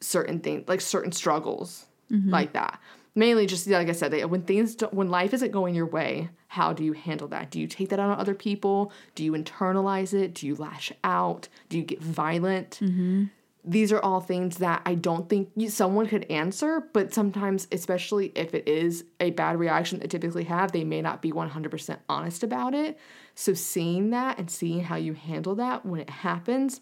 certain 0.00 0.40
things, 0.40 0.64
like 0.66 0.80
certain 0.80 1.12
struggles 1.12 1.86
mm-hmm. 2.10 2.30
like 2.30 2.54
that. 2.54 2.80
Mainly 3.14 3.46
just 3.46 3.66
like 3.68 3.88
I 3.88 3.92
said, 3.92 4.12
when 4.26 4.42
things 4.42 4.74
don't, 4.74 4.92
when 4.92 5.08
life 5.08 5.32
isn't 5.32 5.52
going 5.52 5.74
your 5.74 5.86
way, 5.86 6.28
how 6.48 6.72
do 6.72 6.84
you 6.84 6.92
handle 6.92 7.28
that? 7.28 7.50
Do 7.50 7.60
you 7.60 7.66
take 7.66 7.90
that 7.90 7.98
on 7.98 8.18
other 8.18 8.34
people? 8.34 8.92
Do 9.14 9.24
you 9.24 9.32
internalize 9.32 10.12
it? 10.12 10.34
Do 10.34 10.46
you 10.46 10.54
lash 10.54 10.92
out? 11.02 11.48
Do 11.68 11.78
you 11.78 11.84
get 11.84 12.02
violent? 12.02 12.78
Mm-hmm 12.82 13.24
these 13.66 13.90
are 13.90 14.00
all 14.00 14.20
things 14.20 14.58
that 14.58 14.80
I 14.86 14.94
don't 14.94 15.28
think 15.28 15.50
you, 15.56 15.68
someone 15.68 16.06
could 16.06 16.24
answer, 16.30 16.84
but 16.92 17.12
sometimes, 17.12 17.66
especially 17.72 18.32
if 18.36 18.54
it 18.54 18.68
is 18.68 19.04
a 19.18 19.30
bad 19.32 19.58
reaction 19.58 19.98
they 19.98 20.06
typically 20.06 20.44
have, 20.44 20.70
they 20.70 20.84
may 20.84 21.02
not 21.02 21.20
be 21.20 21.32
100% 21.32 21.98
honest 22.08 22.44
about 22.44 22.74
it. 22.74 22.96
So, 23.34 23.54
seeing 23.54 24.10
that 24.10 24.38
and 24.38 24.48
seeing 24.48 24.84
how 24.84 24.96
you 24.96 25.14
handle 25.14 25.56
that 25.56 25.84
when 25.84 26.00
it 26.00 26.10
happens, 26.10 26.80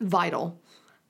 vital. 0.00 0.60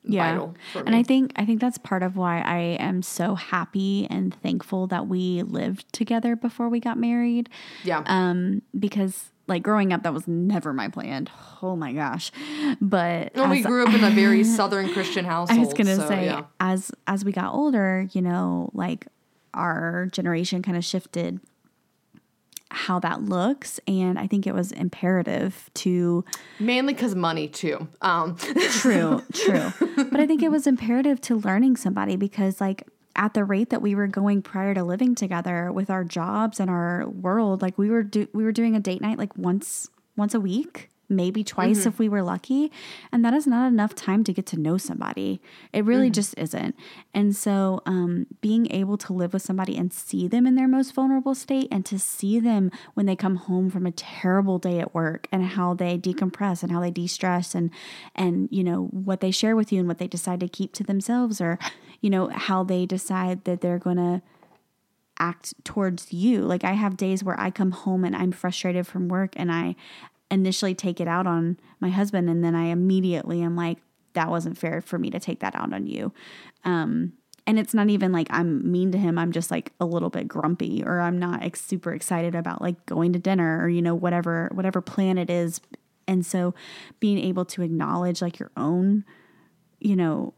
Yeah. 0.02 0.32
Vital 0.32 0.56
and 0.74 0.94
I 0.94 1.02
think 1.02 1.32
I 1.36 1.44
think 1.44 1.60
that's 1.60 1.76
part 1.76 2.02
of 2.02 2.16
why 2.16 2.40
I 2.40 2.58
am 2.82 3.02
so 3.02 3.34
happy 3.34 4.06
and 4.08 4.34
thankful 4.42 4.86
that 4.86 5.08
we 5.08 5.42
lived 5.42 5.92
together 5.92 6.36
before 6.36 6.70
we 6.70 6.80
got 6.80 6.96
married. 6.96 7.50
Yeah. 7.84 8.02
Um 8.06 8.62
because 8.78 9.30
like 9.50 9.62
growing 9.62 9.92
up, 9.92 10.04
that 10.04 10.14
was 10.14 10.26
never 10.26 10.72
my 10.72 10.88
plan. 10.88 11.28
Oh 11.60 11.76
my 11.76 11.92
gosh! 11.92 12.32
But 12.80 13.32
well, 13.34 13.50
we 13.50 13.60
grew 13.60 13.84
up 13.84 13.92
in 13.92 14.02
a 14.02 14.10
very 14.10 14.44
Southern 14.56 14.90
Christian 14.92 15.26
household. 15.26 15.60
I 15.60 15.62
was 15.62 15.74
gonna 15.74 15.96
so, 15.96 16.08
say, 16.08 16.26
yeah. 16.26 16.44
as 16.58 16.90
as 17.06 17.24
we 17.24 17.32
got 17.32 17.52
older, 17.52 18.08
you 18.12 18.22
know, 18.22 18.70
like 18.72 19.06
our 19.52 20.06
generation 20.12 20.62
kind 20.62 20.78
of 20.78 20.84
shifted 20.84 21.40
how 22.72 23.00
that 23.00 23.20
looks 23.20 23.80
and 23.88 24.16
i 24.16 24.28
think 24.28 24.46
it 24.46 24.54
was 24.54 24.70
imperative 24.70 25.68
to 25.74 26.24
mainly 26.60 26.94
because 26.94 27.16
money 27.16 27.48
too 27.48 27.88
um 28.00 28.36
true 28.70 29.20
true 29.32 29.72
but 29.96 30.20
i 30.20 30.26
think 30.26 30.40
it 30.40 30.52
was 30.52 30.68
imperative 30.68 31.20
to 31.20 31.34
learning 31.34 31.76
somebody 31.76 32.14
because 32.14 32.60
like 32.60 32.86
at 33.16 33.34
the 33.34 33.44
rate 33.44 33.70
that 33.70 33.82
we 33.82 33.94
were 33.94 34.06
going 34.06 34.42
prior 34.42 34.74
to 34.74 34.84
living 34.84 35.14
together 35.14 35.72
with 35.72 35.90
our 35.90 36.04
jobs 36.04 36.60
and 36.60 36.70
our 36.70 37.08
world 37.08 37.62
like 37.62 37.76
we 37.78 37.90
were 37.90 38.02
do- 38.02 38.28
we 38.32 38.44
were 38.44 38.52
doing 38.52 38.76
a 38.76 38.80
date 38.80 39.00
night 39.00 39.18
like 39.18 39.36
once 39.36 39.88
once 40.16 40.34
a 40.34 40.40
week 40.40 40.89
maybe 41.10 41.42
twice 41.44 41.80
mm-hmm. 41.80 41.88
if 41.88 41.98
we 41.98 42.08
were 42.08 42.22
lucky 42.22 42.70
and 43.12 43.24
that 43.24 43.34
is 43.34 43.46
not 43.46 43.66
enough 43.66 43.94
time 43.94 44.24
to 44.24 44.32
get 44.32 44.46
to 44.46 44.58
know 44.58 44.78
somebody 44.78 45.40
it 45.72 45.84
really 45.84 46.06
mm-hmm. 46.06 46.12
just 46.12 46.34
isn't 46.38 46.74
and 47.12 47.34
so 47.34 47.82
um, 47.86 48.26
being 48.40 48.70
able 48.72 48.96
to 48.96 49.12
live 49.12 49.32
with 49.32 49.42
somebody 49.42 49.76
and 49.76 49.92
see 49.92 50.28
them 50.28 50.46
in 50.46 50.54
their 50.54 50.68
most 50.68 50.94
vulnerable 50.94 51.34
state 51.34 51.68
and 51.70 51.84
to 51.84 51.98
see 51.98 52.38
them 52.38 52.70
when 52.94 53.06
they 53.06 53.16
come 53.16 53.36
home 53.36 53.70
from 53.70 53.86
a 53.86 53.92
terrible 53.92 54.58
day 54.58 54.78
at 54.78 54.94
work 54.94 55.26
and 55.32 55.44
how 55.44 55.74
they 55.74 55.98
decompress 55.98 56.62
and 56.62 56.72
how 56.72 56.80
they 56.80 56.90
de-stress 56.90 57.54
and 57.54 57.70
and 58.14 58.48
you 58.50 58.62
know 58.62 58.84
what 58.92 59.20
they 59.20 59.30
share 59.30 59.56
with 59.56 59.72
you 59.72 59.78
and 59.78 59.88
what 59.88 59.98
they 59.98 60.08
decide 60.08 60.40
to 60.40 60.48
keep 60.48 60.72
to 60.72 60.84
themselves 60.84 61.40
or 61.40 61.58
you 62.00 62.10
know, 62.10 62.28
how 62.28 62.64
they 62.64 62.86
decide 62.86 63.44
that 63.44 63.60
they're 63.60 63.78
going 63.78 63.96
to 63.96 64.22
act 65.18 65.52
towards 65.64 66.12
you. 66.12 66.40
Like 66.40 66.64
I 66.64 66.72
have 66.72 66.96
days 66.96 67.22
where 67.22 67.38
I 67.38 67.50
come 67.50 67.72
home 67.72 68.04
and 68.04 68.16
I'm 68.16 68.32
frustrated 68.32 68.86
from 68.86 69.08
work 69.08 69.34
and 69.36 69.52
I 69.52 69.76
initially 70.30 70.74
take 70.74 71.00
it 71.00 71.08
out 71.08 71.26
on 71.26 71.58
my 71.80 71.90
husband 71.90 72.30
and 72.30 72.44
then 72.44 72.54
I 72.54 72.66
immediately 72.66 73.42
am 73.42 73.56
like 73.56 73.78
that 74.12 74.30
wasn't 74.30 74.58
fair 74.58 74.80
for 74.80 74.98
me 74.98 75.10
to 75.10 75.20
take 75.20 75.40
that 75.40 75.54
out 75.54 75.72
on 75.72 75.86
you. 75.86 76.12
Um 76.64 77.14
and 77.46 77.58
it's 77.58 77.74
not 77.74 77.88
even 77.88 78.12
like 78.12 78.28
I'm 78.30 78.70
mean 78.70 78.92
to 78.92 78.98
him. 78.98 79.18
I'm 79.18 79.32
just 79.32 79.50
like 79.50 79.72
a 79.80 79.84
little 79.84 80.10
bit 80.10 80.28
grumpy 80.28 80.84
or 80.84 81.00
I'm 81.00 81.18
not 81.18 81.42
ex- 81.42 81.60
super 81.60 81.92
excited 81.92 82.34
about 82.34 82.60
like 82.62 82.86
going 82.86 83.12
to 83.14 83.18
dinner 83.18 83.60
or 83.62 83.68
you 83.68 83.82
know 83.82 83.94
whatever 83.94 84.50
whatever 84.52 84.80
plan 84.80 85.18
it 85.18 85.30
is. 85.30 85.60
And 86.06 86.24
so 86.24 86.54
being 87.00 87.18
able 87.18 87.44
to 87.46 87.62
acknowledge 87.62 88.22
like 88.22 88.38
your 88.38 88.50
own 88.56 89.04
you 89.80 89.96
know 89.96 90.34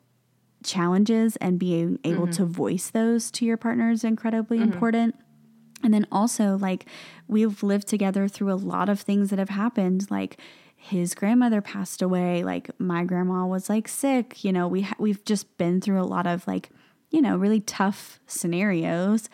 challenges 0.62 1.36
and 1.36 1.58
being 1.58 1.98
able 2.04 2.26
to 2.28 2.44
voice 2.44 2.88
those 2.90 3.30
to 3.32 3.44
your 3.44 3.56
partner 3.56 3.90
is 3.90 4.04
incredibly 4.04 4.58
important. 4.62 5.16
And 5.82 5.92
then 5.92 6.06
also, 6.12 6.56
like, 6.56 6.86
we've 7.26 7.62
lived 7.62 7.88
together 7.88 8.28
through 8.28 8.52
a 8.52 8.54
lot 8.54 8.88
of 8.88 9.00
things 9.00 9.30
that 9.30 9.38
have 9.38 9.48
happened. 9.48 10.10
Like, 10.10 10.38
his 10.76 11.14
grandmother 11.14 11.60
passed 11.60 12.02
away. 12.02 12.42
Like, 12.42 12.70
my 12.80 13.04
grandma 13.04 13.46
was 13.46 13.68
like 13.68 13.86
sick. 13.86 14.44
You 14.44 14.52
know, 14.52 14.66
we 14.66 14.82
ha- 14.82 14.96
we've 14.98 15.24
just 15.24 15.56
been 15.56 15.80
through 15.80 16.00
a 16.00 16.04
lot 16.04 16.26
of 16.26 16.46
like, 16.46 16.70
you 17.10 17.22
know, 17.22 17.36
really 17.36 17.60
tough 17.60 18.18
scenarios, 18.26 19.28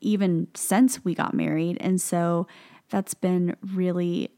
even 0.00 0.48
since 0.54 1.04
we 1.04 1.14
got 1.14 1.32
married. 1.32 1.78
And 1.80 2.00
so 2.00 2.46
that's 2.90 3.14
been 3.14 3.56
really 3.72 4.30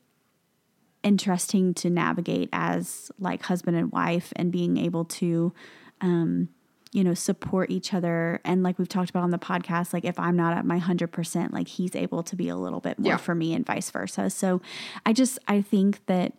interesting 1.03 1.75
to 1.75 1.91
navigate 1.91 2.49
as 2.53 3.11
like 3.19 3.43
husband 3.43 3.77
and 3.77 3.93
wife 3.93 4.33
and 4.37 4.51
being 4.51 4.79
able 4.79 5.05
to 5.05 5.53
um 6.01 6.49
you 6.95 7.03
know 7.05 7.13
support 7.13 7.71
each 7.71 7.93
other 7.93 8.41
and 8.45 8.63
like 8.63 8.79
we've 8.79 8.89
talked 8.89 9.11
about 9.11 9.25
on 9.25 9.31
the 9.31 9.39
podcast 9.39 9.93
like 9.93 10.05
if 10.05 10.19
i'm 10.19 10.37
not 10.37 10.57
at 10.57 10.65
my 10.65 10.79
100% 10.79 11.53
like 11.53 11.67
he's 11.69 11.95
able 11.97 12.23
to 12.23 12.37
be 12.37 12.49
a 12.49 12.57
little 12.57 12.81
bit 12.81 12.99
more 12.99 13.13
Yeah. 13.13 13.17
for 13.19 13.35
me 13.35 13.53
and 13.53 13.67
vice 13.67 13.91
versa 13.91 14.31
so 14.31 14.63
i 15.05 15.13
just 15.13 15.39
i 15.49 15.61
think 15.61 16.07
that 16.07 16.33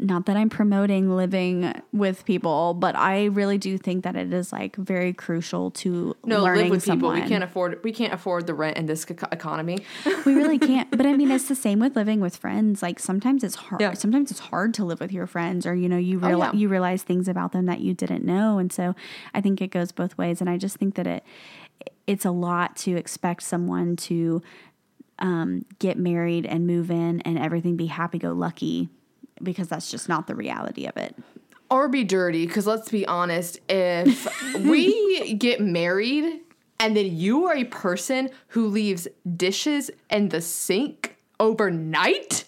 not 0.00 0.26
that 0.26 0.36
i'm 0.36 0.48
promoting 0.48 1.10
living 1.14 1.72
with 1.92 2.24
people 2.24 2.74
but 2.74 2.94
i 2.96 3.24
really 3.26 3.58
do 3.58 3.76
think 3.76 4.04
that 4.04 4.14
it 4.16 4.32
is 4.32 4.52
like 4.52 4.76
very 4.76 5.12
crucial 5.12 5.70
to 5.72 6.14
No, 6.24 6.42
learning 6.42 6.62
live 6.64 6.70
with 6.70 6.82
someone 6.84 7.14
people. 7.14 7.24
We 7.24 7.28
can't 7.28 7.44
afford. 7.44 7.80
We 7.82 7.92
can't 7.92 8.12
afford 8.12 8.46
the 8.46 8.54
rent 8.54 8.76
in 8.78 8.86
this 8.86 9.04
eco- 9.10 9.26
economy. 9.32 9.78
we 10.24 10.34
really 10.34 10.58
can't 10.58 10.90
but 10.90 11.04
i 11.06 11.12
mean 11.14 11.30
it's 11.36 11.48
the 11.48 11.54
same 11.54 11.78
with 11.80 11.96
living 11.96 12.20
with 12.20 12.36
friends 12.36 12.82
like 12.82 12.98
sometimes 12.98 13.42
it's 13.42 13.56
hard 13.56 13.80
Yeah. 13.80 13.92
sometimes 13.94 14.30
it's 14.30 14.40
hard 14.40 14.74
to 14.74 14.84
live 14.84 15.00
with 15.00 15.12
your 15.12 15.26
friends 15.26 15.66
or 15.66 15.74
you 15.74 15.88
know 15.88 15.98
you 15.98 16.20
Oh, 16.22 16.28
yeah. 16.36 16.52
you 16.52 16.68
realize 16.68 17.02
things 17.02 17.26
about 17.28 17.52
them 17.52 17.66
that 17.66 17.80
you 17.80 17.94
didn't 17.94 18.24
know 18.24 18.58
and 18.58 18.72
so 18.72 18.94
i 19.34 19.40
think 19.40 19.60
it 19.60 19.68
goes 19.70 19.92
both 19.92 20.16
ways 20.18 20.40
and 20.40 20.48
i 20.50 20.56
just 20.56 20.76
think 20.76 20.94
that 20.96 21.06
it 21.06 21.24
it's 22.06 22.24
a 22.24 22.30
lot 22.30 22.76
to 22.76 22.96
expect 22.96 23.42
someone 23.42 23.94
to 23.96 24.42
um, 25.20 25.64
get 25.78 25.98
married 25.98 26.46
and 26.46 26.66
move 26.66 26.90
in 26.90 27.20
and 27.22 27.38
everything 27.38 27.76
be 27.76 27.86
happy 27.86 28.18
go 28.18 28.32
lucky 28.32 28.88
because 29.42 29.68
that's 29.68 29.90
just 29.90 30.08
not 30.08 30.26
the 30.26 30.34
reality 30.34 30.86
of 30.86 30.96
it. 30.96 31.14
Or 31.70 31.88
be 31.88 32.04
dirty 32.04 32.46
because 32.46 32.66
let's 32.66 32.88
be 32.88 33.06
honest 33.06 33.60
if 33.68 34.54
we 34.64 35.34
get 35.34 35.60
married 35.60 36.40
and 36.80 36.96
then 36.96 37.16
you 37.16 37.46
are 37.46 37.56
a 37.56 37.64
person 37.64 38.30
who 38.48 38.68
leaves 38.68 39.08
dishes 39.36 39.90
in 40.10 40.30
the 40.30 40.40
sink 40.40 41.16
overnight 41.40 42.44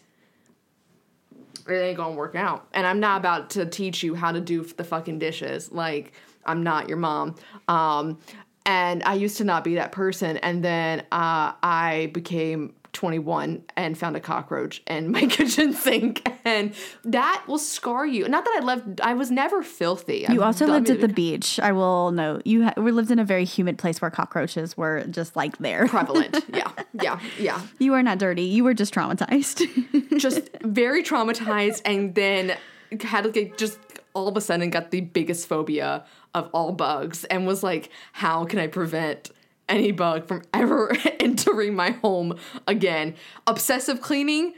it 1.68 1.74
ain't 1.74 1.96
gonna 1.96 2.14
work 2.14 2.35
out. 2.35 2.66
And 2.72 2.87
i'm 2.87 3.00
not 3.00 3.18
about 3.18 3.50
to 3.50 3.66
teach 3.66 4.03
you 4.03 4.14
how 4.14 4.33
to 4.33 4.40
do 4.40 4.64
the 4.64 4.85
fucking 4.85 5.18
dishes. 5.18 5.70
Like 5.70 6.12
i'm 6.44 6.62
not 6.62 6.88
your 6.88 6.98
mom. 6.98 7.37
Um 7.68 8.18
and 8.66 9.03
i 9.05 9.14
used 9.14 9.37
to 9.38 9.44
not 9.44 9.64
be 9.64 9.76
that 9.76 9.92
person. 9.92 10.37
And 10.38 10.64
then 10.64 11.00
uh 11.12 11.53
i 11.62 12.11
became 12.12 12.74
21 12.92 13.62
and 13.76 13.96
found 13.96 14.16
a 14.16 14.20
cockroach 14.20 14.83
in 14.87 15.11
my 15.11 15.26
kitchen 15.26 15.72
sink 15.72 16.29
and 16.44 16.74
that 17.05 17.44
will 17.46 17.59
scar 17.59 18.07
you. 18.07 18.29
Not 18.29 18.44
that 18.44 18.59
i 18.61 18.64
left 18.64 19.00
i 19.03 19.14
was 19.14 19.31
never 19.31 19.62
filthy. 19.62 20.26
You 20.29 20.42
also 20.42 20.66
lived 20.66 20.90
at 20.90 21.00
the 21.00 21.09
beach. 21.09 21.61
I 21.61 21.72
will 21.72 22.11
note 22.11 22.46
you 22.46 22.64
ha- 22.64 22.74
we 22.76 22.90
lived 22.90 23.11
in 23.11 23.18
a 23.18 23.24
very 23.24 23.44
humid 23.44 23.79
place 23.79 24.00
where 24.00 24.11
cockroaches 24.11 24.76
were 24.76 25.05
just 25.11 25.37
like 25.37 25.59
there. 25.59 25.87
Prevalent. 25.87 26.44
Yeah 26.55 26.72
yeah 26.92 27.20
yeah. 27.38 27.61
You 27.79 27.94
are 27.94 28.03
not 28.03 28.18
dirty. 28.18 28.42
You 28.42 28.64
were 28.64 28.74
just 28.74 28.92
traumatized. 28.92 29.61
Just 30.18 30.50
very 30.62 31.03
traumatized 31.03 31.83
and 31.85 32.14
then 32.14 32.57
had 33.03 33.35
like 33.35 33.57
just 33.57 33.79
all 34.14 34.29
of 34.29 34.37
a 34.37 34.40
sudden 34.40 34.70
got 34.70 34.90
the 34.90 35.00
biggest 35.00 35.48
phobia 35.48 36.05
of 36.35 36.50
all 36.53 36.72
bugs 36.72 37.24
and 37.24 37.46
was 37.46 37.62
like 37.62 37.90
how 38.12 38.44
can 38.44 38.59
i 38.59 38.66
prevent 38.66 39.31
any 39.70 39.92
bug 39.92 40.26
from 40.26 40.42
ever 40.52 40.92
entering 41.20 41.74
my 41.74 41.92
home 41.92 42.37
again 42.66 43.14
obsessive 43.46 44.00
cleaning 44.00 44.52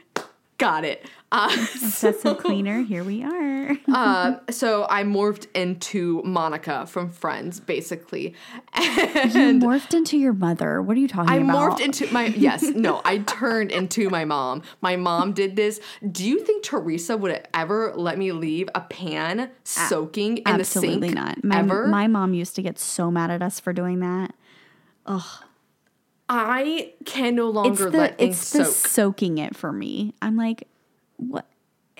got 0.58 0.84
it 0.84 1.06
uh, 1.32 1.48
Obsessive 1.50 2.36
cleaner, 2.36 2.82
here 2.82 3.02
we 3.02 3.24
are. 3.24 3.78
uh, 3.88 4.36
so 4.50 4.86
i 4.90 5.02
morphed 5.02 5.46
into 5.54 6.22
monica 6.24 6.86
from 6.86 7.08
friends 7.08 7.58
basically 7.58 8.34
you 8.76 9.58
morphed 9.60 9.94
into 9.94 10.18
your 10.18 10.34
mother. 10.34 10.82
What 10.82 10.96
are 10.96 11.00
you 11.00 11.08
talking 11.08 11.30
I 11.30 11.36
about? 11.36 11.56
I 11.56 11.74
morphed 11.74 11.80
into 11.80 12.12
my 12.12 12.26
yes, 12.36 12.62
no, 12.62 13.00
I 13.04 13.18
turned 13.18 13.70
into 13.70 14.10
my 14.10 14.24
mom. 14.24 14.62
My 14.80 14.96
mom 14.96 15.32
did 15.32 15.56
this. 15.56 15.80
Do 16.10 16.28
you 16.28 16.40
think 16.40 16.64
Teresa 16.64 17.16
would 17.16 17.48
ever 17.54 17.94
let 17.96 18.18
me 18.18 18.32
leave 18.32 18.68
a 18.74 18.80
pan 18.82 19.50
soaking 19.64 20.38
in 20.38 20.42
Absolutely 20.46 20.58
the 20.58 20.64
sink? 20.64 20.84
Absolutely 20.84 21.14
not. 21.14 21.44
My, 21.44 21.58
ever? 21.60 21.86
my 21.86 22.06
mom 22.08 22.34
used 22.34 22.54
to 22.56 22.62
get 22.62 22.78
so 22.78 23.10
mad 23.10 23.30
at 23.30 23.42
us 23.42 23.58
for 23.58 23.72
doing 23.72 24.00
that. 24.00 24.34
I 26.28 26.92
can 27.04 27.34
no 27.34 27.48
It's 27.48 27.54
longer 27.54 27.90
the 27.90 27.98
let 27.98 28.18
things 28.18 28.38
it's 28.38 28.50
the 28.52 28.64
soak. 28.64 28.90
soaking 28.90 29.38
it 29.38 29.56
for 29.56 29.72
me. 29.72 30.14
I'm 30.22 30.36
like, 30.36 30.66
what? 31.16 31.46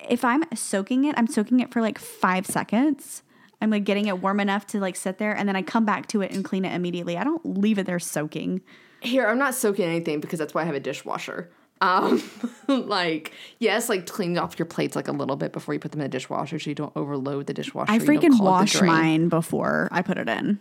If 0.09 0.25
I'm 0.25 0.43
soaking 0.55 1.05
it, 1.05 1.15
I'm 1.17 1.27
soaking 1.27 1.59
it 1.59 1.71
for 1.71 1.81
like 1.81 1.99
five 1.99 2.45
seconds. 2.45 3.23
I'm 3.61 3.69
like 3.69 3.85
getting 3.85 4.07
it 4.07 4.19
warm 4.21 4.39
enough 4.39 4.67
to 4.67 4.79
like 4.79 4.95
sit 4.95 5.17
there, 5.19 5.35
and 5.35 5.47
then 5.47 5.55
I 5.55 5.61
come 5.61 5.85
back 5.85 6.07
to 6.07 6.21
it 6.21 6.31
and 6.31 6.43
clean 6.43 6.65
it 6.65 6.73
immediately. 6.73 7.17
I 7.17 7.23
don't 7.23 7.45
leave 7.45 7.77
it 7.77 7.85
there 7.85 7.99
soaking. 7.99 8.61
Here, 9.01 9.25
I'm 9.27 9.37
not 9.37 9.53
soaking 9.55 9.85
anything 9.85 10.19
because 10.19 10.39
that's 10.39 10.53
why 10.53 10.61
I 10.61 10.65
have 10.65 10.75
a 10.75 10.79
dishwasher. 10.79 11.49
Um, 11.79 12.21
like 12.67 13.33
yes, 13.59 13.87
like 13.87 14.05
clean 14.07 14.37
off 14.37 14.57
your 14.57 14.65
plates 14.65 14.95
like 14.95 15.07
a 15.07 15.11
little 15.11 15.35
bit 15.35 15.53
before 15.53 15.73
you 15.73 15.79
put 15.79 15.91
them 15.91 16.01
in 16.01 16.05
the 16.05 16.09
dishwasher, 16.09 16.59
so 16.59 16.69
you 16.69 16.75
don't 16.75 16.91
overload 16.95 17.47
the 17.47 17.53
dishwasher. 17.53 17.91
I 17.91 17.99
freaking 17.99 18.39
wash 18.41 18.81
mine 18.81 19.29
before 19.29 19.87
I 19.91 20.01
put 20.01 20.17
it 20.17 20.27
in. 20.27 20.59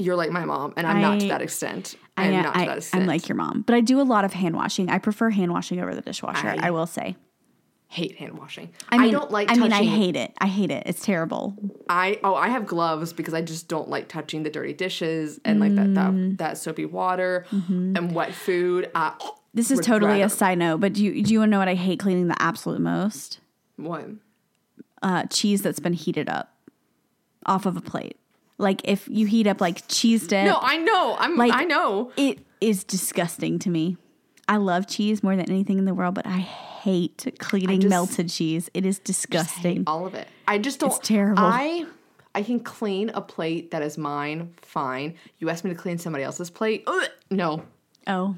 You're 0.00 0.16
like 0.16 0.30
my 0.30 0.44
mom, 0.44 0.72
and 0.76 0.86
I'm 0.86 1.00
not 1.00 1.20
to 1.20 1.28
that 1.28 1.42
extent. 1.42 1.96
I, 2.16 2.24
I, 2.24 2.26
am 2.28 2.42
not 2.42 2.54
to 2.54 2.60
that 2.66 2.76
extent. 2.78 3.02
I'm 3.02 3.06
like 3.08 3.28
your 3.28 3.36
mom, 3.36 3.62
but 3.62 3.74
I 3.74 3.80
do 3.80 4.00
a 4.00 4.02
lot 4.02 4.24
of 4.24 4.32
hand 4.32 4.56
washing. 4.56 4.88
I 4.90 4.98
prefer 4.98 5.30
hand 5.30 5.52
washing 5.52 5.80
over 5.80 5.94
the 5.94 6.00
dishwasher. 6.02 6.48
I- 6.48 6.68
I, 6.68 6.70
will 6.70 6.86
say. 6.86 7.16
hate 7.88 8.16
hand 8.16 8.38
washing. 8.38 8.70
I 8.90 8.98
mean, 8.98 9.08
I 9.08 9.18
don't 9.18 9.30
like. 9.30 9.50
I 9.50 9.54
mean, 9.54 9.72
I 9.72 9.84
hate 9.84 10.16
it. 10.16 10.32
I 10.38 10.46
hate 10.46 10.70
it. 10.70 10.84
It's 10.86 11.04
terrible. 11.04 11.54
I 11.88 12.18
oh 12.24 12.34
I 12.34 12.48
have 12.48 12.66
gloves 12.66 13.12
because 13.12 13.34
I 13.34 13.42
just 13.42 13.68
don't 13.68 13.88
like 13.88 14.08
touching 14.08 14.42
the 14.42 14.50
dirty 14.50 14.72
dishes 14.72 15.40
and 15.44 15.60
like 15.60 15.74
that 15.74 15.86
Mm. 15.88 16.30
that, 16.30 16.38
that 16.38 16.58
soapy 16.58 16.86
water 16.86 17.46
and 17.50 18.14
wet 18.14 18.34
food. 18.34 18.90
Uh, 18.94 19.12
Mm-hmm. 19.12 19.28
This 19.52 19.72
is 19.72 19.80
totally 19.80 20.22
a 20.22 20.28
side 20.28 20.58
note, 20.58 20.78
but 20.80 20.92
do 20.92 21.02
you, 21.04 21.24
do 21.24 21.32
you 21.32 21.40
want 21.40 21.48
to 21.48 21.50
know 21.50 21.58
what 21.58 21.66
I 21.66 21.74
hate 21.74 21.98
cleaning 21.98 22.28
the 22.28 22.40
absolute 22.40 22.80
most? 22.80 23.40
what 23.76 24.06
Uh, 25.02 25.24
cheese 25.24 25.60
that's 25.62 25.80
been 25.80 25.92
heated 25.92 26.28
up 26.28 26.54
off 27.46 27.66
of 27.66 27.76
a 27.76 27.80
plate. 27.80 28.16
Like 28.60 28.82
if 28.84 29.08
you 29.08 29.26
heat 29.26 29.46
up 29.46 29.60
like 29.60 29.82
cheese 29.88 30.26
dip, 30.26 30.44
No, 30.46 30.58
I 30.60 30.76
know. 30.76 31.16
I'm 31.18 31.36
Like- 31.36 31.52
I 31.54 31.64
know. 31.64 32.12
it 32.16 32.38
is 32.60 32.84
disgusting 32.84 33.58
to 33.60 33.70
me. 33.70 33.96
I 34.48 34.56
love 34.56 34.86
cheese 34.86 35.22
more 35.22 35.34
than 35.36 35.48
anything 35.48 35.78
in 35.78 35.84
the 35.84 35.94
world, 35.94 36.14
but 36.14 36.26
I 36.26 36.38
hate 36.40 37.34
cleaning 37.38 37.80
just- 37.80 37.90
melted 37.90 38.28
cheese. 38.30 38.68
It 38.74 38.84
is 38.84 38.98
disgusting. 38.98 39.84
All 39.86 40.06
of 40.06 40.14
it. 40.14 40.28
I 40.48 40.58
just 40.58 40.80
don't. 40.80 40.90
It's 40.90 40.98
terrible. 41.08 41.42
I 41.42 41.86
I 42.34 42.42
can 42.42 42.60
clean 42.60 43.10
a 43.10 43.20
plate 43.20 43.70
that 43.72 43.82
is 43.82 43.96
mine. 43.98 44.54
Fine. 44.62 45.14
You 45.38 45.50
ask 45.50 45.64
me 45.64 45.70
to 45.70 45.76
clean 45.76 45.98
somebody 45.98 46.22
else's 46.24 46.48
plate. 46.50 46.84
Ugh, 46.86 47.08
no, 47.30 47.62
Oh, 48.06 48.36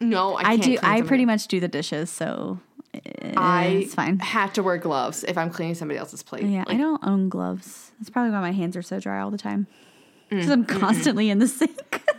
no. 0.00 0.34
I, 0.36 0.52
I 0.52 0.56
do. 0.56 0.78
I 0.82 1.02
pretty 1.02 1.24
much 1.26 1.46
do 1.48 1.60
the 1.60 1.68
dishes, 1.68 2.10
so 2.10 2.58
eh, 2.94 3.32
I 3.36 3.64
it's 3.84 3.94
fine. 3.94 4.18
have 4.20 4.52
to 4.54 4.62
wear 4.62 4.78
gloves 4.78 5.24
if 5.24 5.36
I'm 5.38 5.50
cleaning 5.50 5.74
somebody 5.74 5.98
else's 5.98 6.22
plate. 6.22 6.44
Yeah, 6.44 6.64
I 6.66 6.74
don't 6.76 7.04
own 7.06 7.28
gloves. 7.28 7.91
That's 8.02 8.10
probably 8.10 8.32
why 8.32 8.40
my 8.40 8.50
hands 8.50 8.76
are 8.76 8.82
so 8.82 8.98
dry 8.98 9.20
all 9.20 9.30
the 9.30 9.38
time. 9.38 9.68
Because 10.28 10.50
I'm 10.50 10.64
constantly 10.64 11.30
in 11.30 11.38
the 11.38 11.46
sink. 11.46 12.02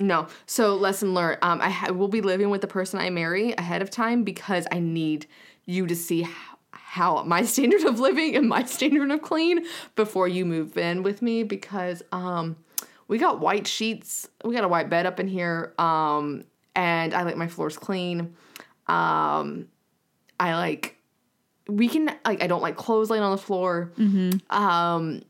No. 0.00 0.28
So 0.44 0.76
lesson 0.76 1.14
learned. 1.14 1.38
Um, 1.40 1.62
I 1.62 1.70
ha- 1.70 1.92
will 1.92 2.08
be 2.08 2.20
living 2.20 2.50
with 2.50 2.60
the 2.60 2.66
person 2.66 2.98
I 3.00 3.08
marry 3.08 3.52
ahead 3.52 3.80
of 3.80 3.90
time 3.90 4.22
because 4.22 4.66
I 4.70 4.78
need 4.80 5.26
you 5.64 5.86
to 5.86 5.96
see 5.96 6.22
how, 6.22 6.58
how 6.72 7.22
my 7.22 7.42
standard 7.46 7.84
of 7.84 8.00
living 8.00 8.36
and 8.36 8.48
my 8.48 8.64
standard 8.64 9.10
of 9.10 9.22
clean 9.22 9.64
before 9.94 10.28
you 10.28 10.44
move 10.44 10.76
in 10.76 11.02
with 11.02 11.22
me 11.22 11.42
because 11.42 12.02
um, 12.12 12.56
we 13.08 13.16
got 13.16 13.40
white 13.40 13.66
sheets. 13.66 14.28
We 14.44 14.54
got 14.54 14.64
a 14.64 14.68
white 14.68 14.90
bed 14.90 15.06
up 15.06 15.18
in 15.18 15.28
here. 15.28 15.72
Um, 15.78 16.44
and 16.74 17.14
I 17.14 17.22
like 17.22 17.38
my 17.38 17.48
floors 17.48 17.78
clean. 17.78 18.34
Um, 18.88 19.68
I 20.38 20.54
like 20.56 20.95
we 21.68 21.88
can 21.88 22.06
like 22.24 22.42
I 22.42 22.46
don't 22.46 22.62
like 22.62 22.76
clothes 22.76 23.10
laying 23.10 23.22
on 23.22 23.32
the 23.32 23.42
floor. 23.42 23.92
Um, 24.50 25.22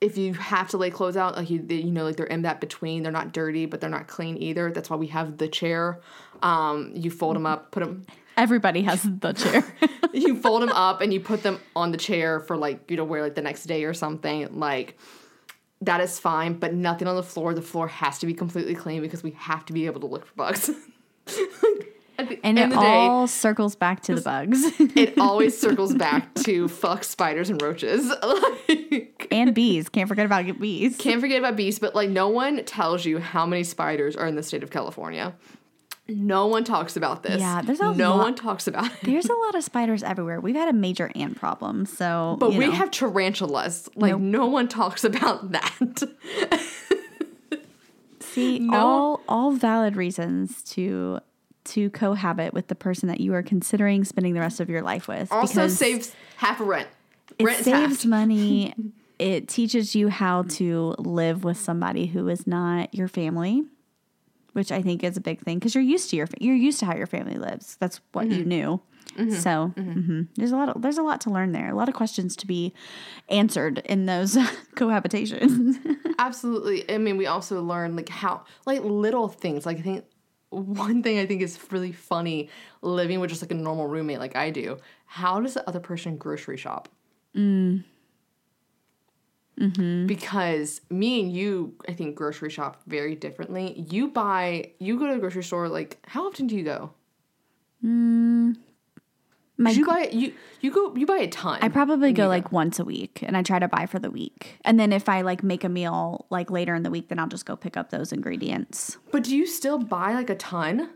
if 0.00 0.18
you 0.18 0.34
have 0.34 0.68
to 0.70 0.76
lay 0.76 0.90
clothes 0.90 1.16
out, 1.16 1.36
like 1.36 1.48
you, 1.48 1.64
you 1.68 1.92
know, 1.92 2.04
like 2.04 2.16
they're 2.16 2.26
in 2.26 2.42
that 2.42 2.60
between. 2.60 3.02
They're 3.02 3.12
not 3.12 3.32
dirty, 3.32 3.66
but 3.66 3.80
they're 3.80 3.90
not 3.90 4.08
clean 4.08 4.36
either. 4.42 4.72
That's 4.72 4.90
why 4.90 4.96
we 4.96 5.06
have 5.08 5.38
the 5.38 5.48
chair. 5.48 6.00
Um, 6.42 6.90
you 6.94 7.10
fold 7.10 7.36
them 7.36 7.46
up, 7.46 7.70
put 7.70 7.80
them. 7.80 8.04
Everybody 8.36 8.82
has 8.82 9.02
the 9.02 9.32
chair. 9.32 9.64
you 10.12 10.36
fold 10.42 10.62
them 10.62 10.70
up 10.70 11.00
and 11.00 11.12
you 11.12 11.20
put 11.20 11.42
them 11.42 11.60
on 11.74 11.92
the 11.92 11.98
chair 11.98 12.40
for 12.40 12.56
like 12.56 12.90
you 12.90 12.96
know 12.96 13.04
wear 13.04 13.22
like 13.22 13.34
the 13.34 13.42
next 13.42 13.64
day 13.64 13.84
or 13.84 13.94
something 13.94 14.58
like 14.58 14.98
that 15.80 16.00
is 16.00 16.18
fine 16.18 16.54
but 16.54 16.72
nothing 16.72 17.08
on 17.08 17.16
the 17.16 17.22
floor 17.22 17.54
the 17.54 17.62
floor 17.62 17.88
has 17.88 18.18
to 18.18 18.26
be 18.26 18.34
completely 18.34 18.74
clean 18.74 19.00
because 19.00 19.22
we 19.22 19.32
have 19.32 19.64
to 19.66 19.72
be 19.72 19.86
able 19.86 20.00
to 20.00 20.06
look 20.06 20.26
for 20.26 20.34
bugs 20.34 20.70
At 22.18 22.28
the 22.28 22.38
and 22.44 22.58
end 22.58 22.58
it 22.58 22.64
of 22.64 22.70
the 22.70 22.80
day, 22.80 22.86
all 22.86 23.26
circles 23.26 23.74
back 23.74 24.02
to 24.02 24.14
the 24.14 24.20
bugs 24.20 24.62
it 24.96 25.18
always 25.18 25.58
circles 25.66 25.94
back 25.94 26.32
to 26.44 26.68
fuck 26.68 27.04
spiders 27.04 27.48
and 27.50 27.60
roaches 27.62 28.06
like 28.22 29.26
and 29.30 29.54
bees. 29.54 29.88
Can't 29.88 30.08
forget 30.08 30.26
about 30.26 30.44
bees. 30.60 30.96
can't 30.98 31.20
forget 31.20 31.38
about 31.38 31.56
bees 31.56 31.78
but 31.78 31.94
like 31.94 32.10
no 32.10 32.28
one 32.28 32.64
tells 32.64 33.04
you 33.06 33.18
how 33.18 33.46
many 33.46 33.64
spiders 33.64 34.14
are 34.14 34.26
in 34.26 34.34
the 34.34 34.42
state 34.42 34.62
of 34.62 34.70
california 34.70 35.34
no 36.08 36.48
one 36.48 36.64
talks 36.64 36.96
about 36.96 37.22
this 37.22 37.40
Yeah, 37.40 37.62
there's 37.62 37.80
a 37.80 37.94
no 37.94 38.10
lot- 38.16 38.18
one 38.24 38.34
talks 38.34 38.66
about 38.66 38.86
it 38.86 38.92
There's 39.04 39.26
a 39.26 39.34
lot 39.34 39.54
of 39.54 39.62
spiders 39.64 40.02
everywhere. 40.02 40.40
We've 40.40 40.56
had 40.56 40.68
a 40.68 40.72
major 40.72 41.10
ant 41.14 41.36
problem, 41.36 41.86
so 41.86 42.36
but 42.40 42.50
we 42.50 42.66
know. 42.66 42.72
have 42.72 42.90
tarantulas 42.90 43.88
like 43.94 44.10
Nope. 44.10 44.20
no 44.20 44.46
one 44.46 44.66
talks 44.68 45.04
about 45.04 45.52
that 45.52 46.02
see 48.20 48.58
no- 48.60 48.76
all 48.76 49.20
all 49.28 49.52
valid 49.52 49.96
reasons 49.96 50.62
to 50.64 51.20
to 51.64 51.90
cohabit 51.90 52.52
with 52.54 52.68
the 52.68 52.74
person 52.74 53.08
that 53.08 53.20
you 53.20 53.34
are 53.34 53.42
considering 53.42 54.04
spending 54.04 54.34
the 54.34 54.40
rest 54.40 54.60
of 54.60 54.68
your 54.68 54.82
life 54.82 55.08
with. 55.08 55.30
also 55.32 55.68
saves 55.68 56.14
half 56.36 56.60
a 56.60 56.64
rent 56.64 56.88
it 57.38 57.44
rent 57.44 57.58
is 57.60 57.64
saves 57.64 58.02
half. 58.02 58.06
money. 58.06 58.74
It 59.18 59.46
teaches 59.46 59.94
you 59.94 60.08
how 60.08 60.42
to 60.58 60.96
live 60.98 61.44
with 61.44 61.56
somebody 61.56 62.06
who 62.06 62.26
is 62.26 62.44
not 62.44 62.92
your 62.92 63.06
family, 63.06 63.62
which 64.52 64.72
I 64.72 64.82
think 64.82 65.04
is 65.04 65.16
a 65.16 65.20
big 65.20 65.40
thing 65.42 65.60
because 65.60 65.76
you're 65.76 65.84
used 65.84 66.10
to 66.10 66.16
your 66.16 66.26
you're 66.40 66.56
used 66.56 66.80
to 66.80 66.86
how 66.86 66.96
your 66.96 67.06
family 67.06 67.36
lives. 67.36 67.76
That's 67.78 68.00
what 68.12 68.26
Mm-hmm. 68.26 68.38
you 68.38 68.44
knew. 68.44 68.80
So 69.40 69.72
mhm. 69.76 70.26
there's 70.36 70.50
a 70.50 70.56
lot 70.56 70.70
of 70.70 70.82
there's 70.82 70.98
a 70.98 71.02
lot 71.02 71.20
to 71.20 71.30
learn 71.30 71.52
there. 71.52 71.70
A 71.70 71.74
lot 71.76 71.88
of 71.88 71.94
questions 71.94 72.34
to 72.36 72.46
be 72.48 72.72
answered 73.28 73.78
in 73.84 74.06
those 74.06 74.34
cohabitations. 74.74 75.76
Absolutely. 76.18 76.90
I 76.92 76.98
mean, 76.98 77.16
we 77.16 77.26
also 77.26 77.62
learn 77.62 77.94
like 77.94 78.08
how 78.08 78.44
like 78.66 78.82
little 78.82 79.28
things. 79.28 79.64
Like 79.66 79.78
I 79.78 79.82
think 79.82 80.04
one 80.52 81.02
thing 81.02 81.18
I 81.18 81.26
think 81.26 81.42
is 81.42 81.58
really 81.70 81.92
funny 81.92 82.48
living 82.82 83.20
with 83.20 83.30
just 83.30 83.42
like 83.42 83.50
a 83.50 83.54
normal 83.54 83.86
roommate 83.86 84.18
like 84.18 84.36
I 84.36 84.50
do. 84.50 84.78
How 85.06 85.40
does 85.40 85.54
the 85.54 85.66
other 85.68 85.80
person 85.80 86.16
grocery 86.16 86.56
shop? 86.56 86.88
Mm. 87.34 87.84
Mm-hmm. 89.58 90.06
Because 90.06 90.80
me 90.90 91.20
and 91.20 91.32
you, 91.32 91.74
I 91.88 91.92
think 91.92 92.16
grocery 92.16 92.50
shop 92.50 92.80
very 92.86 93.14
differently. 93.14 93.86
You 93.90 94.08
buy, 94.08 94.72
you 94.78 94.98
go 94.98 95.06
to 95.06 95.14
the 95.14 95.20
grocery 95.20 95.44
store. 95.44 95.68
Like, 95.68 95.98
how 96.06 96.26
often 96.26 96.46
do 96.46 96.56
you 96.56 96.64
go? 96.64 96.90
My 99.62 99.70
you 99.70 99.86
buy 99.86 100.08
you 100.12 100.32
you 100.60 100.70
go 100.70 100.94
you 100.96 101.06
buy 101.06 101.18
a 101.18 101.28
ton. 101.28 101.58
I 101.62 101.68
probably 101.68 102.12
go 102.12 102.28
like 102.28 102.52
once 102.52 102.78
a 102.78 102.84
week 102.84 103.20
and 103.22 103.36
I 103.36 103.42
try 103.42 103.58
to 103.58 103.68
buy 103.68 103.86
for 103.86 103.98
the 103.98 104.10
week. 104.10 104.58
And 104.64 104.78
then 104.78 104.92
if 104.92 105.08
I 105.08 105.22
like 105.22 105.42
make 105.42 105.64
a 105.64 105.68
meal 105.68 106.26
like 106.30 106.50
later 106.50 106.74
in 106.74 106.82
the 106.82 106.90
week, 106.90 107.08
then 107.08 107.18
I'll 107.18 107.28
just 107.28 107.46
go 107.46 107.56
pick 107.56 107.76
up 107.76 107.90
those 107.90 108.12
ingredients. 108.12 108.98
But 109.10 109.24
do 109.24 109.36
you 109.36 109.46
still 109.46 109.78
buy 109.78 110.14
like 110.14 110.30
a 110.30 110.34
ton? 110.34 110.90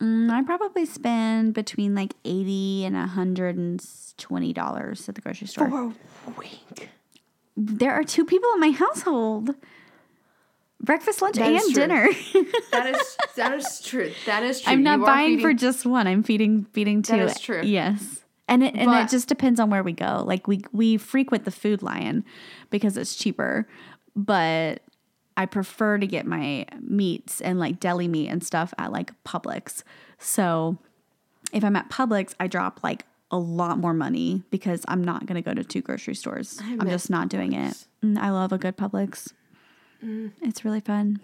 Mm, 0.00 0.30
I 0.30 0.42
probably 0.42 0.86
spend 0.86 1.52
between 1.52 1.94
like 1.94 2.14
80 2.24 2.86
and 2.86 2.96
$120 2.96 5.08
at 5.08 5.14
the 5.14 5.20
grocery 5.20 5.46
store. 5.46 5.68
For 5.68 5.92
a 6.26 6.30
week. 6.38 6.88
There 7.56 7.92
are 7.92 8.04
two 8.04 8.24
people 8.24 8.48
in 8.54 8.60
my 8.60 8.70
household. 8.70 9.54
Breakfast, 10.80 11.20
lunch, 11.20 11.36
That 11.36 11.52
and 11.52 11.74
dinner. 11.74 12.08
That 12.72 12.94
is 12.94 13.16
that 13.36 13.52
is 13.54 13.80
true. 13.82 14.12
That 14.26 14.42
is 14.42 14.60
true. 14.60 14.72
I'm 14.72 14.82
not 14.82 15.00
You 15.00 15.04
buying 15.06 15.40
for 15.40 15.52
just 15.52 15.84
one. 15.84 16.06
I'm 16.06 16.22
feeding 16.22 16.64
feeding 16.72 17.02
two. 17.02 17.16
That 17.16 17.30
is 17.30 17.40
true. 17.40 17.62
Yes. 17.62 18.20
And 18.48 18.64
it, 18.64 18.74
and 18.74 18.86
But- 18.86 19.04
it 19.04 19.10
just 19.10 19.28
depends 19.28 19.60
on 19.60 19.70
where 19.70 19.82
we 19.82 19.92
go. 19.92 20.24
Like 20.26 20.48
we 20.48 20.62
we 20.72 20.96
frequent 20.96 21.44
the 21.44 21.50
Food 21.50 21.82
Lion 21.82 22.24
because 22.70 22.96
it's 22.96 23.14
cheaper, 23.14 23.68
but 24.16 24.82
I 25.36 25.46
prefer 25.46 25.98
to 25.98 26.06
get 26.06 26.26
my 26.26 26.66
meats 26.80 27.40
and 27.40 27.58
like 27.58 27.78
deli 27.80 28.08
meat 28.08 28.28
and 28.28 28.42
stuff 28.42 28.72
at 28.78 28.90
like 28.90 29.12
Publix. 29.24 29.82
So 30.18 30.78
if 31.52 31.62
I'm 31.64 31.76
at 31.76 31.90
Publix, 31.90 32.34
I 32.40 32.46
drop 32.46 32.80
like 32.82 33.04
a 33.30 33.38
lot 33.38 33.78
more 33.78 33.94
money 33.94 34.42
because 34.50 34.84
I'm 34.88 35.04
not 35.04 35.26
going 35.26 35.36
to 35.36 35.48
go 35.48 35.54
to 35.54 35.62
two 35.62 35.80
grocery 35.80 36.14
stores. 36.14 36.60
I'm 36.62 36.88
just 36.88 37.10
not 37.10 37.28
doing 37.28 37.52
it. 37.52 37.86
Mm, 38.04 38.18
I 38.18 38.30
love 38.30 38.52
a 38.52 38.58
good 38.58 38.76
Publix. 38.76 39.32
Mm. 40.04 40.32
It's 40.42 40.64
really 40.64 40.80
fun. 40.80 41.20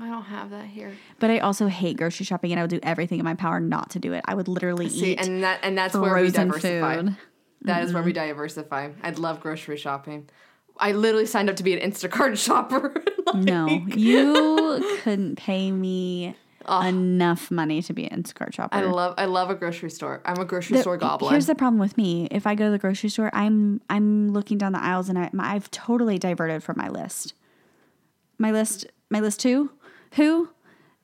I 0.00 0.08
don't 0.08 0.24
have 0.24 0.50
that 0.50 0.66
here. 0.66 0.92
But 1.20 1.30
I 1.30 1.38
also 1.38 1.68
hate 1.68 1.96
grocery 1.96 2.26
shopping 2.26 2.52
and 2.52 2.58
I 2.60 2.62
would 2.62 2.70
do 2.70 2.80
everything 2.82 3.18
in 3.18 3.24
my 3.24 3.34
power 3.34 3.60
not 3.60 3.90
to 3.90 3.98
do 3.98 4.12
it. 4.12 4.22
I 4.26 4.34
would 4.34 4.48
literally 4.48 4.88
See, 4.88 5.12
eat 5.12 5.20
and 5.26 5.42
that 5.42 5.60
and 5.62 5.76
that's 5.78 5.94
where 5.94 6.14
we 6.20 6.30
diversify. 6.30 6.96
food. 6.96 7.16
That 7.62 7.82
is 7.82 7.92
where 7.92 8.02
we 8.02 8.12
diversify. 8.12 8.90
I'd 9.02 9.18
love 9.18 9.40
grocery 9.40 9.76
shopping. 9.78 10.28
I 10.78 10.92
literally 10.92 11.24
signed 11.26 11.48
up 11.48 11.56
to 11.56 11.62
be 11.62 11.78
an 11.78 11.90
Instacart 11.90 12.36
shopper. 12.44 12.92
Like, 13.26 13.34
No, 13.42 13.66
you 13.66 14.98
couldn't 15.02 15.34
pay 15.36 15.72
me 15.72 16.36
enough 16.68 17.50
money 17.50 17.82
to 17.82 17.92
be 17.92 18.04
an 18.08 18.22
Instacart 18.22 18.54
shopper. 18.54 18.76
I 18.76 18.82
love 18.82 19.14
I 19.18 19.24
love 19.24 19.50
a 19.50 19.54
grocery 19.56 19.90
store. 19.90 20.20
I'm 20.24 20.38
a 20.40 20.44
grocery 20.44 20.76
The- 20.76 20.82
store 20.82 20.96
goblin. 20.96 21.32
Here's 21.32 21.46
the 21.46 21.56
problem 21.56 21.80
with 21.80 21.96
me: 21.96 22.28
if 22.30 22.46
I 22.46 22.54
go 22.54 22.66
to 22.66 22.70
the 22.70 22.78
grocery 22.78 23.08
store, 23.10 23.30
I'm 23.32 23.80
I'm 23.90 24.28
looking 24.32 24.58
down 24.58 24.72
the 24.72 24.80
aisles 24.82 25.08
and 25.08 25.18
I, 25.18 25.30
I've 25.40 25.70
totally 25.72 26.18
diverted 26.20 26.62
from 26.62 26.76
my 26.78 26.88
list. 26.88 27.34
My 28.38 28.50
list, 28.50 28.86
my 29.10 29.20
list 29.20 29.40
two, 29.40 29.70
who? 30.12 30.50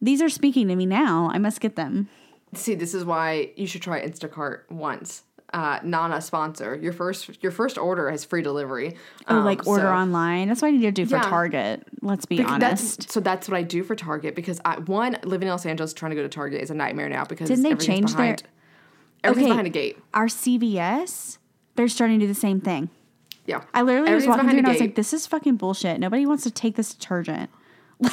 These 0.01 0.21
are 0.21 0.29
speaking 0.29 0.69
to 0.69 0.77
me 0.77 0.87
now. 0.87 1.31
I 1.33 1.39
must 1.39 1.61
get 1.61 1.77
them. 1.77 2.09
See, 2.55 2.75
this 2.75 2.93
is 2.95 3.05
why 3.05 3.53
you 3.57 3.67
should 3.67 3.83
try 3.83 4.05
Instacart 4.07 4.71
once. 4.71 5.23
Uh, 5.55 5.79
not 5.83 6.11
a 6.11 6.21
sponsor. 6.21 6.75
Your 6.77 6.93
first 6.95 7.43
your 7.43 7.53
first 7.53 7.77
order 7.77 8.11
has 8.11 8.25
free 8.25 8.41
delivery. 8.43 8.97
Oh, 9.29 9.39
Um, 9.39 9.45
like 9.45 9.67
order 9.67 9.83
so- 9.85 9.93
online. 9.93 10.49
That's 10.49 10.63
what 10.63 10.69
I 10.69 10.71
need 10.73 10.81
to 10.83 10.93
do 10.93 11.05
for 11.07 11.17
Yeah. 11.17 11.23
Target. 11.23 11.87
Let's 12.01 12.25
be 12.25 12.39
Because 12.39 12.53
honest. 12.55 13.01
That's, 13.01 13.13
so 13.15 13.21
that's 13.21 13.49
what 13.49 13.57
I 13.59 13.63
do 13.63 13.85
for 13.85 13.95
Target 13.95 14.35
because 14.35 14.61
I 14.65 14.79
one 14.81 15.19
living 15.25 15.49
in 15.49 15.53
Los 15.53 15.67
Angeles 15.67 15.93
trying 15.93 16.11
to 16.11 16.17
go 16.17 16.23
to 16.23 16.29
Target 16.31 16.63
is 16.63 16.71
a 16.71 16.75
nightmare 16.75 17.09
now 17.11 17.25
because 17.25 17.49
Didn't 17.49 17.65
they 17.65 17.75
change 17.75 18.15
their- 18.15 18.37
everything's 19.25 19.45
Okay. 19.45 19.51
behind 19.51 19.67
a 19.67 19.71
gate. 19.71 19.99
Our 20.15 20.27
CVS, 20.27 21.39
they're 21.77 21.87
starting 21.89 22.19
to 22.19 22.25
do 22.25 22.29
the 22.33 22.39
same 22.39 22.61
thing. 22.61 22.89
Yeah, 23.47 23.63
I 23.75 23.83
literally 23.83 24.15
was 24.15 24.27
walking 24.27 24.49
through 24.49 24.59
and 24.59 24.67
I 24.69 24.73
was 24.73 24.81
like, 24.81 24.95
"This 24.95 25.13
is 25.13 25.27
fucking 25.27 25.57
bullshit. 25.57 25.99
Nobody 25.99 26.27
wants 26.27 26.45
to 26.45 26.51
take 26.51 26.77
this 26.77 26.95
detergent." 26.95 27.51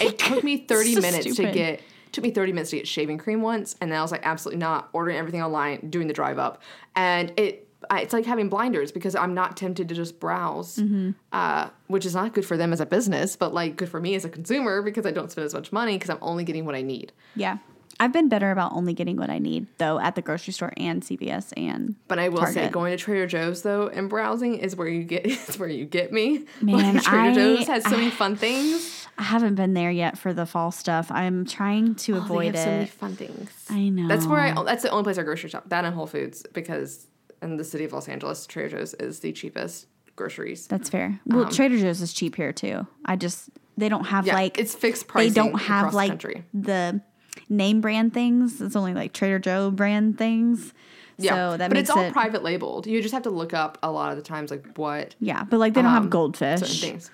it 0.01 0.19
took 0.19 0.43
me 0.43 0.57
30 0.67 0.93
so 0.95 1.01
minutes 1.01 1.25
to 1.25 1.33
stupid. 1.33 1.53
get 1.53 1.81
took 2.11 2.23
me 2.23 2.29
30 2.31 2.51
minutes 2.53 2.69
to 2.71 2.75
get 2.77 2.87
shaving 2.87 3.17
cream 3.17 3.41
once 3.41 3.75
and 3.81 3.91
then 3.91 3.97
i 3.97 4.01
was 4.03 4.11
like 4.11 4.21
absolutely 4.23 4.59
not 4.59 4.87
ordering 4.93 5.17
everything 5.17 5.41
online 5.41 5.89
doing 5.89 6.05
the 6.07 6.13
drive 6.13 6.37
up 6.37 6.61
and 6.95 7.33
it 7.37 7.67
I, 7.89 8.01
it's 8.01 8.13
like 8.13 8.25
having 8.25 8.49
blinders 8.49 8.91
because 8.91 9.15
i'm 9.15 9.33
not 9.33 9.57
tempted 9.57 9.89
to 9.89 9.95
just 9.95 10.19
browse 10.19 10.75
Mm-hmm. 10.77 11.11
uh, 11.31 11.69
which 11.87 12.05
is 12.05 12.13
not 12.13 12.33
good 12.33 12.45
for 12.45 12.55
them 12.57 12.71
as 12.71 12.79
a 12.79 12.85
business 12.85 13.35
but 13.35 13.51
like 13.51 13.77
good 13.77 13.89
for 13.89 13.99
me 13.99 14.13
as 14.13 14.25
a 14.25 14.29
consumer 14.29 14.83
because 14.83 15.07
i 15.07 15.11
don't 15.11 15.31
spend 15.31 15.45
as 15.45 15.53
much 15.55 15.71
money 15.71 15.95
because 15.97 16.11
i'm 16.11 16.19
only 16.21 16.43
getting 16.43 16.65
what 16.65 16.75
i 16.75 16.83
need 16.83 17.11
Yeah. 17.35 17.57
I've 17.99 18.13
been 18.13 18.29
better 18.29 18.51
about 18.51 18.71
only 18.73 18.93
getting 18.93 19.17
what 19.17 19.29
I 19.29 19.39
need 19.39 19.67
though 19.77 19.99
at 19.99 20.15
the 20.15 20.21
grocery 20.21 20.53
store 20.53 20.71
and 20.77 21.01
CVS 21.01 21.53
and 21.57 21.95
but 22.07 22.17
i 22.19 22.29
will 22.29 22.45
say 22.45 22.69
going 22.69 22.95
to 22.95 23.03
trader 23.03 23.27
joe's 23.27 23.61
though 23.61 23.87
and 23.87 24.09
browsing 24.09 24.55
is 24.57 24.75
where 24.75 24.87
you 24.87 25.03
get 25.03 25.25
is 25.49 25.57
where 25.59 25.69
you 25.69 25.85
get 25.85 26.11
me 26.13 26.45
Man, 26.61 26.95
like, 26.95 27.03
trader 27.03 27.29
I- 27.29 27.33
joe's 27.33 27.67
has 27.67 27.83
so 27.83 27.91
many 27.91 28.09
fun 28.09 28.35
things 28.45 29.05
I 29.17 29.23
haven't 29.23 29.55
been 29.55 29.73
there 29.73 29.91
yet 29.91 30.17
for 30.17 30.31
the 30.33 30.45
fall 30.45 30.71
stuff. 30.71 31.11
I'm 31.11 31.45
trying 31.45 31.95
to 31.95 32.15
Oh, 32.15 32.19
avoid 32.19 32.55
have 32.55 32.63
so 32.63 32.69
many 32.71 32.83
it. 32.83 32.89
fun 32.89 33.15
things 33.17 33.51
I 33.69 33.89
know. 33.89 34.07
That's 34.07 34.25
where 34.25 34.39
I. 34.39 34.63
That's 34.63 34.81
the 34.83 34.89
only 34.91 35.03
place 35.03 35.17
I 35.17 35.23
grocery 35.23 35.49
shop. 35.49 35.67
That 35.67 35.83
and 35.83 35.93
Whole 35.93 36.07
Foods 36.07 36.45
because 36.53 37.05
in 37.41 37.57
the 37.57 37.65
city 37.65 37.83
of 37.83 37.91
Los 37.91 38.07
Angeles, 38.07 38.47
Trader 38.47 38.77
Joe's 38.77 38.93
is 38.93 39.19
the 39.19 39.33
cheapest 39.33 39.87
groceries. 40.15 40.67
That's 40.67 40.89
fair. 40.89 41.19
Well, 41.25 41.49
Trader 41.51 41.77
Joe's 41.77 42.01
is 42.01 42.13
cheap 42.13 42.35
here 42.37 42.53
too. 42.53 42.87
I 43.03 43.17
just 43.17 43.49
they 43.77 43.89
don't 43.89 44.05
have 44.05 44.23
Um, 44.23 44.27
Yeah, 44.27 44.33
like 44.35 44.57
it's 44.57 44.73
fixed 44.73 45.05
they 45.13 45.29
don't 45.29 45.59
have 45.59 45.91
the 45.91 45.97
like 45.97 46.45
the 46.53 47.01
name 47.49 47.81
brand 47.81 48.13
things. 48.13 48.61
It's 48.61 48.75
only 48.75 48.93
like 48.93 49.13
Trader 49.13 49.39
Joe 49.39 49.71
brand 49.71 50.17
things. 50.17 50.73
Yeah, 51.17 51.51
So 51.51 51.57
that 51.57 51.69
but 51.69 51.77
it's 51.77 51.89
all 51.89 51.99
it 51.99 52.13
private 52.13 52.43
labeled. 52.43 52.87
You 52.87 53.01
just 53.01 53.13
have 53.13 53.23
to 53.23 53.29
look 53.29 53.53
up 53.53 53.77
a 53.83 53.91
lot 53.91 54.11
of 54.11 54.17
the 54.17 54.23
times 54.23 54.51
like 54.51 54.65
what 54.77 55.15
yeah, 55.19 55.43
but 55.43 55.57
like 55.59 55.73
they 55.73 55.81
don't 55.81 55.91
have 55.91 56.03
um, 56.03 56.05
certain 56.05 56.09
goldfish. 56.09 56.81
things. 56.81 57.11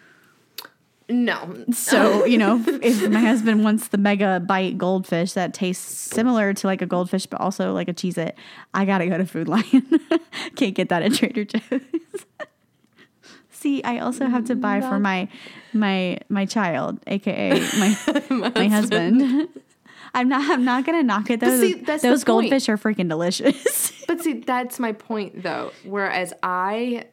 No, 1.08 1.66
So, 1.72 2.26
you 2.26 2.38
know, 2.38 2.64
if 2.68 3.10
my 3.10 3.20
husband 3.20 3.64
wants 3.64 3.90
the 3.90 3.98
mega 3.98 4.40
bite 4.40 4.78
goldfish 4.78 5.34
that 5.34 5.54
tastes 5.54 5.86
similar 5.86 6.54
to 6.54 6.68
like 6.68 6.82
a 6.82 6.88
goldfish, 6.88 7.28
but 7.28 7.40
also 7.40 7.74
like 7.74 7.88
a 7.88 7.94
Cheez 7.94 8.18
It, 8.18 8.36
I 8.74 8.86
gotta 8.86 9.08
go 9.08 9.18
to 9.18 9.26
Food 9.26 9.48
Lion. 9.48 9.86
Can't 10.56 10.74
get 10.74 10.90
that 10.90 11.04
at 11.04 11.14
Trader 11.14 11.46
Joe's. 11.46 11.82
See, 13.52 13.84
I 13.84 14.00
also 14.00 14.28
have 14.28 14.46
to 14.46 14.56
buy 14.56 14.82
for 14.82 14.98
mm, 14.98 15.02
my 15.02 15.28
my 15.74 16.20
my 16.30 16.46
child, 16.46 17.00
aka 17.08 17.52
my 17.80 17.98
my, 18.30 18.68
husband. 18.68 19.50
I'm 20.16 20.28
not 20.30 20.50
I'm 20.50 20.66
not 20.66 20.86
gonna 20.86 21.04
knock 21.04 21.30
it 21.30 21.40
though. 21.42 21.60
see, 21.60 21.74
Those 21.74 22.02
point. 22.02 22.26
goldfish 22.26 22.68
are 22.70 22.78
freaking 22.78 23.10
delicious. 23.10 23.92
But 24.08 24.22
see, 24.22 24.34
that's 24.34 24.80
my 24.80 24.92
point 24.92 25.42
though. 25.42 25.72
Whereas 25.84 26.32
I, 26.44 27.06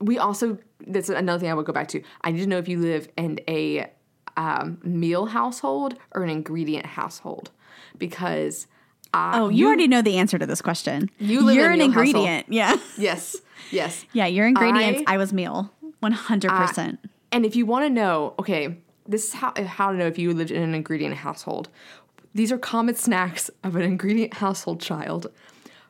we 0.00 0.16
also, 0.18 0.58
that's 0.86 1.08
another 1.08 1.40
thing 1.40 1.50
I 1.50 1.54
would 1.54 1.66
go 1.66 1.72
back 1.72 1.88
to. 1.88 2.02
I 2.22 2.30
need 2.30 2.40
to 2.40 2.46
know 2.46 2.58
if 2.58 2.68
you 2.68 2.78
live 2.80 3.08
in 3.16 3.40
a 3.48 3.90
um, 4.36 4.78
meal 4.84 5.26
household 5.26 5.96
or 6.12 6.22
an 6.22 6.30
ingredient 6.30 6.86
household. 6.86 7.50
Because 7.98 8.68
I, 9.12 9.40
Oh, 9.40 9.48
you, 9.48 9.66
already 9.66 9.88
know 9.88 10.02
the 10.02 10.16
answer 10.18 10.38
to 10.38 10.46
this 10.46 10.62
question. 10.62 11.10
You 11.18 11.42
live 11.44 11.56
you're 11.56 11.70
a 11.70 11.72
an 11.72 11.78
meal 11.80 11.90
household. 11.90 12.06
ingredient. 12.28 12.46
Yeah. 12.48 12.76
Yes, 12.96 13.36
yes. 13.72 14.04
Yeah, 14.12 14.26
your 14.26 14.46
ingredients. 14.46 15.02
I- 15.08 15.14
I, 15.14 15.16
was 15.18 15.32
meal. 15.32 15.72
100%. 16.02 16.98
And 17.32 17.44
if 17.44 17.56
you 17.56 17.66
want 17.66 17.86
to 17.86 17.90
know, 17.90 18.34
okay, 18.38 18.78
this 19.06 19.28
is 19.28 19.34
how 19.34 19.52
how 19.64 19.92
to 19.92 19.98
know 19.98 20.06
if 20.06 20.18
you 20.18 20.32
lived 20.32 20.50
in 20.50 20.62
an 20.62 20.74
ingredient 20.74 21.16
household. 21.16 21.68
These 22.34 22.50
are 22.50 22.58
common 22.58 22.94
snacks 22.94 23.50
of 23.62 23.76
an 23.76 23.82
ingredient 23.82 24.34
household 24.34 24.80
child. 24.80 25.30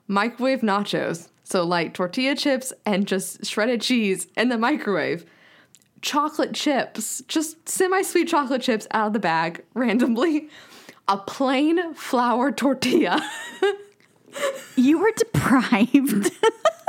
Microwave 0.08 0.60
nachos, 0.60 1.28
so 1.44 1.64
like 1.64 1.94
tortilla 1.94 2.34
chips 2.34 2.72
and 2.84 3.06
just 3.06 3.46
shredded 3.46 3.80
cheese 3.80 4.26
in 4.36 4.48
the 4.48 4.58
microwave. 4.58 5.24
Chocolate 6.00 6.52
chips, 6.52 7.22
just 7.28 7.68
semi-sweet 7.68 8.26
chocolate 8.26 8.62
chips 8.62 8.88
out 8.90 9.08
of 9.08 9.12
the 9.12 9.20
bag 9.20 9.64
randomly. 9.74 10.48
A 11.06 11.16
plain 11.16 11.94
flour 11.94 12.50
tortilla. 12.50 13.20
you 14.76 14.98
were 14.98 15.12
deprived. 15.16 16.32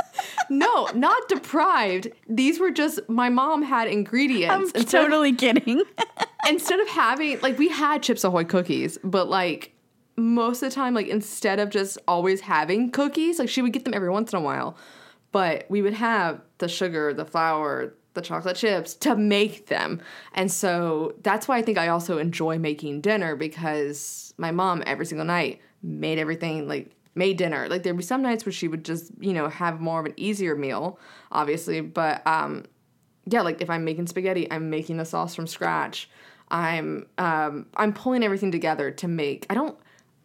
no, 0.50 0.86
not 0.94 1.28
deprived. 1.28 2.08
These 2.28 2.58
were 2.60 2.70
just 2.70 3.00
my 3.08 3.28
mom 3.28 3.62
had 3.62 3.88
ingredients. 3.88 4.52
I'm 4.54 4.62
Instead 4.62 4.80
of- 4.80 4.90
totally 5.10 5.32
kidding. 5.34 5.82
instead 6.48 6.78
of 6.80 6.88
having 6.88 7.40
like 7.40 7.58
we 7.58 7.68
had 7.68 8.02
chips 8.02 8.22
ahoy 8.22 8.44
cookies 8.44 8.98
but 9.02 9.28
like 9.30 9.72
most 10.16 10.62
of 10.62 10.68
the 10.68 10.74
time 10.74 10.92
like 10.92 11.08
instead 11.08 11.58
of 11.58 11.70
just 11.70 11.96
always 12.06 12.42
having 12.42 12.90
cookies 12.90 13.38
like 13.38 13.48
she 13.48 13.62
would 13.62 13.72
get 13.72 13.84
them 13.86 13.94
every 13.94 14.10
once 14.10 14.30
in 14.30 14.38
a 14.38 14.42
while 14.42 14.76
but 15.32 15.64
we 15.70 15.80
would 15.80 15.94
have 15.94 16.38
the 16.58 16.68
sugar 16.68 17.14
the 17.14 17.24
flour 17.24 17.94
the 18.12 18.20
chocolate 18.20 18.56
chips 18.56 18.94
to 18.94 19.16
make 19.16 19.68
them 19.68 20.00
and 20.34 20.52
so 20.52 21.14
that's 21.22 21.48
why 21.48 21.56
i 21.56 21.62
think 21.62 21.78
i 21.78 21.88
also 21.88 22.18
enjoy 22.18 22.58
making 22.58 23.00
dinner 23.00 23.34
because 23.34 24.34
my 24.36 24.50
mom 24.50 24.82
every 24.86 25.06
single 25.06 25.24
night 25.24 25.60
made 25.82 26.18
everything 26.18 26.68
like 26.68 26.93
made 27.14 27.36
dinner 27.36 27.68
like 27.68 27.82
there'd 27.82 27.96
be 27.96 28.02
some 28.02 28.22
nights 28.22 28.44
where 28.44 28.52
she 28.52 28.66
would 28.68 28.84
just 28.84 29.12
you 29.20 29.32
know 29.32 29.48
have 29.48 29.80
more 29.80 30.00
of 30.00 30.06
an 30.06 30.14
easier 30.16 30.56
meal 30.56 30.98
obviously 31.30 31.80
but 31.80 32.26
um 32.26 32.64
yeah, 33.26 33.40
like 33.40 33.62
if 33.62 33.70
I'm 33.70 33.86
making 33.86 34.06
spaghetti, 34.06 34.52
I'm 34.52 34.68
making 34.68 34.98
the 34.98 35.06
sauce 35.06 35.34
from 35.34 35.46
scratch. 35.46 36.10
I'm 36.50 37.06
um 37.16 37.64
I'm 37.74 37.94
pulling 37.94 38.22
everything 38.22 38.52
together 38.52 38.90
to 38.90 39.08
make. 39.08 39.46
I 39.48 39.54
don't. 39.54 39.78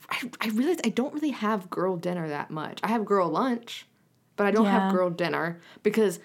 I, 0.10 0.30
I 0.42 0.50
realize 0.50 0.80
I 0.84 0.90
don't 0.90 1.14
really 1.14 1.30
have 1.30 1.70
girl 1.70 1.96
dinner 1.96 2.28
that 2.28 2.52
much. 2.52 2.82
I 2.84 2.90
have 2.90 3.06
girl 3.06 3.30
lunch, 3.30 3.88
but 4.36 4.48
I 4.48 4.52
don't 4.52 4.66
Yeah. 4.66 4.82
have 4.82 4.92
girl 4.92 5.10
dinner 5.10 5.62
because 5.82 6.20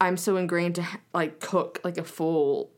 I'm 0.00 0.16
so 0.16 0.36
ingrained 0.36 0.76
to 0.76 0.82
ha- 0.84 1.00
like 1.12 1.40
cook 1.40 1.80
like 1.82 1.98
a 1.98 2.04
full 2.04 2.70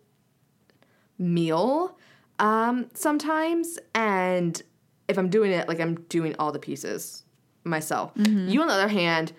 meal 1.19 1.99
um 2.39 2.89
sometimes 2.95 3.79
and 3.95 4.63
if 5.07 5.19
I'm 5.19 5.29
doing 5.29 5.53
it 5.53 5.69
like 5.69 5.81
I'm 5.81 5.97
doing 6.09 6.35
all 6.39 6.51
the 6.51 6.59
pieces 6.59 7.24
myself. 7.65 8.15
Mm-hmm. 8.15 8.49
You 8.49 8.61
on 8.63 8.69
the 8.69 8.75
other 8.75 8.89
hand, 8.89 9.33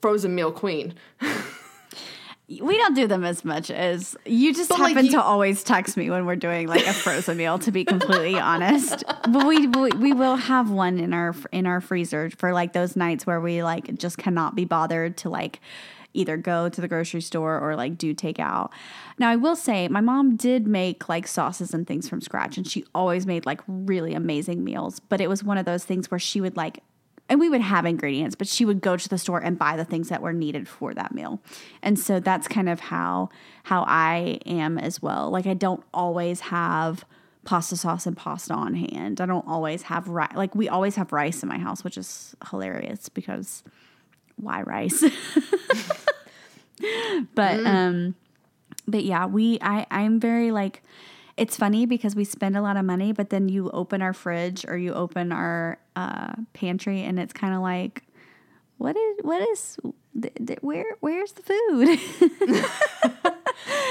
frozen 0.00 0.34
meal 0.34 0.52
queen. 0.52 0.94
we 2.48 2.78
don't 2.78 2.94
do 2.94 3.06
them 3.06 3.24
as 3.24 3.44
much 3.44 3.70
as 3.70 4.16
you 4.24 4.54
just 4.54 4.70
But, 4.70 4.78
like, 4.78 4.88
happen 4.94 5.06
you- 5.06 5.12
to 5.12 5.22
always 5.22 5.62
text 5.62 5.96
me 5.98 6.08
when 6.08 6.24
we're 6.24 6.36
doing 6.36 6.66
like 6.66 6.86
a 6.86 6.94
frozen 6.94 7.36
meal 7.36 7.58
to 7.58 7.70
be 7.70 7.84
completely 7.84 8.38
honest 8.40 9.04
but 9.28 9.46
we, 9.46 9.66
we 9.66 9.90
we 9.90 10.12
will 10.14 10.36
have 10.36 10.70
one 10.70 10.98
in 10.98 11.12
our 11.12 11.34
in 11.52 11.66
our 11.66 11.82
freezer 11.82 12.30
for 12.30 12.54
like 12.54 12.72
those 12.72 12.96
nights 12.96 13.26
where 13.26 13.38
we 13.40 13.62
like 13.62 13.94
just 13.98 14.16
cannot 14.16 14.54
be 14.54 14.64
bothered 14.64 15.18
to 15.18 15.28
like 15.28 15.60
either 16.14 16.38
go 16.38 16.70
to 16.70 16.80
the 16.80 16.88
grocery 16.88 17.20
store 17.20 17.60
or 17.60 17.76
like 17.76 17.98
do 17.98 18.14
takeout 18.14 18.70
now 19.18 19.28
i 19.28 19.36
will 19.36 19.54
say 19.56 19.86
my 19.88 20.00
mom 20.00 20.34
did 20.36 20.66
make 20.66 21.06
like 21.06 21.26
sauces 21.26 21.74
and 21.74 21.86
things 21.86 22.08
from 22.08 22.22
scratch 22.22 22.56
and 22.56 22.66
she 22.66 22.82
always 22.94 23.26
made 23.26 23.44
like 23.44 23.60
really 23.68 24.14
amazing 24.14 24.64
meals 24.64 25.00
but 25.00 25.20
it 25.20 25.28
was 25.28 25.44
one 25.44 25.58
of 25.58 25.66
those 25.66 25.84
things 25.84 26.10
where 26.10 26.18
she 26.18 26.40
would 26.40 26.56
like 26.56 26.82
and 27.28 27.38
we 27.38 27.48
would 27.48 27.60
have 27.60 27.84
ingredients, 27.84 28.34
but 28.34 28.48
she 28.48 28.64
would 28.64 28.80
go 28.80 28.96
to 28.96 29.08
the 29.08 29.18
store 29.18 29.38
and 29.38 29.58
buy 29.58 29.76
the 29.76 29.84
things 29.84 30.08
that 30.08 30.22
were 30.22 30.32
needed 30.32 30.66
for 30.66 30.94
that 30.94 31.14
meal. 31.14 31.40
And 31.82 31.98
so 31.98 32.20
that's 32.20 32.48
kind 32.48 32.68
of 32.68 32.80
how 32.80 33.28
how 33.64 33.84
I 33.86 34.40
am 34.46 34.78
as 34.78 35.02
well. 35.02 35.30
Like 35.30 35.46
I 35.46 35.54
don't 35.54 35.82
always 35.92 36.40
have 36.40 37.04
pasta 37.44 37.76
sauce 37.76 38.06
and 38.06 38.16
pasta 38.16 38.54
on 38.54 38.74
hand. 38.74 39.20
I 39.20 39.26
don't 39.26 39.46
always 39.46 39.82
have 39.82 40.08
rice. 40.08 40.34
Like 40.34 40.54
we 40.54 40.68
always 40.68 40.96
have 40.96 41.12
rice 41.12 41.42
in 41.42 41.48
my 41.48 41.58
house, 41.58 41.84
which 41.84 41.98
is 41.98 42.34
hilarious 42.50 43.08
because 43.08 43.62
why 44.36 44.62
rice? 44.62 45.02
but 47.34 47.66
um 47.66 48.14
but 48.86 49.04
yeah, 49.04 49.26
we 49.26 49.58
I 49.60 49.86
I'm 49.90 50.18
very 50.18 50.50
like 50.50 50.82
it's 51.38 51.56
funny 51.56 51.86
because 51.86 52.14
we 52.16 52.24
spend 52.24 52.56
a 52.56 52.60
lot 52.62 52.76
of 52.76 52.84
money, 52.84 53.12
but 53.12 53.30
then 53.30 53.48
you 53.48 53.70
open 53.70 54.02
our 54.02 54.12
fridge 54.12 54.64
or 54.68 54.76
you 54.76 54.92
open 54.92 55.32
our 55.32 55.78
uh, 55.96 56.32
pantry, 56.52 57.02
and 57.02 57.18
it's 57.18 57.32
kind 57.32 57.54
of 57.54 57.60
like, 57.60 58.02
what 58.76 58.96
is 58.96 59.16
what 59.22 59.40
is 59.48 59.76
th- 60.20 60.34
th- 60.46 60.58
where 60.62 60.96
where's 61.00 61.32
the 61.32 61.42
food? 61.42 62.64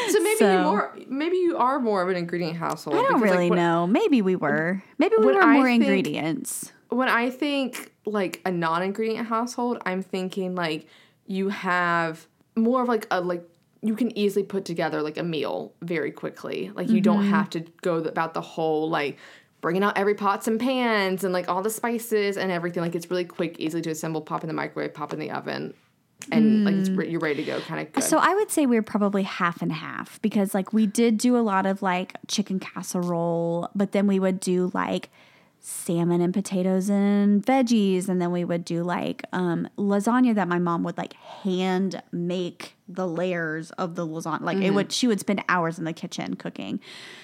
So 0.10 0.20
maybe 0.22 0.38
So- 0.38 0.52
you 0.58 0.64
more 0.64 0.98
maybe 1.10 1.38
you 1.38 1.58
are 1.58 1.80
more 1.80 2.02
of 2.02 2.10
an 2.10 2.16
ingredient 2.16 2.56
household. 2.58 2.96
I 2.98 3.02
don't 3.02 3.20
because, 3.20 3.22
like, 3.32 3.40
really 3.40 3.50
know. 3.50 3.86
Maybe 3.86 4.22
we 4.22 4.36
were. 4.36 4.82
Maybe 4.98 5.16
we 5.20 5.26
were 5.26 5.42
I 5.42 5.54
more 5.56 5.66
think- 5.66 5.84
ingredients. 5.84 6.72
When 6.90 7.10
I 7.10 7.30
think 7.30 7.92
like 8.06 8.42
a 8.46 8.52
non-ingredient 8.52 9.28
household, 9.28 9.80
I'm 9.86 10.02
thinking 10.02 10.56
like 10.56 10.88
you 11.26 11.50
have 11.50 12.26
more 12.56 12.82
of 12.84 12.88
like 12.88 13.06
a 13.12 13.20
like 13.20 13.44
you 13.82 13.96
can 13.96 14.16
easily 14.18 14.44
put 14.44 14.66
together 14.66 15.02
like 15.02 15.18
a 15.18 15.24
meal 15.24 15.74
very 15.82 16.12
quickly. 16.12 16.72
Like 16.74 16.90
you 16.90 17.02
don't 17.02 17.22
mm-hmm. 17.22 17.30
have 17.32 17.50
to 17.52 17.62
go 17.82 17.98
about 17.98 18.34
the 18.34 18.42
whole 18.42 18.90
like 18.90 19.18
bringing 19.62 19.84
out 19.84 19.98
every 19.98 20.16
pots 20.16 20.48
and 20.48 20.60
pans 20.60 21.24
and 21.24 21.34
like 21.34 21.50
all 21.50 21.62
the 21.62 21.70
spices 21.70 22.38
and 22.38 22.52
everything. 22.52 22.82
Like 22.82 22.96
it's 22.96 23.10
really 23.10 23.26
quick, 23.26 23.60
easily 23.60 23.82
to 23.84 23.92
assemble. 23.92 24.22
Pop 24.22 24.44
in 24.44 24.48
the 24.48 24.54
microwave, 24.54 24.94
pop 24.94 25.14
in 25.14 25.20
the 25.20 25.32
oven, 25.32 25.74
and 26.32 26.66
like 26.66 26.76
it's, 26.76 26.90
mm. 26.90 26.98
re- 26.98 27.10
you're 27.10 27.20
ready 27.20 27.44
to 27.44 27.44
go. 27.44 27.60
Kind 27.62 27.88
uh, 27.88 27.98
of. 27.98 28.04
So 28.04 28.18
I 28.18 28.34
would 28.34 28.52
say 28.52 28.66
we're 28.66 28.82
probably 28.82 29.24
half 29.24 29.62
and 29.62 29.72
half 29.72 30.22
because 30.22 30.54
like 30.54 30.74
we 30.74 30.88
did 30.88 31.18
do 31.18 31.38
a 31.38 31.42
lot 31.42 31.66
of 31.66 31.82
like 31.82 32.16
chicken 32.28 32.60
casserole, 32.60 33.70
but 33.76 33.92
then 33.92 34.08
we 34.08 34.20
would 34.20 34.40
do 34.40 34.72
like 34.74 35.10
salmon 35.70 36.22
and 36.22 36.34
potatoes 36.34 36.90
and 36.90 37.46
veggies 37.46 38.08
and 38.08 38.22
then 38.22 38.32
we 38.32 38.46
would 38.46 38.64
do 38.64 38.84
like 38.84 39.22
um 39.34 39.68
lasagna 39.78 40.34
that 40.34 40.48
my 40.48 40.58
mom 40.58 40.82
would 40.82 40.98
like 40.98 41.12
hand 41.12 42.02
make 42.14 42.78
the 42.88 43.06
layers 43.06 43.72
of 43.72 43.96
the 43.96 44.08
lasagna. 44.08 44.40
Like 44.40 44.60
it 44.60 44.62
mm-hmm. 44.62 44.76
would 44.76 44.94
she 44.94 45.08
would 45.08 45.20
spend 45.20 45.44
hours 45.50 45.78
in 45.78 45.84
the 45.84 45.92
kitchen 45.92 46.38
cooking. 46.38 46.80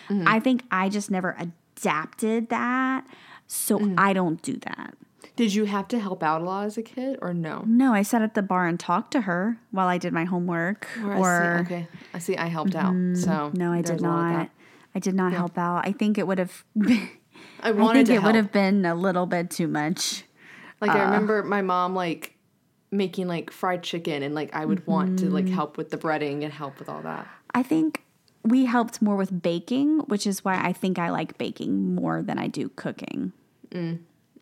Mm-hmm. 0.10 0.28
I 0.28 0.41
think 0.41 0.64
i 0.72 0.89
just 0.89 1.10
never 1.10 1.38
adapted 1.39 2.50
that 2.50 3.08
so 3.48 3.80
mm. 3.80 3.96
i 3.98 4.12
don't 4.12 4.41
do 4.41 4.58
that. 4.58 4.96
Did 5.38 5.54
you 5.54 5.64
have 5.64 5.88
to 5.88 6.00
help 6.00 6.22
out 6.22 6.41
a 6.41 6.44
lot 6.44 6.66
as 6.66 6.78
a 6.78 6.84
kid 6.84 7.20
or 7.22 7.34
no? 7.34 7.64
no 7.66 7.94
i 7.94 8.02
sat 8.02 8.22
at 8.22 8.34
the 8.34 8.41
bar 8.41 8.68
and 8.68 8.78
talked 8.78 9.12
to 9.12 9.22
her 9.22 9.58
while 9.72 9.88
i 9.88 9.98
did 9.98 10.12
my 10.12 10.26
homework 10.26 10.86
Or, 11.02 11.14
or 11.14 11.41
I 11.41 11.58
see, 11.58 11.74
okay, 11.74 11.88
I 12.14 12.20
see. 12.20 12.36
I 12.36 12.48
helped 12.48 12.76
out. 12.76 12.94
Mm-hmm. 12.94 13.16
So 13.16 13.52
no 13.54 13.72
i 13.72 13.82
did 13.82 14.02
a 14.02 14.04
lot 14.04 14.32
of 14.32 14.38
not. 14.38 14.50
i 14.96 15.00
did 15.00 15.16
not 15.16 15.32
help 15.32 15.58
out. 15.58 15.88
I 15.88 15.94
think 15.94 16.18
it 16.18 16.28
would 16.28 16.39
have 16.39 16.66
I 17.64 17.70
I 17.70 17.93
think 17.93 18.07
to 18.07 18.14
it 18.14 18.24
would 18.24 18.36
have 18.36 18.51
been 18.51 18.86
a 18.86 18.93
little 18.95 19.26
bit 19.26 19.49
too 19.49 19.68
much. 19.68 20.24
Like 20.82 20.91
Uh. 20.91 20.97
I 20.99 21.03
remember 21.05 21.41
my 21.43 21.61
mom 21.61 21.95
like 21.95 22.36
making 22.91 23.28
like 23.28 23.49
fried 23.51 23.82
chicken 23.82 24.22
and 24.22 24.36
like 24.36 24.53
I 24.53 24.66
would 24.66 24.86
want 24.86 25.20
to 25.20 25.26
Mm-hmm. 25.26 25.34
like 25.34 25.47
help 25.49 25.78
with 25.78 25.89
the 25.89 25.97
breading 25.97 26.43
and 26.43 26.53
help 26.53 26.78
with 26.78 26.89
all 26.89 27.01
that. 27.01 27.28
I 27.55 27.64
think 27.64 28.03
we 28.43 28.66
helped 28.66 29.01
more 29.01 29.16
with 29.16 29.41
baking, 29.41 29.99
which 30.01 30.28
is 30.28 30.43
why 30.43 30.55
I 30.61 30.74
think 30.74 30.99
I 30.99 31.09
like 31.09 31.38
baking 31.38 31.95
more 31.95 32.22
than 32.22 32.38
I 32.38 32.47
do 32.47 32.70
cooking. 32.70 33.32
Mm. 33.72 33.99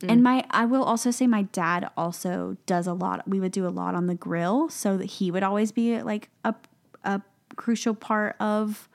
And 0.09 0.23
my 0.23 0.43
I 0.49 0.65
will 0.65 0.83
also 0.83 1.11
say 1.11 1.27
my 1.27 1.43
dad 1.43 1.87
also 1.95 2.57
does 2.65 2.87
a 2.87 2.93
lot. 2.93 3.27
We 3.27 3.39
would 3.39 3.51
do 3.51 3.67
a 3.67 3.69
lot 3.69 3.93
on 3.93 4.07
the 4.07 4.15
grill, 4.15 4.67
so 4.69 4.97
that 4.97 5.05
he 5.05 5.29
would 5.29 5.43
always 5.43 5.71
be 5.71 6.01
like 6.01 6.29
a 6.43 6.55
a 7.03 7.21
crucial 7.55 7.93
part 7.93 8.35
of 8.39 8.89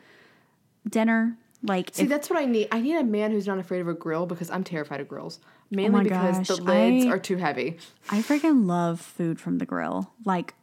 dinner. 0.88 1.38
Like 1.62 1.90
See, 1.92 2.02
if, 2.04 2.08
that's 2.08 2.28
what 2.30 2.38
I 2.38 2.44
need. 2.44 2.68
I 2.70 2.80
need 2.80 2.96
a 2.96 3.04
man 3.04 3.30
who's 3.32 3.46
not 3.46 3.58
afraid 3.58 3.80
of 3.80 3.88
a 3.88 3.94
grill 3.94 4.26
because 4.26 4.50
I'm 4.50 4.62
terrified 4.64 5.00
of 5.00 5.08
grills. 5.08 5.40
Mainly 5.70 5.90
my 5.90 6.02
because 6.04 6.46
the 6.46 6.56
lids 6.62 7.06
I- 7.06 7.08
are 7.10 7.18
too 7.18 7.36
heavy. 7.38 7.78
I 8.10 8.20
freaking 8.22 8.66
love 8.66 9.00
food 9.00 9.40
from 9.40 9.58
the 9.58 9.66
grill. 9.66 10.12
Like 10.24 10.54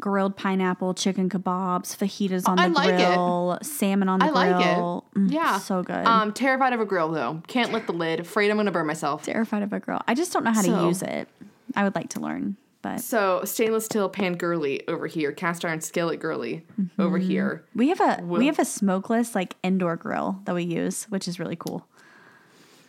grilled 0.00 0.34
pineapple, 0.36 0.94
chicken 0.94 1.28
kebabs, 1.28 1.94
fajitas 1.96 2.48
on 2.48 2.56
the 2.56 2.62
I 2.62 2.66
like 2.68 2.88
it. 2.88 2.96
grill, 3.06 3.58
salmon 3.62 4.08
on 4.08 4.18
the 4.20 4.24
I 4.24 4.30
like 4.30 4.56
it. 4.66 4.74
grill. 4.74 5.04
Mm, 5.14 5.30
Yeah. 5.30 5.58
So 5.58 5.82
good. 5.82 6.06
Um, 6.06 6.32
terrified 6.32 6.72
of 6.72 6.80
a 6.80 6.86
grill 6.86 7.10
though. 7.10 7.42
Can't 7.46 7.70
lift 7.72 7.86
the 7.86 7.92
lid. 7.92 8.18
Afraid 8.18 8.50
I'm 8.50 8.56
gonna 8.56 8.72
burn 8.72 8.86
myself. 8.86 9.22
Terrified 9.24 9.62
of 9.62 9.72
a 9.74 9.78
grill. 9.78 10.00
I 10.08 10.14
just 10.14 10.32
don't 10.32 10.42
know 10.44 10.52
how 10.52 10.62
So- 10.62 10.74
to 10.80 10.86
use 10.86 11.02
it. 11.02 11.28
I 11.76 11.84
would 11.84 11.94
like 11.94 12.08
to 12.10 12.20
learn, 12.20 12.56
but 12.82 13.00
So 13.00 13.42
stainless 13.44 13.84
steel 13.86 14.08
pan 14.08 14.36
girly 14.36 14.86
over 14.88 15.06
here, 15.06 15.32
cast 15.32 15.64
iron 15.64 15.80
skillet 15.80 16.18
girly 16.20 16.64
over 16.98 17.18
Mm-hmm. 17.18 17.28
here. 17.28 17.64
we 17.74 17.88
have 17.88 18.00
a 18.00 18.20
Will- 18.22 18.38
we 18.38 18.46
have 18.46 18.58
a 18.58 18.64
smokeless 18.64 19.34
like 19.34 19.56
indoor 19.62 19.96
grill 19.96 20.40
that 20.44 20.54
we 20.54 20.64
use, 20.64 21.04
which 21.04 21.28
is 21.28 21.38
really 21.38 21.56
cool. 21.56 21.86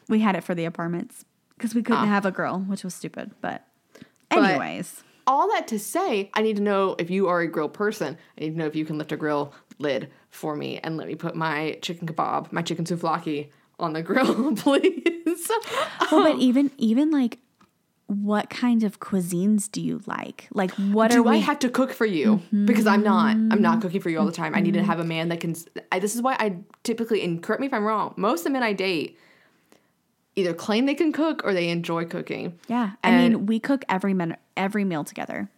We 0.08 0.20
had 0.20 0.36
it 0.36 0.44
for 0.44 0.56
the 0.56 0.66
apartments 0.66 1.26
because 1.58 1.76
we 1.76 1.84
couldn't 1.84 2.04
Ah. 2.04 2.08
have 2.08 2.26
a 2.26 2.32
grill, 2.32 2.60
which 2.60 2.84
was 2.84 2.94
stupid. 2.94 3.32
But, 3.42 3.66
But- 4.30 4.39
anyways, 4.44 5.04
all 5.28 5.48
that 5.52 5.68
to 5.70 5.80
say, 5.80 6.30
I 6.34 6.42
need 6.42 6.56
to 6.58 6.62
know 6.64 6.96
if 6.98 7.10
you 7.10 7.28
are 7.28 7.42
a 7.42 7.48
grill 7.48 7.70
person. 7.70 8.18
I 8.38 8.42
need 8.42 8.52
to 8.54 8.58
know 8.58 8.66
if 8.66 8.76
you 8.76 8.86
can 8.86 8.98
lift 8.98 9.12
a 9.12 9.18
grill 9.18 9.54
lid 9.78 10.10
for 10.30 10.56
me 10.56 10.80
and 10.80 10.98
let 10.98 11.08
me 11.08 11.16
put 11.16 11.36
my 11.36 11.78
chicken 11.82 12.08
kebab, 12.08 12.52
my 12.52 12.62
chicken 12.62 12.86
souvlaki 12.86 13.50
on 13.80 13.94
the 13.94 14.02
grill, 14.10 14.56
please. 14.56 15.50
well, 16.12 16.24
but 16.24 16.38
even 16.39 16.72
even 16.78 17.12
like 17.12 17.38
what 18.12 18.49
kind 18.49 18.84
of 18.84 18.99
cuisines 18.99 19.72
do 19.72 19.82
you 19.82 20.01
like? 20.05 20.47
Like, 20.51 20.72
what 20.72 21.12
do 21.12 21.20
are 21.20 21.24
we? 21.24 21.38
I 21.38 21.38
have 21.38 21.59
to 21.59 21.70
cook 21.70 21.93
for 21.93 22.05
you? 22.05 22.38
Mm-hmm. 22.38 22.66
Because 22.66 22.86
I'm 22.86 23.03
not. 23.03 23.32
I'm 23.32 23.62
not 23.62 23.82
cooking 23.82 24.01
for 24.01 24.09
you 24.09 24.20
all 24.20 24.26
the 24.26 24.34
time. 24.34 24.53
I 24.53 24.59
need 24.59 24.74
to 24.74 24.82
mm-hmm. 24.82 24.89
have 24.89 24.99
a 24.99 25.05
man 25.05 25.30
that 25.30 25.39
can. 25.39 25.55
I, 25.91 25.99
this 25.99 26.14
is 26.14 26.22
why 26.22 26.36
I 26.38 26.57
typically, 26.84 27.24
and 27.24 27.41
correct 27.41 27.62
me 27.62 27.68
if 27.68 27.74
I'm 27.74 27.86
wrong. 27.86 28.14
Most 28.18 28.41
of 28.41 28.43
the 28.45 28.49
men 28.51 28.64
I 28.64 28.74
date 28.74 29.18
either 30.36 30.53
claim 30.53 30.86
they 30.86 30.95
can 30.95 31.14
cook 31.14 31.41
or 31.45 31.53
they 31.53 31.70
enjoy 31.70 32.05
cooking. 32.05 32.59
yeah, 32.68 32.91
I 33.03 33.12
mean, 33.12 33.45
we 33.45 33.59
cook 33.59 33.86
every 33.88 34.14
min- 34.14 34.38
every 34.57 34.84
meal 34.84 35.03
together. 35.03 35.49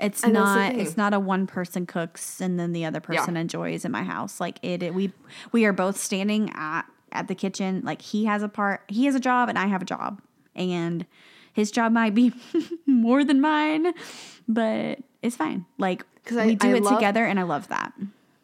It's 0.00 0.22
And 0.22 0.32
not. 0.32 0.74
It's 0.74 0.96
not 0.96 1.12
a 1.12 1.20
one 1.20 1.46
person 1.46 1.84
cooks 1.84 2.40
and 2.40 2.58
then 2.58 2.72
the 2.72 2.84
other 2.84 3.00
person 3.00 3.36
enjoys 3.36 3.84
in 3.84 3.92
my 3.92 4.02
house. 4.02 4.40
Like 4.40 4.58
it, 4.62 4.82
it- 4.82 4.94
we 4.94 5.12
we 5.52 5.66
are 5.66 5.72
both 5.74 5.98
standing 5.98 6.50
at 6.54 6.82
at 7.12 7.28
the 7.28 7.34
kitchen. 7.34 7.82
Like 7.84 8.00
he 8.00 8.24
has 8.24 8.42
a 8.42 8.48
part. 8.48 8.82
He 8.88 9.04
has 9.04 9.14
a 9.14 9.20
job 9.20 9.50
and 9.50 9.58
I 9.58 9.66
have 9.66 9.82
a 9.82 9.86
job, 9.86 10.22
and 10.54 11.04
his 11.52 11.70
job 11.70 11.92
might 11.92 12.14
be 12.14 12.32
more 12.86 13.24
than 13.24 13.40
mine, 13.40 13.92
but 14.46 14.98
it's 15.22 15.36
fine. 15.36 15.64
Like 15.78 16.04
'Cause 16.24 16.36
I- 16.38 16.46
we 16.46 16.54
do 16.54 16.68
I 16.68 16.74
it 16.76 16.82
love- 16.82 16.94
together, 16.94 17.24
and 17.24 17.38
I 17.40 17.42
love 17.44 17.68
that. 17.68 17.92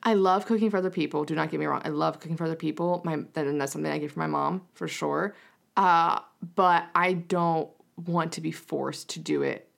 I 0.02 0.14
love 0.14 0.44
cooking 0.44 0.70
for 0.70 0.76
other 0.76 0.90
people. 0.90 1.24
Do 1.24 1.34
not 1.34 1.50
get 1.50 1.58
me 1.60 1.64
wrong. 1.66 1.80
I 1.84 1.88
love 1.88 2.20
cooking 2.20 2.36
for 2.36 2.44
other 2.44 2.56
people. 2.56 3.00
My 3.04 3.20
then 3.32 3.56
that's 3.58 3.72
something 3.72 3.90
I 3.90 3.98
get 3.98 4.12
from 4.12 4.20
my 4.20 4.26
mom 4.26 4.62
for 4.74 4.86
sure. 4.86 5.34
Uh, 5.76 6.20
but 6.56 6.84
I 6.94 7.14
don't 7.14 7.70
want 8.06 8.32
to 8.32 8.40
be 8.42 8.52
forced 8.52 9.08
to 9.10 9.18
do 9.20 9.42
it 9.42 9.68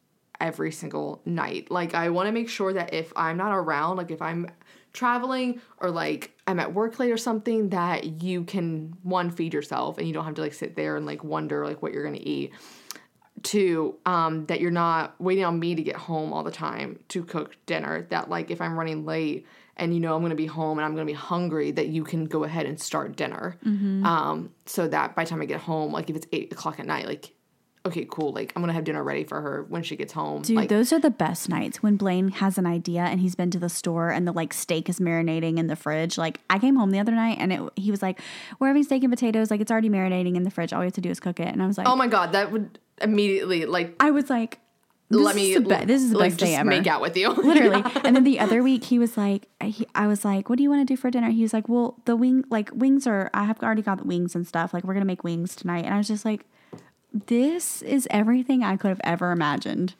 every 0.40 0.72
single 0.72 1.22
night. 1.24 1.70
Like 1.70 1.94
I 1.94 2.10
want 2.10 2.26
to 2.26 2.32
make 2.32 2.48
sure 2.48 2.72
that 2.72 2.92
if 2.92 3.12
I'm 3.14 3.36
not 3.36 3.54
around, 3.54 3.96
like 3.98 4.10
if 4.10 4.20
I'm 4.20 4.48
traveling 4.92 5.60
or 5.78 5.90
like 5.90 6.32
I'm 6.46 6.58
at 6.58 6.74
work 6.74 6.98
late 6.98 7.12
or 7.12 7.16
something, 7.16 7.68
that 7.70 8.22
you 8.22 8.42
can 8.44 8.96
one 9.04 9.30
feed 9.30 9.54
yourself 9.54 9.96
and 9.98 10.08
you 10.08 10.12
don't 10.14 10.24
have 10.24 10.34
to 10.34 10.42
like 10.42 10.54
sit 10.54 10.74
there 10.74 10.96
and 10.96 11.06
like 11.06 11.22
wonder 11.22 11.64
like 11.64 11.82
what 11.82 11.92
you're 11.92 12.04
gonna 12.04 12.18
eat. 12.20 12.52
Two, 13.46 13.94
um, 14.06 14.46
that 14.46 14.60
you're 14.60 14.70
not 14.72 15.14
waiting 15.20 15.44
on 15.44 15.58
me 15.60 15.74
to 15.76 15.82
get 15.82 15.94
home 15.94 16.32
all 16.32 16.42
the 16.42 16.50
time 16.50 16.98
to 17.08 17.22
cook 17.22 17.56
dinner. 17.66 18.06
That 18.10 18.28
like 18.28 18.50
if 18.50 18.60
I'm 18.60 18.76
running 18.76 19.04
late 19.06 19.46
and 19.76 19.94
you 19.94 20.00
know 20.00 20.16
I'm 20.16 20.22
gonna 20.22 20.34
be 20.34 20.46
home 20.46 20.78
and 20.78 20.84
I'm 20.84 20.94
gonna 20.94 21.06
be 21.06 21.12
hungry, 21.12 21.70
that 21.70 21.86
you 21.88 22.02
can 22.02 22.24
go 22.24 22.42
ahead 22.44 22.66
and 22.66 22.80
start 22.80 23.14
dinner. 23.14 23.56
Um, 23.64 24.50
so 24.64 24.88
that 24.88 25.14
by 25.14 25.24
the 25.24 25.30
time 25.30 25.42
I 25.42 25.44
get 25.44 25.60
home, 25.60 25.92
like 25.92 26.10
if 26.10 26.16
it's 26.16 26.26
eight 26.32 26.52
o'clock 26.52 26.80
at 26.80 26.86
night, 26.86 27.06
like 27.06 27.32
okay, 27.86 28.04
cool, 28.10 28.32
like 28.32 28.52
I'm 28.56 28.62
gonna 28.62 28.72
have 28.72 28.82
dinner 28.82 29.04
ready 29.04 29.22
for 29.22 29.40
her 29.40 29.64
when 29.68 29.84
she 29.84 29.94
gets 29.94 30.12
home. 30.12 30.42
Dude, 30.42 30.56
like 30.56 30.68
those 30.68 30.92
are 30.92 30.98
the 30.98 31.10
best 31.10 31.48
nights 31.48 31.82
when 31.82 31.96
Blaine 31.96 32.28
has 32.28 32.58
an 32.58 32.66
idea 32.66 33.02
and 33.02 33.20
he's 33.20 33.36
been 33.36 33.50
to 33.52 33.60
the 33.60 33.68
store 33.68 34.10
and 34.10 34.26
the 34.26 34.32
like 34.32 34.52
steak 34.52 34.88
is 34.88 34.98
marinating 34.98 35.56
in 35.58 35.68
the 35.68 35.76
fridge. 35.76 36.18
Like 36.18 36.40
I 36.50 36.58
came 36.58 36.74
home 36.74 36.90
the 36.90 36.98
other 36.98 37.12
night 37.12 37.38
and 37.38 37.52
it, 37.52 37.60
he 37.76 37.92
was 37.92 38.02
like, 38.02 38.20
"We're 38.58 38.66
having 38.68 38.82
steak 38.82 39.04
and 39.04 39.12
potatoes. 39.12 39.52
Like 39.52 39.60
it's 39.60 39.70
already 39.70 39.88
marinating 39.88 40.34
in 40.34 40.42
the 40.42 40.50
fridge. 40.50 40.72
All 40.72 40.80
we 40.80 40.86
have 40.86 40.94
to 40.94 41.00
do 41.00 41.10
is 41.10 41.20
cook 41.20 41.38
it." 41.38 41.48
And 41.48 41.62
I 41.62 41.66
was 41.66 41.78
like, 41.78 41.86
oh 41.86 41.94
my 41.94 42.08
god, 42.08 42.32
that 42.32 42.50
would 42.50 42.80
immediately 43.00 43.66
like 43.66 43.94
I 44.00 44.10
was 44.10 44.28
like, 44.30 44.58
this 45.08 45.20
let 45.20 45.36
me 45.36 45.56
be- 45.58 45.84
this 45.84 46.02
is 46.02 46.10
the 46.10 46.18
like, 46.18 46.30
best 46.32 46.40
day 46.40 46.46
just 46.46 46.58
ever. 46.60 46.68
make 46.68 46.86
out 46.86 47.00
with 47.00 47.16
you. 47.16 47.28
Literally. 47.32 47.82
And 48.04 48.16
then 48.16 48.24
the 48.24 48.40
other 48.40 48.62
week 48.62 48.84
he 48.84 48.98
was 48.98 49.16
like, 49.16 49.48
he, 49.62 49.86
I 49.94 50.06
was 50.08 50.24
like, 50.24 50.48
what 50.48 50.56
do 50.56 50.62
you 50.62 50.70
want 50.70 50.86
to 50.86 50.92
do 50.92 50.96
for 50.96 51.10
dinner? 51.10 51.30
He 51.30 51.42
was 51.42 51.52
like, 51.52 51.68
well, 51.68 51.96
the 52.06 52.16
wing, 52.16 52.44
like 52.50 52.70
wings 52.74 53.06
are, 53.06 53.30
I 53.32 53.44
have 53.44 53.62
already 53.62 53.82
got 53.82 53.98
the 53.98 54.04
wings 54.04 54.34
and 54.34 54.46
stuff. 54.46 54.74
Like 54.74 54.82
we're 54.84 54.94
to 54.94 55.04
make 55.04 55.22
wings 55.22 55.54
tonight. 55.54 55.84
And 55.84 55.94
I 55.94 55.98
was 55.98 56.08
just 56.08 56.24
like, 56.24 56.44
this 57.26 57.82
is 57.82 58.08
everything 58.10 58.62
I 58.64 58.76
could 58.76 58.88
have 58.88 59.00
ever 59.04 59.30
imagined. 59.30 59.94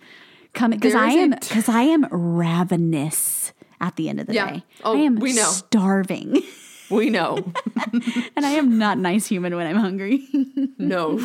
Coming, 0.55 0.81
cause 0.81 0.95
I 0.95 1.11
am, 1.11 1.33
cause 1.35 1.69
I 1.69 1.83
am 1.83 2.07
ravenous 2.11 3.53
at 3.81 3.97
the 3.97 4.09
end 4.09 4.21
of 4.21 4.27
the 4.27 4.35
Yeah. 4.35 4.51
day. 4.55 4.65
Oh, 4.85 4.97
I 4.97 5.01
am 5.03 5.17
we 5.17 5.35
know. 5.35 5.43
starving 5.45 6.43
we 6.91 7.11
know. 7.11 7.37
and 8.37 8.45
I 8.47 8.51
am 8.51 8.79
not 8.79 8.99
nice 8.99 9.27
human 9.27 9.55
when 9.57 9.67
I'm 9.67 9.77
hungry. 9.77 10.27
No. 10.79 11.17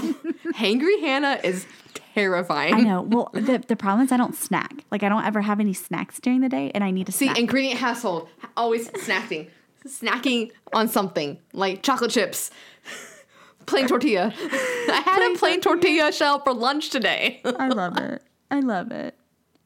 Hangry 0.55 1.01
Hannah 1.01 1.39
is 1.43 1.65
terrifying. 2.15 2.73
I 2.73 2.79
know. 2.79 3.01
Well, 3.01 3.29
the, 3.33 3.61
the 3.67 3.75
problem 3.75 4.05
is 4.05 4.11
I 4.11 4.17
don't 4.17 4.33
snack. 4.35 4.85
Like 4.91 5.03
I 5.03 5.09
don't 5.09 5.25
ever 5.25 5.41
have 5.41 5.59
any 5.59 5.73
snacks 5.73 6.19
during 6.21 6.39
the 6.39 6.47
day 6.49 6.71
and 6.73 6.83
I 6.83 6.89
need 6.89 7.05
to 7.07 7.11
See, 7.11 7.25
snack. 7.25 7.37
ingredient 7.37 7.79
household, 7.79 8.29
always 8.55 8.87
snacking. 8.89 9.49
Snacking 9.85 10.51
on 10.73 10.87
something 10.87 11.37
like 11.53 11.83
chocolate 11.83 12.11
chips, 12.11 12.49
plain 13.65 13.87
tortilla. 13.87 14.33
I 14.35 15.01
had 15.05 15.31
a 15.33 15.37
plain 15.37 15.59
tortilla 15.59 16.11
shell 16.11 16.39
for 16.39 16.53
lunch 16.53 16.89
today. 16.91 17.41
I 17.43 17.67
love 17.67 17.97
it. 17.97 18.23
I 18.49 18.59
love 18.61 18.91
it. 18.91 19.15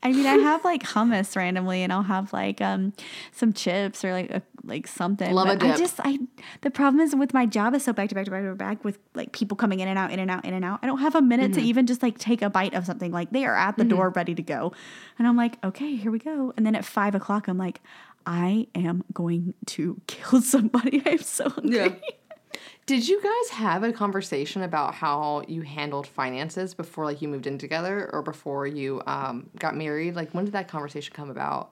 I 0.03 0.11
mean, 0.11 0.25
I 0.25 0.35
have 0.35 0.63
like 0.63 0.83
hummus 0.83 1.35
randomly, 1.35 1.81
and 1.83 1.91
I'll 1.91 2.03
have 2.03 2.31
like 2.31 2.61
um 2.61 2.93
some 3.31 3.53
chips 3.53 4.05
or 4.05 4.13
like 4.13 4.29
a, 4.31 4.41
like 4.65 4.87
something. 4.87 5.31
Love 5.33 5.47
a 5.47 5.55
but 5.55 5.71
I 5.71 5.77
just 5.77 5.99
I 6.03 6.19
the 6.61 6.71
problem 6.71 6.99
is 7.01 7.15
with 7.15 7.33
my 7.33 7.45
job 7.45 7.73
is 7.75 7.83
so 7.83 7.93
back 7.93 8.09
to 8.09 8.15
back 8.15 8.25
to 8.25 8.31
back 8.31 8.43
to 8.43 8.55
back 8.55 8.83
with 8.83 8.97
like 9.13 9.31
people 9.31 9.55
coming 9.55 9.79
in 9.79 9.87
and 9.87 9.97
out, 9.97 10.11
in 10.11 10.19
and 10.19 10.29
out, 10.31 10.43
in 10.45 10.53
and 10.53 10.65
out. 10.65 10.79
I 10.81 10.87
don't 10.87 10.99
have 10.99 11.15
a 11.15 11.21
minute 11.21 11.51
Mm-hmm. 11.51 11.61
to 11.61 11.67
even 11.67 11.85
just 11.85 12.01
like 12.03 12.17
take 12.17 12.41
a 12.41 12.49
bite 12.49 12.73
of 12.73 12.85
something. 12.85 13.11
Like 13.11 13.31
they 13.31 13.45
are 13.45 13.55
at 13.55 13.77
the 13.77 13.83
door 13.83 14.09
ready 14.09 14.33
to 14.35 14.41
go, 14.41 14.73
and 15.19 15.27
I'm 15.27 15.37
like, 15.37 15.63
okay, 15.63 15.95
here 15.95 16.11
we 16.11 16.19
go. 16.19 16.53
And 16.57 16.65
then 16.65 16.75
at 16.75 16.83
five 16.85 17.13
o'clock, 17.15 17.47
I'm 17.47 17.57
like, 17.57 17.81
I 18.25 18.67
am 18.73 19.03
going 19.13 19.53
to 19.67 20.01
kill 20.07 20.41
somebody. 20.41 21.01
I'm 21.05 21.19
so 21.19 21.49
hungry. 21.49 22.01
Did 22.85 23.07
you 23.07 23.19
guys 23.21 23.57
have 23.57 23.83
a 23.83 23.91
conversation 23.91 24.61
about 24.61 24.93
how 24.93 25.43
you 25.47 25.61
handled 25.63 26.05
finances 26.05 26.75
before 26.75 27.03
like 27.05 27.19
you 27.21 27.27
moved 27.27 27.47
in 27.47 27.57
together 27.57 28.09
or 28.13 28.21
before 28.21 28.67
you 28.67 29.01
um, 29.07 29.49
got 29.57 29.75
married? 29.75 30.15
Like 30.15 30.31
when 30.31 30.45
did 30.45 30.53
that 30.53 30.67
conversation 30.67 31.11
come 31.13 31.31
about? 31.31 31.71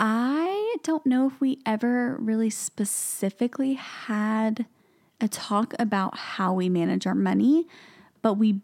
I 0.00 0.76
don't 0.82 1.04
know 1.06 1.26
if 1.26 1.40
we 1.40 1.58
ever 1.66 2.16
really 2.20 2.50
specifically 2.50 3.74
had 3.74 4.66
a 5.20 5.26
talk 5.28 5.74
about 5.78 6.16
how 6.16 6.52
we 6.54 6.68
manage 6.68 7.06
our 7.06 7.14
money, 7.14 7.66
but 8.22 8.34
we 8.34 8.60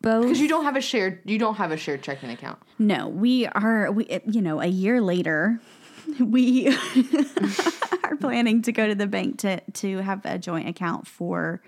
both 0.00 0.22
Because 0.24 0.40
you 0.40 0.48
don't 0.48 0.64
have 0.64 0.76
a 0.76 0.80
shared 0.80 1.20
you 1.24 1.38
don't 1.38 1.56
have 1.56 1.72
a 1.72 1.76
shared 1.76 2.02
checking 2.02 2.30
account. 2.30 2.58
no, 2.78 3.08
we 3.08 3.46
are 3.46 3.90
we 3.92 4.06
you 4.26 4.40
know, 4.40 4.60
a 4.60 4.66
year 4.66 5.00
later 5.00 5.60
we 6.20 6.68
are 8.04 8.16
planning 8.16 8.62
to 8.62 8.72
go 8.72 8.86
to 8.86 8.94
the 8.94 9.06
bank 9.06 9.38
to 9.38 9.60
to 9.72 9.98
have 9.98 10.24
a 10.24 10.38
joint 10.38 10.68
account 10.68 11.06
for 11.06 11.60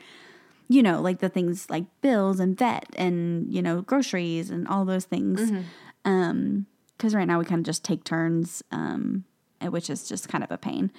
you 0.70 0.82
know, 0.82 1.00
like 1.00 1.18
the 1.18 1.28
things 1.30 1.68
like 1.70 1.84
bills 2.02 2.40
and 2.40 2.56
vet 2.56 2.86
and 2.96 3.52
you 3.52 3.60
know, 3.62 3.80
groceries 3.82 4.50
and 4.50 4.68
all 4.68 4.84
those 4.84 5.04
things. 5.06 5.50
Um 6.04 6.66
cuz 6.98 7.14
right 7.14 7.26
now 7.26 7.38
we 7.38 7.44
kind 7.44 7.60
of 7.60 7.66
just 7.66 7.84
take 7.84 8.04
turns 8.04 8.62
um 8.70 9.24
which 9.62 9.90
is 9.90 10.08
just 10.08 10.28
kind 10.28 10.44
of 10.44 10.50
a 10.50 10.58
pain. 10.58 10.90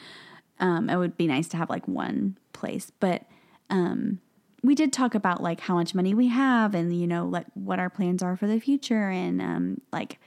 Um 0.59 0.89
it 0.89 0.97
would 0.97 1.17
be 1.17 1.27
nice 1.27 1.47
to 1.49 1.57
have 1.57 1.69
like 1.69 1.87
one 1.87 2.37
place, 2.53 2.91
but 2.99 3.25
um 3.69 4.19
we 4.61 4.75
did 4.75 4.91
talk 4.91 5.15
about 5.15 5.41
like 5.41 5.61
how 5.61 5.75
much 5.75 5.95
money 5.95 6.13
we 6.13 6.27
have 6.27 6.75
and 6.75 6.93
you 6.99 7.07
know 7.07 7.25
like 7.25 7.45
what 7.53 7.79
our 7.79 7.89
plans 7.89 8.21
are 8.21 8.35
for 8.35 8.47
the 8.47 8.59
future 8.59 9.09
and 9.09 9.41
um 9.41 9.81
like 9.93 10.19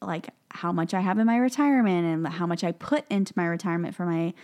like 0.00 0.30
how 0.50 0.72
much 0.72 0.94
I 0.94 1.00
have 1.00 1.18
in 1.18 1.26
my 1.26 1.36
retirement 1.36 2.06
and 2.06 2.28
how 2.28 2.46
much 2.46 2.64
I 2.64 2.72
put 2.72 3.04
into 3.10 3.32
my 3.36 3.46
retirement 3.46 3.94
for 3.94 4.06
my 4.06 4.34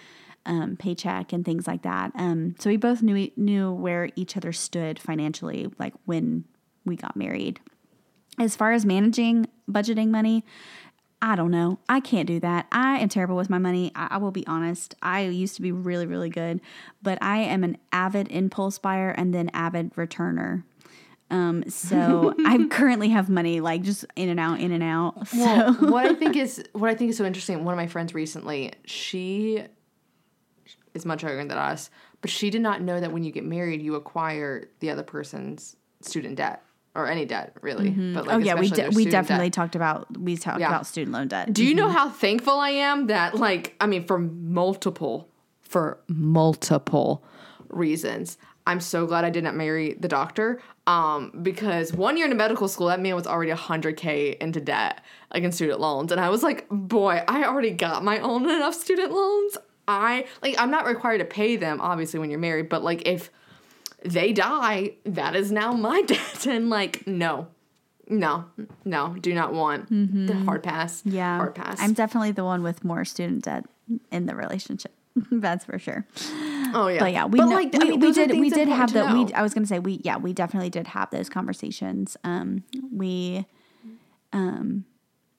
um, 0.47 0.77
paycheck 0.77 1.33
and 1.33 1.45
things 1.45 1.67
like 1.67 1.83
that. 1.83 2.13
Um, 2.15 2.55
so 2.59 2.69
we 2.69 2.77
both 2.77 3.03
knew 3.03 3.31
knew 3.37 3.73
where 3.73 4.11
each 4.17 4.37
other 4.37 4.53
stood 4.53 4.99
financially, 4.99 5.71
like 5.79 5.95
when 6.05 6.45
we 6.85 6.97
got 6.97 7.17
married. 7.17 7.61
As 8.39 8.57
far 8.57 8.73
as 8.73 8.85
managing 8.85 9.47
budgeting 9.71 10.09
money, 10.09 10.45
I 11.25 11.37
don't 11.37 11.51
know. 11.51 11.79
I 11.89 12.01
can't 12.01 12.27
do 12.27 12.39
that. 12.41 12.67
I 12.71 12.99
am 12.99 13.09
terrible 13.09 13.37
with 13.37 13.49
my 13.49 13.57
money. 13.57 13.91
I, 13.95 14.09
I 14.11 14.17
will 14.19 14.31
be 14.31 14.47
honest. 14.47 14.95
I 15.01 15.23
used 15.23 15.57
to 15.57 15.63
be 15.63 15.73
really, 15.73 16.05
really 16.05 16.29
good, 16.29 16.61
but 17.03 17.17
I 17.23 17.39
am 17.39 17.65
an 17.65 17.79
avid 17.93 18.29
impulse 18.31 18.79
buyer 18.79 19.11
and 19.11 19.35
then 19.35 19.51
avid 19.55 19.95
returner. 19.95 20.65
Um, 21.31 21.65
so 21.69 22.35
I 22.47 22.67
currently 22.71 23.09
have 23.09 23.31
money 23.31 23.61
like 23.61 23.83
just 23.83 24.05
in 24.17 24.29
and 24.29 24.39
out, 24.39 24.61
in 24.61 24.71
and 24.71 24.83
out. 24.83 25.27
So 25.35 25.39
Well, 25.81 25.93
what 25.93 26.07
I 26.07 26.15
think 26.15 26.37
is 26.37 26.63
what 26.73 26.91
I 26.91 26.95
think 26.95 27.11
is 27.11 27.17
so 27.17 27.25
interesting. 27.25 27.65
One 27.65 27.73
of 27.73 27.79
my 27.79 27.87
friends 27.87 28.13
recently, 28.13 28.73
she 28.85 29.65
is 30.93 31.07
much 31.07 31.23
younger 31.23 31.39
than 31.39 31.57
us, 31.57 31.89
but 32.21 32.31
she 32.31 32.51
did 32.51 32.61
not 32.61 32.83
know 32.83 33.01
that 33.01 33.13
when 33.13 33.25
you 33.25 33.33
get 33.33 33.45
married, 33.45 33.81
you 33.81 33.95
acquire 33.95 34.69
the 34.81 34.91
other 34.91 35.03
person's 35.03 35.75
student 36.03 36.37
debt 36.37 36.63
or 36.95 37.09
any 37.09 37.25
debt, 37.25 37.57
really. 37.61 37.91
But 37.91 38.27
like, 38.27 38.37
oh 38.37 38.39
yeah, 38.39 38.55
we 38.55 38.69
de- 38.71 38.91
we 38.91 39.05
definitely 39.05 39.47
debt. 39.47 39.53
talked 39.55 39.75
about 39.77 40.17
we 40.19 40.37
talked 40.37 40.61
Yeah. 40.61 40.69
about 40.69 40.87
student 40.87 41.13
loan 41.13 41.29
debt. 41.29 41.53
Do 41.53 41.65
you 41.65 41.75
know 41.75 41.89
how 41.89 42.09
thankful 42.09 42.55
I 42.59 42.71
am 42.71 43.09
that, 43.09 43.35
like, 43.35 43.75
I 43.81 43.87
mean, 43.87 44.05
for 44.05 44.19
multiple, 44.19 45.29
for 45.63 45.99
multiple 46.09 47.25
reasons, 47.69 48.39
I'm 48.67 48.81
so 48.81 49.07
glad 49.07 49.25
I 49.25 49.31
did 49.31 49.45
not 49.45 49.55
marry 49.55 49.95
the 49.95 50.09
doctor. 50.09 50.61
Um, 50.87 51.33
because 51.43 51.93
one 51.93 52.17
year 52.17 52.27
into 52.27 52.37
medical 52.37 52.69
school, 52.69 52.89
that 52.89 53.01
man 53.01 53.15
was 53.15 53.27
already 53.27 53.51
100k 53.53 54.37
into 54.39 54.61
debt, 54.61 55.03
like 55.33 55.43
in 55.43 55.51
student 55.53 55.81
loans, 55.81 56.13
and 56.13 56.21
I 56.21 56.29
was 56.29 56.43
like, 56.43 56.67
boy, 56.71 57.23
I 57.27 57.45
already 57.45 57.71
got 57.71 58.05
my 58.05 58.19
own 58.21 58.49
enough 58.49 58.75
student 58.75 59.11
loans. 59.13 59.57
I 59.89 60.27
like, 60.43 60.55
I'm 60.59 60.71
not 60.71 60.87
required 60.87 61.19
to 61.19 61.25
pay 61.25 61.57
them, 61.57 61.81
obviously, 61.81 62.21
when 62.21 62.31
you're 62.31 62.39
married, 62.39 62.69
but 62.69 62.83
like, 62.85 63.07
if 63.09 63.31
they 64.05 64.33
die, 64.33 64.93
that 65.05 65.35
is 65.35 65.51
now 65.51 65.73
my 65.73 66.03
debt, 66.07 66.47
and 66.47 66.71
like, 66.71 67.07
no. 67.07 67.49
No, 68.07 68.45
no, 68.85 69.17
do 69.19 69.33
not 69.33 69.55
want 69.55 69.89
the 69.89 70.35
hard 70.45 70.63
pass. 70.63 71.03
Yeah, 71.07 71.39
hard 71.39 71.55
pass. 71.55 71.81
I'm 71.81 71.95
definitely 71.95 72.33
the 72.33 72.45
one 72.45 72.63
with 72.63 72.85
more 72.85 73.03
student 73.07 73.45
debt 73.45 73.65
in 74.13 74.27
the 74.27 74.35
relationship. 74.35 74.93
That's 75.31 75.65
for 75.65 75.79
sure. 75.79 76.07
Oh, 76.75 76.89
yeah. 76.89 76.99
but 76.99 77.13
yeah, 77.13 77.25
we 77.25 77.39
But, 77.39 77.47
know, 77.47 77.55
like, 77.57 77.75
I 77.75 77.79
we, 77.79 77.91
mean, 77.93 78.01
we 78.01 78.13
did 78.13 78.31
we 78.33 78.51
did 78.51 78.69
have 78.69 78.93
the 78.93 79.07
we. 79.07 79.33
I 79.33 79.41
was 79.43 79.55
gonna 79.55 79.67
say 79.67 79.79
we 79.79 80.03
yeah 80.05 80.19
we 80.19 80.35
definitely 80.35 80.69
did 80.69 80.89
have 80.89 81.09
those 81.11 81.31
conversations. 81.31 82.17
Um, 82.25 82.65
we, 82.93 83.47
um, 84.35 84.85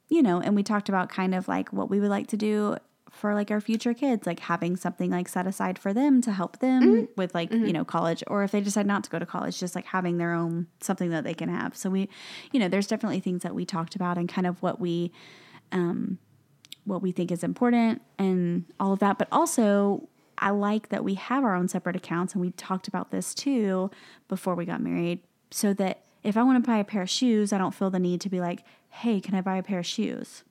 you 0.09 0.23
know, 0.23 0.39
and 0.41 0.55
we 0.55 0.63
talked 0.63 0.89
about 0.89 1.09
kind 1.09 1.35
of 1.35 1.47
like 1.47 1.71
what 1.71 1.91
we 1.91 1.99
would 1.99 2.09
like 2.09 2.27
to 2.27 2.37
do 2.37 2.77
for 3.15 3.33
like 3.33 3.49
our 3.49 3.61
future 3.61 3.93
kids, 3.93 4.27
like 4.27 4.39
having 4.41 4.75
something 4.75 5.09
like 5.09 5.27
set 5.29 5.47
aside 5.47 5.79
for 5.79 5.93
them 5.93 6.21
to 6.21 6.31
help 6.33 6.59
them 6.59 6.83
Mm-hmm. 6.83 7.05
with 7.15 7.33
like 7.33 7.51
you 7.51 7.71
know 7.73 7.85
college, 7.85 8.23
or 8.27 8.43
if 8.43 8.51
they 8.51 8.61
decide 8.61 8.85
not 8.85 9.03
to 9.05 9.09
go 9.09 9.19
to 9.19 9.25
college, 9.25 9.59
just 9.59 9.75
like 9.75 9.85
having 9.85 10.17
their 10.17 10.33
own 10.33 10.67
something 10.81 11.09
that 11.11 11.23
they 11.23 11.33
can 11.33 11.49
have. 11.49 11.75
So 11.77 11.89
we, 11.89 12.09
you 12.51 12.59
know, 12.59 12.67
there's 12.67 12.87
definitely 12.87 13.21
things 13.21 13.43
that 13.43 13.55
we 13.55 13.65
talked 13.65 13.95
about 13.95 14.17
and 14.17 14.27
kind 14.27 14.45
of 14.45 14.61
what 14.61 14.79
we 14.79 15.11
um 15.71 16.17
what 16.83 17.01
we 17.01 17.11
think 17.11 17.31
is 17.31 17.43
important 17.43 18.01
and 18.19 18.65
all 18.79 18.93
of 18.93 18.99
that. 18.99 19.17
But 19.17 19.27
also, 19.31 20.07
I 20.37 20.51
like 20.51 20.89
that 20.89 21.03
we 21.03 21.15
have 21.15 21.43
our 21.43 21.55
own 21.55 21.67
separate 21.67 21.95
accounts, 21.95 22.33
and 22.33 22.41
we 22.41 22.51
talked 22.51 22.87
about 22.87 23.11
this 23.11 23.33
too 23.33 23.89
before 24.27 24.53
we 24.55 24.65
got 24.65 24.81
married, 24.81 25.21
so 25.51 25.73
that 25.73 26.01
if 26.23 26.35
I 26.37 26.43
want 26.43 26.63
to 26.63 26.67
buy 26.69 26.77
a 26.77 26.83
pair 26.83 27.01
of 27.03 27.09
shoes, 27.09 27.53
I 27.53 27.57
don't 27.57 27.73
feel 27.73 27.89
the 27.89 27.99
need 27.99 28.19
to 28.21 28.29
be 28.29 28.39
like, 28.41 28.63
"Hey, 28.89 29.19
can 29.21 29.33
I 29.35 29.41
buy 29.41 29.55
a 29.57 29.63
pair 29.63 29.79
of 29.79 29.85
shoes?" 29.85 30.43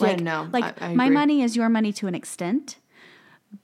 Yeah, 0.00 0.06
Like, 0.06 0.20
no, 0.20 0.48
like 0.52 0.82
I- 0.82 0.90
I 0.90 0.94
my 0.94 1.08
money 1.10 1.42
is 1.42 1.56
your 1.56 1.68
money 1.68 1.92
to 1.94 2.06
an 2.06 2.14
extent, 2.14 2.76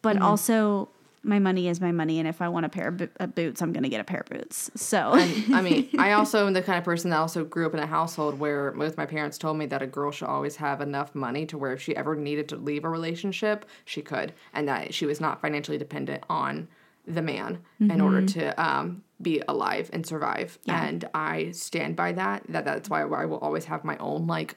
but 0.00 0.16
Mm-hmm. 0.16 0.24
also 0.24 0.88
my 1.24 1.38
money 1.38 1.68
is 1.68 1.80
my 1.80 1.92
money, 1.92 2.18
and 2.18 2.26
if 2.26 2.42
I 2.42 2.48
want 2.48 2.66
a 2.66 2.68
pair 2.68 2.88
of, 2.88 2.96
bo- 2.96 3.08
of 3.20 3.32
boots, 3.36 3.62
I'm 3.62 3.72
going 3.72 3.84
to 3.84 3.88
get 3.88 4.00
a 4.00 4.04
pair 4.04 4.20
of 4.20 4.26
boots. 4.28 4.72
So, 4.74 5.12
I 5.12 5.60
mean, 5.62 5.88
I 5.96 6.12
also 6.12 6.48
am 6.48 6.52
the 6.52 6.62
kind 6.62 6.78
of 6.78 6.84
person 6.84 7.10
that 7.10 7.18
also 7.18 7.44
grew 7.44 7.64
up 7.64 7.74
in 7.74 7.78
a 7.80 7.86
household 7.86 8.40
where 8.40 8.72
both 8.72 8.96
my 8.96 9.06
parents 9.06 9.38
told 9.38 9.56
me 9.56 9.66
that 9.66 9.82
a 9.82 9.86
girl 9.86 10.10
should 10.10 10.26
always 10.26 10.56
have 10.56 10.80
enough 10.80 11.14
money 11.14 11.46
to 11.46 11.56
where 11.56 11.72
if 11.74 11.80
she 11.80 11.94
ever 11.94 12.16
needed 12.16 12.48
to 12.48 12.56
leave 12.56 12.84
a 12.84 12.88
relationship, 12.88 13.64
she 13.84 14.02
could, 14.02 14.32
and 14.52 14.66
that 14.66 14.94
she 14.94 15.06
was 15.06 15.20
not 15.20 15.40
financially 15.40 15.78
dependent 15.78 16.24
on 16.28 16.66
the 17.06 17.22
man 17.22 17.58
in 17.78 18.00
order 18.00 18.24
to 18.26 18.60
um, 18.60 19.02
be 19.20 19.40
alive 19.46 19.90
and 19.92 20.04
survive. 20.04 20.58
Yeah. 20.64 20.84
And 20.84 21.04
I 21.14 21.52
stand 21.52 21.94
by 21.94 22.10
that. 22.12 22.42
That 22.48 22.64
that's 22.64 22.88
why 22.90 23.02
I 23.02 23.26
will 23.26 23.38
always 23.38 23.66
have 23.66 23.84
my 23.84 23.96
own 23.98 24.26
like 24.26 24.56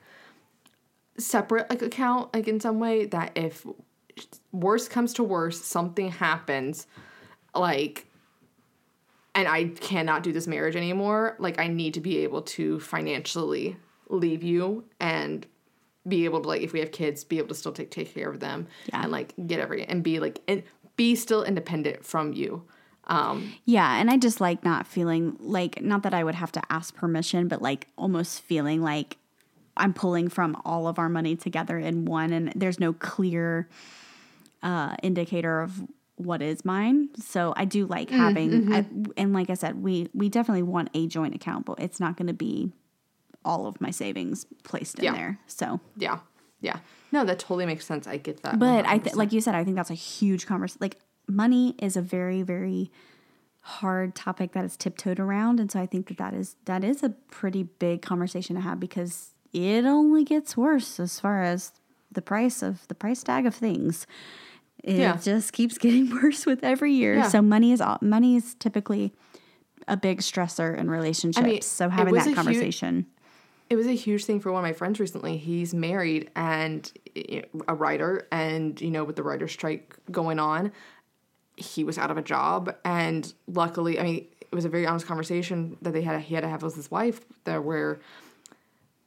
separate 1.18 1.70
like 1.70 1.82
account 1.82 2.34
like 2.34 2.48
in 2.48 2.60
some 2.60 2.80
way 2.80 3.06
that 3.06 3.32
if 3.36 3.66
worst 4.52 4.90
comes 4.90 5.14
to 5.14 5.24
worst 5.24 5.66
something 5.66 6.10
happens 6.12 6.88
like 7.54 8.06
and 9.34 9.48
I 9.50 9.66
cannot 9.66 10.24
do 10.24 10.32
this 10.32 10.48
marriage 10.48 10.78
anymore, 10.78 11.36
like 11.40 11.60
I 11.60 11.68
need 11.68 11.94
to 11.96 12.00
be 12.00 12.20
able 12.20 12.42
to 12.44 12.80
financially 12.80 13.76
leave 14.10 14.44
you 14.44 14.86
and 15.00 15.46
be 16.08 16.24
able 16.24 16.42
to 16.42 16.48
like 16.48 16.62
if 16.62 16.72
we 16.72 16.80
have 16.80 16.92
kids, 16.94 17.24
be 17.26 17.38
able 17.40 17.50
to 17.50 17.56
still 17.56 17.74
take 17.74 17.92
take 17.92 18.14
care 18.14 18.30
of 18.30 18.40
them 18.40 18.68
Yeah. 18.88 19.02
and 19.04 19.12
like 19.12 19.34
get 19.48 19.60
every 19.60 19.84
and 19.84 20.04
be 20.04 20.20
like 20.20 20.40
and 20.48 20.64
be 20.96 21.16
still 21.16 21.44
independent 21.44 22.06
from 22.06 22.32
you. 22.34 22.64
Um 23.08 23.54
Yeah, 23.66 23.98
and 23.98 24.10
I 24.10 24.18
just 24.18 24.40
like 24.40 24.64
not 24.64 24.88
feeling 24.88 25.36
like 25.40 25.82
not 25.82 26.04
that 26.04 26.14
I 26.14 26.24
would 26.24 26.36
have 26.36 26.52
to 26.54 26.62
ask 26.70 26.96
permission, 26.96 27.48
but 27.50 27.62
like 27.62 27.88
almost 27.98 28.42
feeling 28.42 28.82
like 28.82 29.18
I'm 29.78 29.94
pulling 29.94 30.30
from 30.30 30.60
all 30.66 30.88
of 30.88 30.98
our 31.00 31.10
money 31.10 31.36
together 31.36 31.78
in 31.78 32.06
one 32.06 32.32
and 32.34 32.52
there's 32.56 32.80
no 32.80 32.94
clear 32.94 33.68
uh 34.64 34.96
indicator 35.04 35.62
of 35.62 35.84
what 36.18 36.42
is 36.42 36.64
mine. 36.64 37.10
So 37.18 37.54
I 37.58 37.66
do 37.66 37.86
like 37.86 38.10
having 38.10 38.74
I, 38.74 38.86
and 39.18 39.34
like 39.34 39.50
I 39.50 39.56
said, 39.56 39.84
we 39.84 40.08
we 40.14 40.30
definitely 40.30 40.64
want 40.64 40.90
a 40.94 41.08
joint 41.08 41.36
account, 41.36 41.66
but 41.66 41.80
it's 41.80 42.00
not 42.00 42.16
going 42.16 42.28
to 42.28 42.34
be 42.34 42.72
all 43.44 43.68
of 43.68 43.80
my 43.82 43.92
savings 43.92 44.46
placed 44.64 44.98
in 45.00 45.04
Yeah. 45.06 45.14
there. 45.14 45.40
So 45.48 45.80
yeah. 45.98 46.20
Yeah. 46.62 46.80
No, 47.12 47.26
that 47.26 47.38
totally 47.40 47.66
makes 47.66 47.86
sense. 47.86 48.08
I 48.08 48.18
get 48.18 48.42
that. 48.44 48.58
but 48.60 48.86
I 48.88 48.98
th- 48.98 49.16
like 49.16 49.34
you 49.34 49.42
said, 49.42 49.56
I 49.56 49.64
think 49.66 49.76
that's 49.76 49.92
a 49.92 49.94
huge 49.94 50.46
conversation. 50.48 50.80
Like 50.82 50.98
money 51.28 51.76
is 51.80 51.98
a 51.98 52.02
very 52.02 52.42
very 52.44 52.92
hard 53.62 54.16
topic 54.16 54.54
that 54.54 54.64
is 54.64 54.78
tiptoed 54.78 55.20
around, 55.20 55.60
and 55.60 55.72
so 55.72 55.80
I 55.82 55.86
think 55.86 56.08
that 56.08 56.18
that 56.18 56.34
is 56.34 56.56
that 56.66 56.84
is 56.84 57.04
a 57.04 57.10
pretty 57.10 57.64
big 57.64 58.02
conversation 58.02 58.56
to 58.56 58.62
have 58.62 58.80
because 58.80 59.32
it 59.56 59.86
only 59.86 60.24
gets 60.24 60.58
worse 60.58 61.00
as 61.00 61.20
far 61.20 61.42
as 61.42 61.72
the 62.12 62.22
price 62.22 62.62
of 62.62 62.88
the 62.88 62.96
price 62.96 63.24
tag 63.24 63.46
of 63.46 63.56
things. 63.56 64.06
It 64.84 64.98
Yeah. 64.98 65.18
just 65.18 65.54
keeps 65.54 65.78
getting 65.86 66.10
worse 66.12 66.46
with 66.46 66.64
every 66.64 66.92
year. 66.94 67.16
Yeah. 67.16 67.30
So 67.30 67.42
money 67.42 67.72
is 67.72 67.82
money 68.02 68.36
is 68.36 68.54
typically 68.56 69.14
a 69.88 69.96
big 69.98 70.20
stressor 70.20 70.76
in 70.78 70.90
relationships. 70.90 71.66
so 71.68 71.90
having 71.90 72.14
that 72.16 72.22
a 72.22 72.30
huge- 72.30 72.36
conversation. 72.36 73.06
It 73.70 73.78
was 73.78 73.88
a 73.88 73.94
huge 73.96 74.26
thing 74.26 74.40
for 74.40 74.52
one 74.52 74.64
of 74.64 74.68
my 74.68 74.74
friends 74.74 75.00
recently. 75.00 75.38
He's 75.38 75.74
married 75.74 76.30
and 76.36 76.92
you 77.16 77.42
know, 77.54 77.62
a 77.68 77.74
writer, 77.74 78.28
and 78.32 78.80
you 78.80 78.92
know, 78.92 79.04
with 79.04 79.16
the 79.16 79.24
writer's 79.24 79.52
strike 79.54 79.96
going 80.12 80.38
on, 80.38 80.72
he 81.56 81.84
was 81.84 81.98
out 81.98 82.12
of 82.12 82.18
a 82.18 82.22
job. 82.22 82.76
And 82.86 83.34
luckily, 83.48 84.00
I 84.00 84.04
mean, 84.04 84.28
it 84.40 84.54
was 84.54 84.66
a 84.66 84.70
very 84.70 84.86
honest 84.86 85.08
conversation 85.08 85.78
that 85.82 85.94
they 85.94 86.04
had. 86.04 86.20
He 86.22 86.36
had 86.36 86.42
to 86.42 86.48
have 86.50 86.62
with 86.62 86.76
his 86.76 86.92
wife 86.92 87.22
there, 87.46 87.60
where 87.62 88.00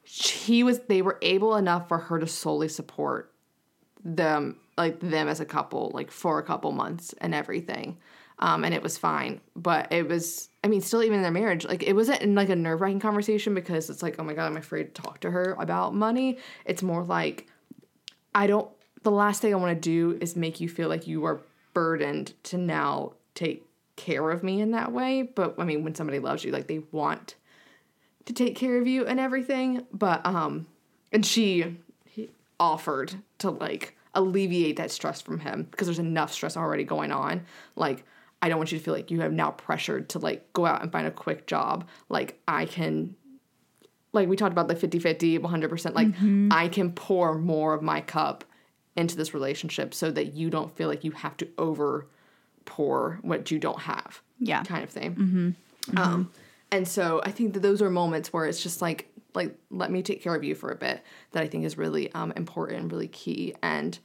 he 0.08 0.62
was. 0.62 0.80
They 0.80 1.02
were 1.02 1.18
able 1.20 1.56
enough 1.56 1.86
for 1.88 1.98
her 1.98 2.18
to 2.18 2.26
solely 2.26 2.68
support 2.68 3.30
them, 4.02 4.56
like 4.78 5.00
them 5.00 5.28
as 5.28 5.40
a 5.40 5.44
couple, 5.44 5.90
like 5.92 6.10
for 6.10 6.38
a 6.38 6.42
couple 6.42 6.72
months 6.72 7.14
and 7.20 7.34
everything. 7.34 7.98
Um, 8.38 8.64
and 8.64 8.72
it 8.72 8.82
was 8.82 8.96
fine, 8.96 9.42
but 9.54 9.92
it 9.92 10.08
was. 10.08 10.48
I 10.64 10.68
mean, 10.68 10.80
still 10.80 11.02
even 11.02 11.18
in 11.18 11.22
their 11.22 11.30
marriage, 11.30 11.66
like 11.66 11.82
it 11.82 11.92
wasn't 11.92 12.22
in 12.22 12.34
like 12.34 12.48
a 12.48 12.56
nerve 12.56 12.80
wracking 12.80 13.00
conversation 13.00 13.54
because 13.54 13.90
it's 13.90 14.02
like, 14.02 14.16
oh 14.18 14.24
my 14.24 14.32
god, 14.32 14.46
I'm 14.46 14.56
afraid 14.56 14.94
to 14.94 15.02
talk 15.02 15.20
to 15.20 15.30
her 15.30 15.54
about 15.58 15.94
money. 15.94 16.38
It's 16.64 16.82
more 16.82 17.04
like, 17.04 17.46
I 18.34 18.46
don't. 18.46 18.70
The 19.02 19.10
last 19.10 19.42
thing 19.42 19.52
I 19.52 19.58
want 19.58 19.76
to 19.76 19.80
do 19.80 20.18
is 20.22 20.36
make 20.36 20.58
you 20.58 20.70
feel 20.70 20.88
like 20.88 21.06
you 21.06 21.26
are 21.26 21.42
burdened 21.74 22.32
to 22.44 22.56
now 22.56 23.12
take 23.34 23.66
care 23.96 24.30
of 24.30 24.42
me 24.42 24.62
in 24.62 24.70
that 24.70 24.90
way. 24.90 25.22
But 25.22 25.56
I 25.58 25.64
mean, 25.64 25.84
when 25.84 25.94
somebody 25.94 26.18
loves 26.18 26.44
you, 26.44 26.50
like 26.50 26.66
they 26.66 26.80
want 26.92 27.34
to 28.28 28.32
take 28.32 28.54
care 28.56 28.78
of 28.78 28.86
you 28.86 29.04
and 29.06 29.18
everything. 29.20 29.84
But 29.92 30.24
um, 30.24 30.66
and 31.12 31.24
she 31.26 31.76
he 32.06 32.30
offered 32.60 33.14
to 33.38 33.50
like 33.50 33.96
alleviate 34.14 34.76
that 34.76 34.90
stress 34.90 35.20
from 35.20 35.40
him 35.40 35.66
because 35.70 35.86
there's 35.86 35.98
enough 35.98 36.32
stress 36.32 36.56
already 36.56 36.84
going 36.84 37.10
on. 37.12 37.44
Like 37.76 38.04
I 38.40 38.48
don't 38.48 38.58
want 38.58 38.70
you 38.72 38.78
to 38.78 38.84
feel 38.84 38.94
like 38.94 39.10
you 39.10 39.20
have 39.20 39.32
now 39.32 39.50
pressured 39.50 40.08
to 40.10 40.18
like 40.18 40.52
go 40.52 40.64
out 40.66 40.82
and 40.82 40.92
find 40.92 41.06
a 41.06 41.10
quick 41.10 41.46
job. 41.46 41.86
Like 42.08 42.38
I 42.46 42.66
can 42.66 43.14
like 44.12 44.28
we 44.28 44.36
talked 44.36 44.52
about 44.52 44.68
the 44.68 44.74
50-50 44.74 45.38
100% 45.38 45.94
like 45.94 46.08
i 46.50 46.66
can 46.68 46.90
pour 46.92 47.34
more 47.36 47.74
of 47.74 47.82
my 47.82 48.00
cup 48.00 48.42
into 48.96 49.14
this 49.14 49.34
relationship 49.34 49.92
so 49.92 50.10
that 50.10 50.32
you 50.32 50.48
don't 50.48 50.74
feel 50.74 50.88
like 50.88 51.04
you 51.04 51.10
have 51.10 51.36
to 51.36 51.46
over 51.58 52.06
pour 52.64 53.18
what 53.20 53.50
you 53.50 53.58
don't 53.58 53.80
have 53.80 54.22
Yeah. 54.40 54.62
kind 54.64 54.82
of 54.82 54.88
thing 54.88 55.54
um 55.96 56.30
and 56.72 56.86
so 56.86 57.20
i 57.24 57.30
think 57.30 57.54
that 57.54 57.60
those 57.60 57.82
are 57.82 57.90
moments 57.90 58.32
where 58.32 58.46
it's 58.46 58.62
just 58.62 58.82
like 58.82 59.10
like 59.34 59.54
let 59.70 59.90
me 59.90 60.02
take 60.02 60.22
care 60.22 60.34
of 60.34 60.42
you 60.42 60.54
for 60.54 60.70
a 60.70 60.76
bit 60.76 61.02
that 61.32 61.42
i 61.42 61.46
think 61.46 61.64
is 61.64 61.78
really 61.78 62.12
um 62.12 62.32
important 62.36 62.92
really 62.92 63.08
key 63.08 63.54
and 63.62 63.98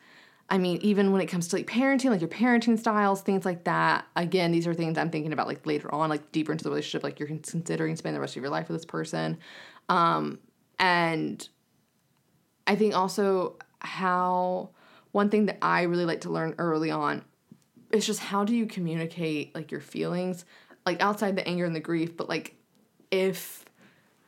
I 0.50 0.58
mean, 0.58 0.78
even 0.82 1.12
when 1.12 1.22
it 1.22 1.28
comes 1.28 1.48
to 1.48 1.56
like 1.56 1.68
parenting, 1.68 2.10
like 2.12 2.22
your 2.22 2.30
parenting 2.30 2.78
styles, 2.78 3.22
things 3.22 3.46
like 3.46 3.64
that. 3.64 4.06
Again, 4.16 4.52
these 4.52 4.68
are 4.68 4.74
things 4.74 4.98
I'm 4.98 5.10
thinking 5.10 5.34
about 5.34 5.48
like 5.48 5.66
later 5.66 5.92
on, 5.94 6.10
like 6.10 6.32
deeper 6.32 6.52
into 6.52 6.64
the 6.64 6.70
relationship, 6.70 7.04
like 7.04 7.18
you're 7.18 7.28
considering 7.28 7.96
spending 7.96 8.16
the 8.16 8.22
rest 8.22 8.36
of 8.36 8.44
your 8.44 8.52
life 8.52 8.68
with 8.68 8.78
this 8.78 8.86
person. 8.86 9.40
Um, 9.90 10.38
and 10.78 11.48
I 12.68 12.76
think 12.76 12.96
also 12.96 13.58
how 13.80 14.70
one 15.12 15.30
thing 15.30 15.48
that 15.48 15.58
I 15.62 15.84
really 15.84 16.06
like 16.06 16.22
to 16.22 16.30
learn 16.30 16.56
early 16.58 16.92
on 16.92 17.24
is 17.92 18.06
just 18.06 18.20
how 18.20 18.44
do 18.44 18.56
you 18.56 18.66
communicate 18.66 19.56
like 19.56 19.72
your 19.72 19.82
feelings, 19.82 20.46
like 20.86 21.02
outside 21.02 21.36
the 21.36 21.48
anger 21.48 21.66
and 21.66 21.76
the 21.76 21.80
grief, 21.80 22.18
but 22.18 22.28
like 22.30 22.56
if 23.12 23.64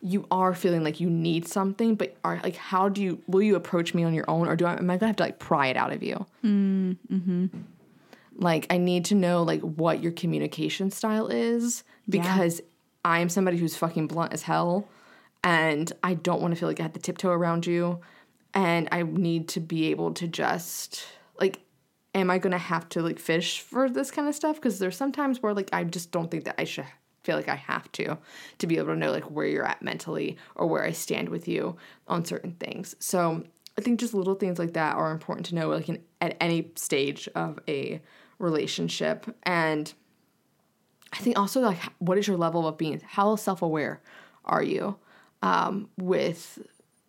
you 0.01 0.27
are 0.29 0.53
feeling 0.53 0.83
like 0.83 0.99
you 0.99 1.09
need 1.09 1.47
something, 1.47 1.95
but 1.95 2.15
are 2.23 2.39
like, 2.43 2.55
how 2.55 2.87
do 2.89 3.01
you 3.01 3.21
will 3.27 3.41
you 3.41 3.55
approach 3.55 3.93
me 3.93 4.03
on 4.03 4.13
your 4.13 4.29
own, 4.29 4.47
or 4.47 4.55
do 4.55 4.65
I 4.65 4.73
am 4.73 4.89
I 4.89 4.97
gonna 4.97 5.07
have 5.07 5.15
to 5.17 5.23
like 5.23 5.39
pry 5.39 5.67
it 5.67 5.77
out 5.77 5.91
of 5.91 6.03
you? 6.03 6.25
Mm-hmm. 6.43 7.47
Like 8.37 8.67
I 8.69 8.77
need 8.77 9.05
to 9.05 9.15
know 9.15 9.43
like 9.43 9.61
what 9.61 10.03
your 10.03 10.11
communication 10.11 10.91
style 10.91 11.27
is 11.27 11.83
because 12.07 12.61
I 13.03 13.19
am 13.19 13.29
somebody 13.29 13.57
who's 13.57 13.75
fucking 13.75 14.07
blunt 14.07 14.33
as 14.33 14.43
hell, 14.43 14.87
and 15.43 15.91
I 16.03 16.13
don't 16.13 16.41
want 16.41 16.53
to 16.53 16.59
feel 16.59 16.69
like 16.69 16.79
I 16.79 16.83
have 16.83 16.93
to 16.93 16.99
tiptoe 16.99 17.31
around 17.31 17.65
you, 17.65 17.99
and 18.53 18.87
I 18.91 19.03
need 19.03 19.47
to 19.49 19.59
be 19.59 19.89
able 19.91 20.13
to 20.15 20.27
just 20.27 21.05
like. 21.39 21.61
Am 22.15 22.31
I 22.31 22.39
gonna 22.39 22.57
have 22.57 22.89
to 22.89 23.01
like 23.01 23.19
fish 23.19 23.59
for 23.59 23.89
this 23.89 24.09
kind 24.09 24.27
of 24.27 24.33
stuff? 24.33 24.55
Because 24.55 24.79
there's 24.79 24.97
sometimes 24.97 25.43
where 25.43 25.53
like 25.53 25.69
I 25.71 25.83
just 25.83 26.11
don't 26.11 26.31
think 26.31 26.45
that 26.45 26.55
I 26.57 26.63
should 26.63 26.85
feel 27.23 27.35
like 27.35 27.49
I 27.49 27.55
have 27.55 27.91
to 27.93 28.17
to 28.59 28.67
be 28.67 28.77
able 28.77 28.87
to 28.87 28.95
know 28.95 29.11
like 29.11 29.29
where 29.29 29.45
you're 29.45 29.65
at 29.65 29.81
mentally 29.81 30.37
or 30.55 30.67
where 30.67 30.83
I 30.83 30.91
stand 30.91 31.29
with 31.29 31.47
you 31.47 31.75
on 32.07 32.23
certain 32.25 32.53
things. 32.53 32.95
So 32.99 33.43
I 33.77 33.81
think 33.81 33.99
just 33.99 34.13
little 34.13 34.35
things 34.35 34.57
like 34.57 34.73
that 34.73 34.95
are 34.95 35.11
important 35.11 35.47
to 35.47 35.55
know 35.55 35.69
like 35.69 35.89
in, 35.89 36.01
at 36.21 36.37
any 36.39 36.71
stage 36.75 37.27
of 37.35 37.59
a 37.67 38.01
relationship 38.39 39.25
and 39.43 39.93
I 41.11 41.17
think 41.17 41.37
also 41.37 41.61
like 41.61 41.79
what 41.99 42.17
is 42.17 42.27
your 42.27 42.37
level 42.37 42.67
of 42.67 42.77
being 42.77 43.01
how 43.05 43.35
self-aware 43.35 44.01
are 44.43 44.63
you 44.63 44.97
um, 45.41 45.89
with 45.97 46.59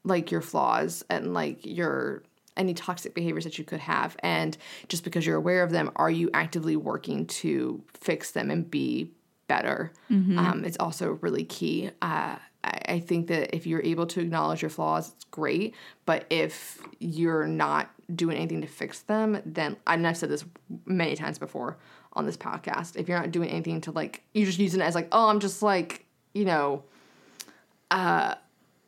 like 0.04 0.30
your 0.30 0.40
flaws 0.40 1.04
and 1.10 1.34
like 1.34 1.58
your 1.64 2.22
any 2.56 2.74
toxic 2.74 3.14
behaviors 3.14 3.44
that 3.44 3.58
you 3.58 3.64
could 3.64 3.80
have. 3.80 4.16
And 4.20 4.56
just 4.88 5.04
because 5.04 5.26
you're 5.26 5.36
aware 5.36 5.62
of 5.62 5.70
them 5.70 5.90
are 5.96 6.10
you 6.10 6.30
actively 6.34 6.76
working 6.76 7.26
to 7.26 7.82
fix 7.94 8.32
them 8.32 8.50
and 8.50 8.70
be 8.70 9.10
better? 9.48 9.92
Um, 10.38 10.64
it's 10.64 10.76
also 10.78 11.12
really 11.20 11.44
key. 11.44 11.90
Uh, 12.02 12.36
I, 12.64 12.80
I 12.88 13.00
think 13.00 13.28
that 13.28 13.54
if 13.54 13.66
you're 13.66 13.82
able 13.82 14.06
to 14.06 14.20
acknowledge 14.20 14.62
your 14.62 14.70
flaws 14.70 15.12
it's 15.12 15.24
great. 15.24 15.74
But 16.04 16.26
if 16.30 16.78
you're 16.98 17.46
not 17.46 17.90
doing 18.14 18.36
anything 18.36 18.60
to 18.60 18.68
fix 18.68 19.00
them 19.00 19.42
then 19.44 19.76
and 19.84 20.06
i've 20.06 20.16
said 20.16 20.28
this 20.28 20.44
many 20.84 21.16
times 21.16 21.40
before 21.40 21.76
on 22.12 22.24
this 22.24 22.36
podcast 22.36 22.94
if 22.94 23.08
you're 23.08 23.18
not 23.18 23.32
doing 23.32 23.48
anything 23.48 23.80
to 23.80 23.90
like 23.90 24.22
you're 24.32 24.46
just 24.46 24.60
using 24.60 24.80
it 24.80 24.84
as 24.84 24.94
like 24.94 25.08
oh 25.10 25.28
i'm 25.28 25.40
just 25.40 25.60
like 25.60 26.06
you 26.32 26.44
know 26.44 26.84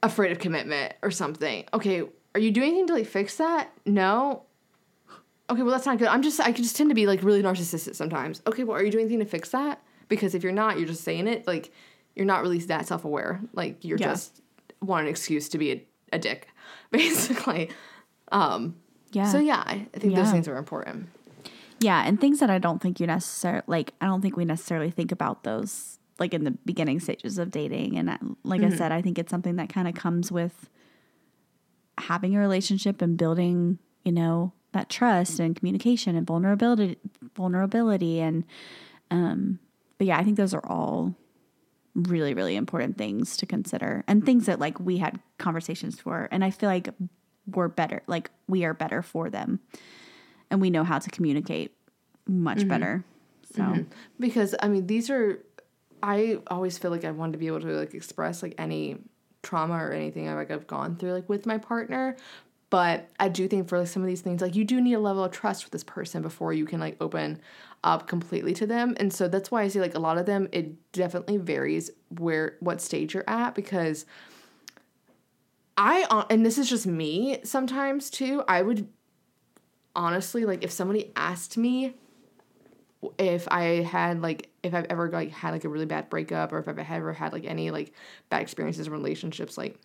afraid 0.02 0.32
of 0.32 0.38
commitment 0.38 0.94
or 1.02 1.10
something. 1.10 1.64
Okay, 1.72 2.02
are 2.34 2.40
you 2.40 2.50
doing 2.50 2.68
anything 2.68 2.86
to 2.88 2.94
like 2.94 3.06
fix 3.06 3.36
that? 3.36 3.70
No. 3.86 4.44
Okay, 5.50 5.62
well 5.62 5.70
that's 5.72 5.86
not 5.86 5.98
good. 5.98 6.08
I'm 6.08 6.22
just 6.22 6.40
I 6.40 6.52
can 6.52 6.62
just 6.62 6.76
tend 6.76 6.90
to 6.90 6.94
be 6.94 7.06
like 7.06 7.22
really 7.22 7.42
narcissistic 7.42 7.94
sometimes. 7.96 8.42
Okay, 8.46 8.64
well 8.64 8.76
are 8.76 8.84
you 8.84 8.90
doing 8.90 9.04
anything 9.06 9.20
to 9.20 9.24
fix 9.24 9.50
that? 9.50 9.82
Because 10.08 10.34
if 10.34 10.42
you're 10.42 10.52
not, 10.52 10.78
you're 10.78 10.86
just 10.88 11.04
saying 11.04 11.26
it 11.26 11.46
like 11.46 11.72
you're 12.14 12.26
not 12.26 12.42
really 12.42 12.58
that 12.58 12.86
self 12.86 13.04
aware. 13.04 13.40
Like 13.54 13.84
you're 13.84 13.98
Yeah. 13.98 14.08
just 14.08 14.40
want 14.82 15.04
an 15.04 15.10
excuse 15.10 15.48
to 15.50 15.58
be 15.58 15.72
a, 15.72 15.86
a 16.12 16.18
dick, 16.18 16.48
basically. 16.90 17.70
Um, 18.30 18.76
Yeah. 19.12 19.26
So 19.32 19.38
yeah, 19.38 19.62
I, 19.64 19.86
I 19.94 19.98
think 19.98 20.14
those 20.14 20.30
things 20.30 20.46
are 20.48 20.56
important. 20.56 21.08
Yeah, 21.80 22.02
and 22.04 22.20
things 22.20 22.40
that 22.40 22.50
I 22.50 22.58
don't 22.58 22.82
think 22.82 22.98
you 23.00 23.06
necessarily 23.06 23.62
like. 23.68 23.94
I 24.00 24.06
don't 24.06 24.20
think 24.20 24.36
we 24.36 24.44
necessarily 24.44 24.90
think 24.90 25.12
about 25.12 25.44
those 25.44 25.98
like 26.18 26.34
in 26.34 26.42
the 26.44 26.50
beginning 26.50 26.98
stages 27.00 27.38
of 27.38 27.50
dating. 27.52 27.96
And 27.96 28.10
I, 28.10 28.18
like 28.42 28.62
I 28.62 28.70
said, 28.70 28.90
I 28.90 29.00
think 29.00 29.18
it's 29.18 29.30
something 29.30 29.56
that 29.56 29.68
kind 29.68 29.86
of 29.86 29.94
comes 29.94 30.32
with 30.32 30.68
having 32.02 32.36
a 32.36 32.38
relationship 32.40 33.02
and 33.02 33.16
building, 33.16 33.78
you 34.04 34.12
know, 34.12 34.52
that 34.72 34.88
trust 34.88 35.40
and 35.40 35.56
communication 35.56 36.16
and 36.16 36.26
vulnerability, 36.26 36.96
vulnerability, 37.34 38.20
and 38.20 38.44
um. 39.10 39.58
But 39.98 40.06
yeah, 40.06 40.18
I 40.18 40.24
think 40.24 40.36
those 40.36 40.54
are 40.54 40.64
all 40.64 41.14
really 41.94 42.32
really 42.32 42.54
important 42.54 42.96
things 42.96 43.36
to 43.36 43.44
consider 43.44 44.04
and 44.06 44.24
things 44.24 44.46
that 44.46 44.60
like 44.60 44.78
we 44.78 44.98
had 44.98 45.18
conversations 45.38 45.98
for 45.98 46.28
and 46.30 46.44
i 46.44 46.50
feel 46.50 46.68
like 46.68 46.90
we're 47.52 47.66
better 47.66 48.02
like 48.06 48.30
we 48.46 48.64
are 48.64 48.72
better 48.72 49.02
for 49.02 49.28
them 49.28 49.58
and 50.48 50.60
we 50.60 50.70
know 50.70 50.84
how 50.84 50.96
to 50.96 51.10
communicate 51.10 51.74
much 52.28 52.68
better 52.68 53.04
so 53.54 53.86
because 54.20 54.54
I 54.60 54.68
mean 54.68 54.86
these 54.86 55.10
are 55.10 55.42
I 56.02 56.38
always 56.48 56.78
feel 56.78 56.90
like 56.90 57.04
I 57.04 57.10
wanted 57.10 57.32
to 57.32 57.38
be 57.38 57.46
able 57.46 57.60
to 57.60 57.66
like 57.68 57.94
express 57.94 58.42
like 58.42 58.54
any 58.58 58.98
trauma 59.42 59.74
or 59.74 59.92
anything 59.92 60.28
I've 60.28 60.36
like 60.36 60.50
I've 60.50 60.66
gone 60.66 60.96
through 60.96 61.12
like 61.12 61.28
with 61.28 61.46
my 61.46 61.58
partner 61.58 62.16
but 62.70 63.08
I 63.18 63.28
do 63.28 63.48
think 63.48 63.68
for 63.68 63.78
like 63.78 63.88
some 63.88 64.02
of 64.02 64.08
these 64.08 64.20
things 64.20 64.42
like 64.42 64.54
you 64.54 64.64
do 64.64 64.80
need 64.80 64.94
a 64.94 65.00
level 65.00 65.24
of 65.24 65.32
trust 65.32 65.64
with 65.64 65.72
this 65.72 65.84
person 65.84 66.22
before 66.22 66.52
you 66.52 66.64
can 66.64 66.80
like 66.80 66.96
open 67.00 67.40
up 67.84 68.08
completely 68.08 68.52
to 68.54 68.66
them 68.66 68.94
and 68.98 69.12
so 69.12 69.28
that's 69.28 69.50
why 69.50 69.62
I 69.62 69.68
see 69.68 69.80
like 69.80 69.94
a 69.94 70.00
lot 70.00 70.18
of 70.18 70.26
them 70.26 70.48
it 70.52 70.92
definitely 70.92 71.36
varies 71.36 71.90
where 72.18 72.56
what 72.60 72.80
stage 72.80 73.14
you're 73.14 73.28
at 73.28 73.54
because 73.54 74.04
I 75.76 76.04
uh, 76.10 76.24
and 76.28 76.44
this 76.44 76.58
is 76.58 76.68
just 76.68 76.86
me 76.86 77.38
sometimes 77.44 78.10
too 78.10 78.42
I 78.48 78.62
would 78.62 78.88
honestly 79.94 80.44
like 80.44 80.64
if 80.64 80.72
somebody 80.72 81.12
asked 81.14 81.56
me 81.56 81.94
if 83.18 83.46
I 83.48 83.82
had 83.82 84.20
like 84.20 84.50
if 84.68 84.74
I've 84.74 84.86
ever 84.90 85.10
like 85.10 85.30
had 85.30 85.50
like 85.50 85.64
a 85.64 85.68
really 85.68 85.86
bad 85.86 86.08
breakup 86.08 86.52
or 86.52 86.58
if 86.58 86.68
I've 86.68 86.78
ever 86.78 87.12
had 87.12 87.32
like 87.32 87.44
any 87.44 87.70
like 87.70 87.92
bad 88.30 88.42
experiences 88.42 88.86
in 88.86 88.92
relationships 88.92 89.58
like 89.58 89.78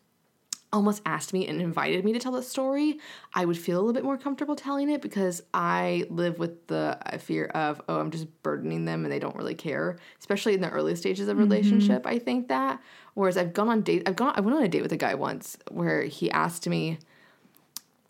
almost 0.73 1.01
asked 1.05 1.33
me 1.33 1.47
and 1.47 1.61
invited 1.61 2.03
me 2.03 2.11
to 2.13 2.19
tell 2.19 2.31
the 2.31 2.41
story, 2.41 2.99
I 3.33 3.45
would 3.45 3.57
feel 3.57 3.77
a 3.77 3.79
little 3.79 3.93
bit 3.93 4.03
more 4.03 4.17
comfortable 4.17 4.55
telling 4.55 4.89
it 4.89 5.01
because 5.01 5.43
I 5.53 6.05
live 6.09 6.39
with 6.39 6.65
the 6.67 6.97
uh, 7.05 7.17
fear 7.19 7.45
of 7.45 7.79
oh 7.87 7.99
I'm 7.99 8.11
just 8.11 8.27
burdening 8.41 8.85
them 8.85 9.05
and 9.05 9.11
they 9.11 9.19
don't 9.19 9.35
really 9.35 9.55
care, 9.55 9.97
especially 10.19 10.55
in 10.55 10.61
the 10.61 10.69
early 10.69 10.95
stages 10.95 11.27
of 11.27 11.37
relationship. 11.37 12.05
I 12.05 12.19
think 12.19 12.47
that 12.47 12.81
whereas 13.13 13.37
I've 13.37 13.53
gone 13.53 13.69
on 13.69 13.81
date 13.81 14.03
I've 14.07 14.15
gone 14.15 14.33
I 14.35 14.41
went 14.41 14.57
on 14.57 14.63
a 14.63 14.67
date 14.67 14.81
with 14.81 14.91
a 14.91 14.97
guy 14.97 15.13
once 15.13 15.57
where 15.69 16.03
he 16.03 16.31
asked 16.31 16.67
me 16.67 16.97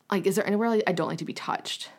like 0.09 0.25
is 0.25 0.37
there 0.37 0.47
anywhere 0.47 0.81
I 0.87 0.93
don't 0.93 1.09
like 1.09 1.19
to 1.19 1.25
be 1.25 1.33
touched? 1.33 1.89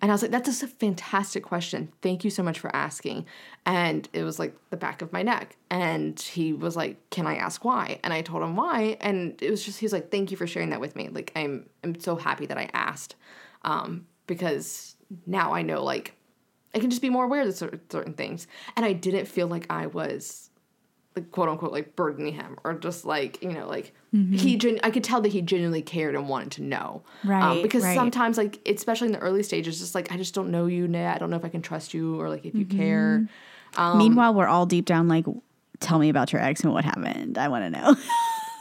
And 0.00 0.10
I 0.10 0.14
was 0.14 0.22
like, 0.22 0.32
that's 0.32 0.62
a 0.62 0.66
fantastic 0.66 1.44
question. 1.44 1.92
Thank 2.02 2.24
you 2.24 2.30
so 2.30 2.42
much 2.42 2.58
for 2.58 2.74
asking. 2.74 3.26
And 3.64 4.08
it 4.12 4.24
was 4.24 4.38
like 4.38 4.56
the 4.70 4.76
back 4.76 5.02
of 5.02 5.12
my 5.12 5.22
neck. 5.22 5.56
And 5.70 6.18
he 6.18 6.52
was 6.52 6.76
like, 6.76 6.96
Can 7.10 7.26
I 7.26 7.36
ask 7.36 7.64
why? 7.64 8.00
And 8.02 8.12
I 8.12 8.22
told 8.22 8.42
him 8.42 8.56
why. 8.56 8.96
And 9.00 9.40
it 9.40 9.50
was 9.50 9.64
just, 9.64 9.78
he 9.78 9.86
was 9.86 9.92
like, 9.92 10.10
Thank 10.10 10.30
you 10.30 10.36
for 10.36 10.46
sharing 10.46 10.70
that 10.70 10.80
with 10.80 10.96
me. 10.96 11.08
Like, 11.08 11.30
I'm, 11.36 11.68
I'm 11.84 11.98
so 12.00 12.16
happy 12.16 12.46
that 12.46 12.58
I 12.58 12.70
asked. 12.74 13.14
Um, 13.62 14.06
because 14.26 14.96
now 15.26 15.52
I 15.52 15.62
know, 15.62 15.84
like, 15.84 16.14
I 16.74 16.78
can 16.78 16.90
just 16.90 17.02
be 17.02 17.10
more 17.10 17.24
aware 17.24 17.42
of 17.42 17.54
certain 17.54 18.14
things. 18.14 18.46
And 18.76 18.84
I 18.84 18.92
didn't 18.92 19.26
feel 19.26 19.46
like 19.46 19.66
I 19.70 19.86
was 19.86 20.50
like 21.16 21.30
quote 21.30 21.48
unquote 21.48 21.72
like 21.72 21.94
burdening 21.96 22.32
him 22.34 22.56
or 22.64 22.74
just 22.74 23.04
like 23.04 23.42
you 23.42 23.52
know 23.52 23.66
like 23.68 23.92
he 24.12 24.56
gen- 24.56 24.78
I 24.82 24.90
could 24.90 25.04
tell 25.04 25.20
that 25.22 25.30
he 25.32 25.40
genuinely 25.40 25.80
cared 25.82 26.14
and 26.14 26.28
wanted 26.28 26.50
to 26.52 26.62
know. 26.62 27.02
Um, 27.24 27.30
Right, 27.30 27.62
because 27.62 27.82
right. 27.82 27.94
sometimes 27.94 28.36
like 28.36 28.58
especially 28.66 29.06
in 29.06 29.12
the 29.12 29.18
early 29.20 29.42
stages 29.42 29.78
just 29.78 29.94
like 29.94 30.12
I 30.12 30.16
just 30.16 30.34
don't 30.34 30.50
know 30.50 30.66
you 30.66 30.86
Nat 30.88 31.14
I 31.14 31.18
don't 31.18 31.30
know 31.30 31.36
if 31.36 31.44
I 31.44 31.48
can 31.48 31.62
trust 31.62 31.94
you 31.94 32.20
or 32.20 32.28
like 32.28 32.44
if 32.44 32.54
you 32.54 32.64
care. 32.66 33.26
Um, 33.76 33.98
meanwhile 33.98 34.34
we're 34.34 34.46
all 34.46 34.66
deep 34.66 34.84
down 34.84 35.08
like 35.08 35.24
tell 35.80 35.98
me 35.98 36.08
about 36.10 36.32
your 36.32 36.42
ex 36.42 36.60
and 36.62 36.72
what 36.72 36.84
happened. 36.84 37.38
I 37.38 37.48
want 37.48 37.64
to 37.72 37.80
know. 37.80 37.96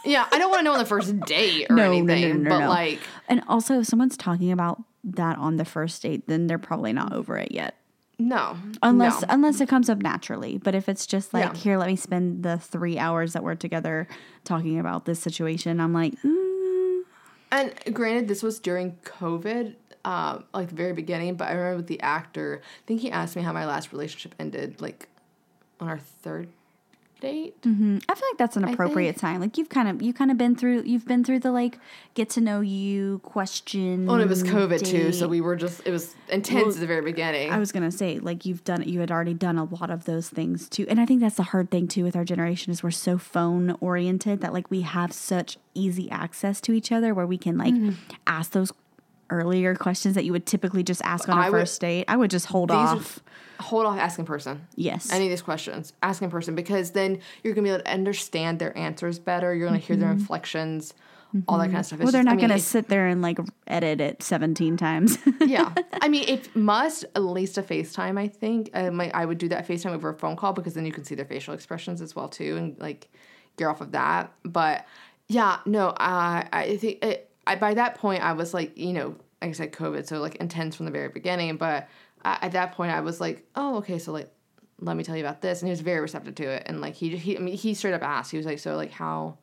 Yeah 0.04 0.26
I 0.32 0.40
don't 0.40 0.50
want 0.50 0.62
to 0.62 0.64
know 0.64 0.72
on 0.74 0.80
the 0.80 0.86
first 0.86 1.20
date 1.28 1.68
or 1.70 1.76
No, 1.76 1.92
no, 1.92 2.02
no, 2.02 2.14
anything 2.14 2.42
no, 2.44 2.50
but 2.50 2.60
no. 2.62 2.70
like 2.70 3.00
and 3.30 3.44
also 3.48 3.82
if 3.82 3.86
someone's 3.86 4.18
talking 4.18 4.52
about 4.52 4.82
that 5.04 5.38
on 5.38 5.58
the 5.58 5.66
first 5.66 6.02
date 6.02 6.28
then 6.28 6.48
they're 6.48 6.58
probably 6.58 6.92
not 6.92 7.14
over 7.14 7.38
it 7.38 7.52
yet 7.52 7.76
no 8.28 8.56
unless 8.84 9.22
no. 9.22 9.28
unless 9.30 9.60
it 9.62 9.68
comes 9.68 9.90
up 9.90 9.98
naturally 10.00 10.58
but 10.58 10.76
if 10.76 10.88
it's 10.88 11.06
just 11.08 11.34
like 11.34 11.44
Yeah. 11.44 11.56
here 11.56 11.78
let 11.78 11.88
me 11.88 11.96
spend 11.96 12.44
the 12.44 12.58
three 12.58 12.98
hours 13.00 13.34
that 13.34 13.44
we're 13.44 13.56
together 13.56 14.08
talking 14.44 14.80
about 14.80 15.06
this 15.06 15.20
situation 15.20 15.80
i'm 15.80 15.94
like 15.94 16.14
mm, 16.22 17.02
And 17.52 17.74
granted, 17.94 18.28
this 18.30 18.42
was 18.42 18.60
during 18.60 18.96
COVID, 19.04 19.76
um, 20.06 20.46
like 20.54 20.70
the 20.70 20.76
very 20.76 20.94
beginning. 20.94 21.36
But 21.36 21.50
I 21.50 21.52
remember 21.52 21.78
with 21.78 21.88
the 21.88 22.00
actor, 22.02 22.62
I 22.64 22.84
think 22.88 23.02
he 23.02 23.12
asked 23.12 23.36
me 23.36 23.42
how 23.42 23.52
my 23.52 23.66
last 23.66 23.92
relationship 23.92 24.34
ended, 24.40 24.80
like 24.80 25.10
on 25.82 25.90
our 25.90 26.00
third 26.00 26.48
date. 27.22 27.56
i 27.64 27.68
feel 27.70 28.00
like 28.08 28.38
that's 28.38 28.58
an 28.58 28.66
appropriate 28.66 29.16
time 29.16 29.40
like 29.40 29.58
you've 29.58 29.70
kind 29.70 29.88
of 29.88 30.02
you 30.02 30.12
kind 30.14 30.32
of 30.32 30.38
been 30.38 30.56
through 30.56 30.84
you've 30.86 31.06
been 31.06 31.24
through 31.24 31.40
the 31.40 31.52
like 31.52 31.80
get 32.16 32.30
to 32.32 32.42
know 32.42 32.60
you 32.62 33.20
question 33.20 34.10
Oh, 34.10 34.16
and 34.16 34.22
it 34.24 34.28
was 34.28 34.44
COVID 34.44 34.84
too, 34.86 35.14
so 35.14 35.28
we 35.28 35.40
were 35.40 35.56
just 35.56 35.82
it 35.88 35.92
was 35.92 36.14
intense 36.30 36.66
Well, 36.66 36.74
at 36.74 36.80
the 36.82 36.88
very 36.88 37.02
beginning. 37.02 37.52
I 37.52 37.58
was 37.60 37.72
gonna 37.72 37.92
say, 37.92 38.20
like 38.20 38.46
you've 38.46 38.64
done, 38.66 38.84
you 38.84 39.00
had 39.00 39.12
already 39.12 39.34
done 39.34 39.58
a 39.58 39.64
lot 39.64 39.90
of 39.90 40.04
those 40.06 40.28
things 40.30 40.68
too, 40.68 40.86
and 40.90 41.00
I 41.00 41.06
think 41.06 41.22
that's 41.22 41.36
the 41.38 41.44
hard 41.44 41.72
thing 41.72 41.88
too 41.88 42.04
with 42.04 42.16
our 42.16 42.26
generation 42.26 42.72
is 42.72 42.84
we're 42.84 42.92
so 42.92 43.18
phone 43.18 43.78
oriented 43.80 44.42
that 44.42 44.52
like 44.52 44.70
we 44.70 44.82
have 44.82 45.14
such 45.14 45.58
easy 45.74 46.10
access 46.12 46.60
to 46.62 46.74
each 46.74 46.92
other 46.92 47.14
where 47.14 47.28
we 47.28 47.38
can 47.38 47.58
like 47.58 47.74
Mm-hmm. 47.74 47.92
ask 48.28 48.52
those 48.52 48.74
earlier 49.32 49.74
questions 49.76 50.16
that 50.16 50.26
you 50.26 50.32
would 50.34 50.46
typically 50.46 50.84
just 50.84 51.02
ask 51.04 51.28
on 51.30 51.38
a 51.38 51.42
I 51.42 51.50
would- 51.50 51.60
first 51.62 51.82
date. 51.82 52.06
I 52.08 52.16
would 52.18 52.30
just 52.30 52.46
hold 52.48 52.70
These 52.70 52.76
are- 52.76 52.96
off. 52.98 53.20
hold 53.60 53.86
off 53.86 53.98
asking 53.98 54.26
person. 54.26 54.68
Yes. 54.76 55.12
Any 55.12 55.26
of 55.26 55.30
these 55.32 55.42
questions, 55.42 55.94
ask 56.04 56.22
in 56.22 56.30
person 56.30 56.54
because 56.56 56.92
then 56.92 57.20
you're 57.44 57.54
gonna 57.54 57.64
be 57.66 57.70
able 57.72 57.84
to 57.84 57.92
understand 57.92 58.60
their 58.60 58.78
answers 58.78 59.18
better. 59.20 59.54
You're 59.56 59.68
gonna 59.68 59.80
hear 59.80 59.96
their 59.96 60.12
inflections, 60.12 60.94
all 61.48 61.58
that 61.60 61.66
kind 61.68 61.78
of 61.78 61.86
stuff. 61.86 62.00
Mm-hmm. 62.00 62.04
It's 62.04 62.06
well, 62.08 62.12
they're 62.12 62.22
just- 62.24 62.28
I 62.28 62.32
not 62.34 62.38
mean, 62.42 62.48
gonna 62.50 62.60
sit 62.60 62.88
there 62.90 63.08
and 63.08 63.22
like 63.22 63.40
edit 63.68 64.02
it 64.02 64.22
seventeen 64.24 64.78
times. 64.78 65.18
yeah. 65.42 65.74
I 66.02 66.08
mean, 66.10 66.26
it 66.28 66.54
must, 66.56 67.06
at 67.16 67.24
least 67.24 67.58
a 67.58 67.62
FaceTime, 67.64 68.20
I 68.20 68.28
think. 68.28 68.70
I 68.74 68.90
might 68.90 69.16
I 69.16 69.26
would 69.26 69.38
do 69.38 69.48
that 69.50 69.68
FaceTime 69.68 69.92
over 69.94 70.10
a 70.10 70.14
phone 70.14 70.36
call 70.36 70.54
because 70.54 70.74
then 70.74 70.86
you 70.86 70.92
can 70.92 71.04
see 71.06 71.16
their 71.16 71.26
facial 71.26 71.54
expressions 71.54 72.02
as 72.02 72.16
well 72.16 72.28
too 72.28 72.58
and 72.58 72.78
like 72.80 73.10
gear 73.58 73.70
off 73.70 73.80
of 73.82 73.92
that. 73.94 74.34
But 74.44 74.86
yeah, 75.28 75.60
no, 75.66 75.94
I 75.98 76.48
I 76.52 76.76
think 76.78 77.04
it, 77.06 77.31
I 77.48 77.56
by 77.56 77.74
that 77.74 77.96
point 77.96 78.24
I 78.24 78.34
was 78.34 78.54
like, 78.54 78.78
you 78.78 78.94
know, 78.94 79.16
like 79.42 79.50
I 79.50 79.54
said 79.54 79.72
COVID, 79.72 80.08
so 80.08 80.20
like 80.20 80.36
intense 80.36 80.76
from 80.76 80.86
the 80.86 80.92
very 80.92 81.10
beginning, 81.10 81.58
but 81.58 81.88
I, 82.24 82.38
at 82.42 82.52
that 82.54 82.74
point 82.74 82.92
I 82.92 83.02
was 83.02 83.20
like, 83.20 83.46
oh, 83.56 83.78
okay, 83.78 84.00
so 84.00 84.12
like 84.12 84.32
let 84.80 84.98
me 84.98 85.04
tell 85.04 85.16
you 85.16 85.24
about 85.24 85.42
this 85.42 85.62
and 85.62 85.68
he 85.68 85.72
was 85.72 85.82
very 85.82 86.00
receptive 86.00 86.34
to 86.36 86.44
it 86.44 86.64
and 86.66 86.82
like 86.82 86.96
he 86.96 87.16
he 87.16 87.38
I 87.38 87.40
mean 87.40 87.56
he 87.56 87.74
straight 87.74 87.94
up 87.94 88.04
asked. 88.04 88.32
He 88.32 88.38
was 88.38 88.46
like, 88.46 88.60
so 88.60 88.76
like 88.76 88.92
how 88.92 89.38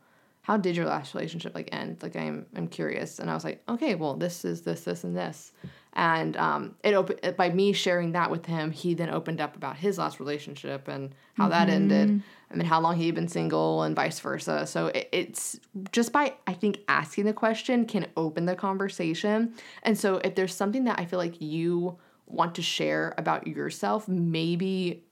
how 0.49 0.57
did 0.57 0.77
your 0.77 0.87
last 0.87 1.13
relationship 1.13 1.55
like 1.55 1.69
end? 1.73 2.03
Like 2.03 2.17
I'm 2.17 2.47
I'm 2.57 2.69
curious, 2.69 3.19
and 3.19 3.31
I 3.31 3.35
was 3.35 3.45
like, 3.45 3.63
okay, 3.69 3.95
well 3.95 4.15
this 4.15 4.47
is 4.47 4.63
this 4.63 4.81
this 4.83 5.05
and 5.05 5.15
this, 5.15 5.53
and 5.93 6.39
um, 6.39 6.75
it 6.83 6.95
opened 6.95 7.37
by 7.37 7.51
me 7.51 7.75
sharing 7.75 8.13
that 8.13 8.31
with 8.31 8.47
him. 8.47 8.71
He 8.71 8.95
then 8.95 9.11
opened 9.11 9.43
up 9.43 9.57
about 9.57 9.77
his 9.77 9.99
last 9.99 10.21
relationship 10.21 10.89
and 10.89 11.15
how 11.35 11.51
that 11.51 11.69
ended, 11.69 12.23
and 12.51 12.61
then 12.61 12.67
how 12.67 12.81
long 12.81 12.97
he'd 12.97 13.15
been 13.15 13.29
single 13.29 13.83
and 13.83 13.95
vice 13.95 14.19
versa. 14.21 14.67
So 14.67 14.87
it, 14.87 15.09
it's 15.13 15.61
just 15.93 16.13
by 16.13 16.35
I 16.47 16.55
think 16.55 16.81
asking 16.89 17.25
the 17.27 17.33
question 17.33 17.85
can 17.87 18.07
open 18.17 18.47
the 18.47 18.57
conversation, 18.57 19.55
and 19.83 19.99
so 19.99 20.17
if 20.17 20.35
there's 20.35 20.55
something 20.55 20.85
that 20.85 20.99
I 20.99 21.05
feel 21.05 21.19
like 21.19 21.41
you 21.41 21.99
want 22.27 22.55
to 22.57 22.63
share 22.63 23.15
about 23.17 23.47
yourself, 23.47 24.07
maybe 24.09 25.05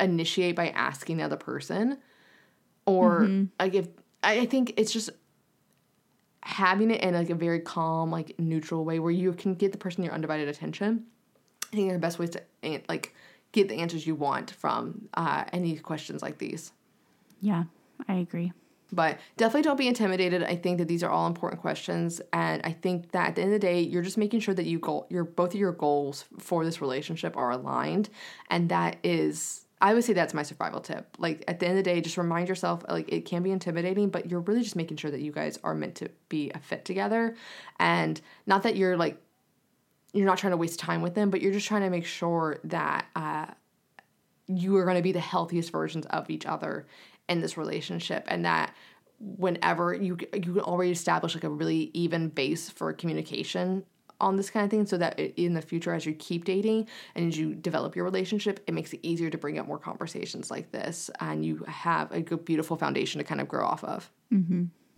initiate 0.00 0.56
by 0.56 0.68
asking 0.68 1.16
the 1.16 1.24
other 1.24 1.36
person 1.36 1.98
or 2.86 3.28
like 3.60 3.74
if 3.74 3.88
I 4.22 4.40
I 4.40 4.46
think 4.46 4.74
it's 4.76 4.92
just 4.92 5.10
having 6.42 6.90
it 6.90 7.02
in 7.02 7.14
like 7.14 7.30
a 7.30 7.34
very 7.34 7.60
calm, 7.60 8.10
like 8.10 8.38
neutral 8.38 8.84
way 8.84 8.98
where 8.98 9.12
you 9.12 9.32
can 9.32 9.54
get 9.54 9.72
the 9.72 9.78
person 9.78 10.02
your 10.02 10.12
undivided 10.12 10.48
attention. 10.48 11.04
I 11.72 11.76
think 11.76 11.90
are 11.90 11.94
the 11.94 11.98
best 11.98 12.18
ways 12.18 12.30
to 12.30 12.42
like 12.88 13.14
get 13.52 13.68
the 13.68 13.76
answers 13.76 14.06
you 14.06 14.14
want 14.14 14.50
from 14.50 15.08
uh, 15.14 15.44
any 15.52 15.76
questions 15.76 16.22
like 16.22 16.38
these. 16.38 16.72
Yeah, 17.42 17.64
I 18.08 18.14
agree. 18.14 18.52
But 18.92 19.18
definitely 19.36 19.62
don't 19.62 19.78
be 19.78 19.88
intimidated. 19.88 20.42
I 20.42 20.54
think 20.54 20.78
that 20.78 20.86
these 20.86 21.02
are 21.02 21.10
all 21.10 21.26
important 21.26 21.60
questions, 21.60 22.20
and 22.32 22.60
I 22.62 22.72
think 22.72 23.10
that 23.12 23.28
at 23.28 23.34
the 23.36 23.42
end 23.42 23.54
of 23.54 23.60
the 23.60 23.66
day, 23.66 23.80
you're 23.80 24.02
just 24.02 24.18
making 24.18 24.40
sure 24.40 24.54
that 24.54 24.66
you 24.66 24.78
goal, 24.78 25.06
your 25.10 25.24
both 25.24 25.54
of 25.54 25.60
your 25.60 25.72
goals 25.72 26.26
for 26.38 26.64
this 26.64 26.80
relationship 26.80 27.36
are 27.36 27.50
aligned, 27.50 28.10
and 28.48 28.68
that 28.68 28.96
is 29.02 29.66
I 29.80 29.94
would 29.94 30.04
say 30.04 30.12
that's 30.12 30.32
my 30.32 30.44
survival 30.44 30.80
tip. 30.80 31.16
Like 31.18 31.42
at 31.48 31.58
the 31.58 31.66
end 31.66 31.76
of 31.76 31.84
the 31.84 31.90
day, 31.90 32.00
just 32.00 32.16
remind 32.16 32.48
yourself 32.48 32.84
like 32.88 33.12
it 33.12 33.24
can 33.24 33.42
be 33.42 33.50
intimidating, 33.50 34.10
but 34.10 34.30
you're 34.30 34.40
really 34.40 34.62
just 34.62 34.76
making 34.76 34.98
sure 34.98 35.10
that 35.10 35.20
you 35.20 35.32
guys 35.32 35.58
are 35.64 35.74
meant 35.74 35.96
to 35.96 36.08
be 36.28 36.52
a 36.54 36.60
fit 36.60 36.84
together. 36.84 37.34
And 37.80 38.20
not 38.46 38.62
that 38.62 38.76
you're 38.76 38.96
like 38.96 39.16
you're 40.12 40.26
not 40.26 40.38
trying 40.38 40.52
to 40.52 40.56
waste 40.58 40.78
time 40.78 41.02
with 41.02 41.14
them, 41.14 41.30
but 41.30 41.40
you're 41.40 41.52
just 41.52 41.66
trying 41.66 41.82
to 41.82 41.90
make 41.90 42.04
sure 42.04 42.60
that 42.64 43.06
uh, 43.16 43.46
you 44.46 44.76
are 44.76 44.84
going 44.84 44.96
to 44.96 45.02
be 45.02 45.12
the 45.12 45.20
healthiest 45.20 45.72
versions 45.72 46.06
of 46.06 46.30
each 46.30 46.46
other 46.46 46.86
in 47.28 47.40
this 47.40 47.56
relationship, 47.56 48.24
and 48.28 48.44
that 48.44 48.74
whenever 49.22 49.94
you 49.94 50.16
you 50.32 50.54
can 50.54 50.60
already 50.60 50.90
establish 50.90 51.34
like 51.34 51.44
a 51.44 51.48
really 51.48 51.90
even 51.94 52.28
base 52.28 52.68
for 52.68 52.92
communication 52.92 53.84
on 54.20 54.36
this 54.36 54.50
kind 54.50 54.64
of 54.64 54.70
thing 54.70 54.86
so 54.86 54.96
that 54.96 55.18
in 55.18 55.54
the 55.54 55.62
future 55.62 55.92
as 55.92 56.06
you 56.06 56.12
keep 56.14 56.44
dating 56.44 56.88
and 57.14 57.28
as 57.28 57.36
you 57.36 57.54
develop 57.54 57.94
your 57.94 58.04
relationship 58.04 58.60
it 58.66 58.74
makes 58.74 58.92
it 58.92 59.00
easier 59.02 59.30
to 59.30 59.38
bring 59.38 59.58
up 59.58 59.66
more 59.66 59.78
conversations 59.78 60.50
like 60.50 60.70
this 60.72 61.10
and 61.20 61.44
you 61.44 61.64
have 61.68 62.10
a 62.12 62.20
good 62.20 62.44
beautiful 62.44 62.76
foundation 62.76 63.18
to 63.18 63.24
kind 63.24 63.40
of 63.40 63.48
grow 63.48 63.64
off 63.64 63.84
of 63.84 64.10
mm-hmm. 64.32 64.64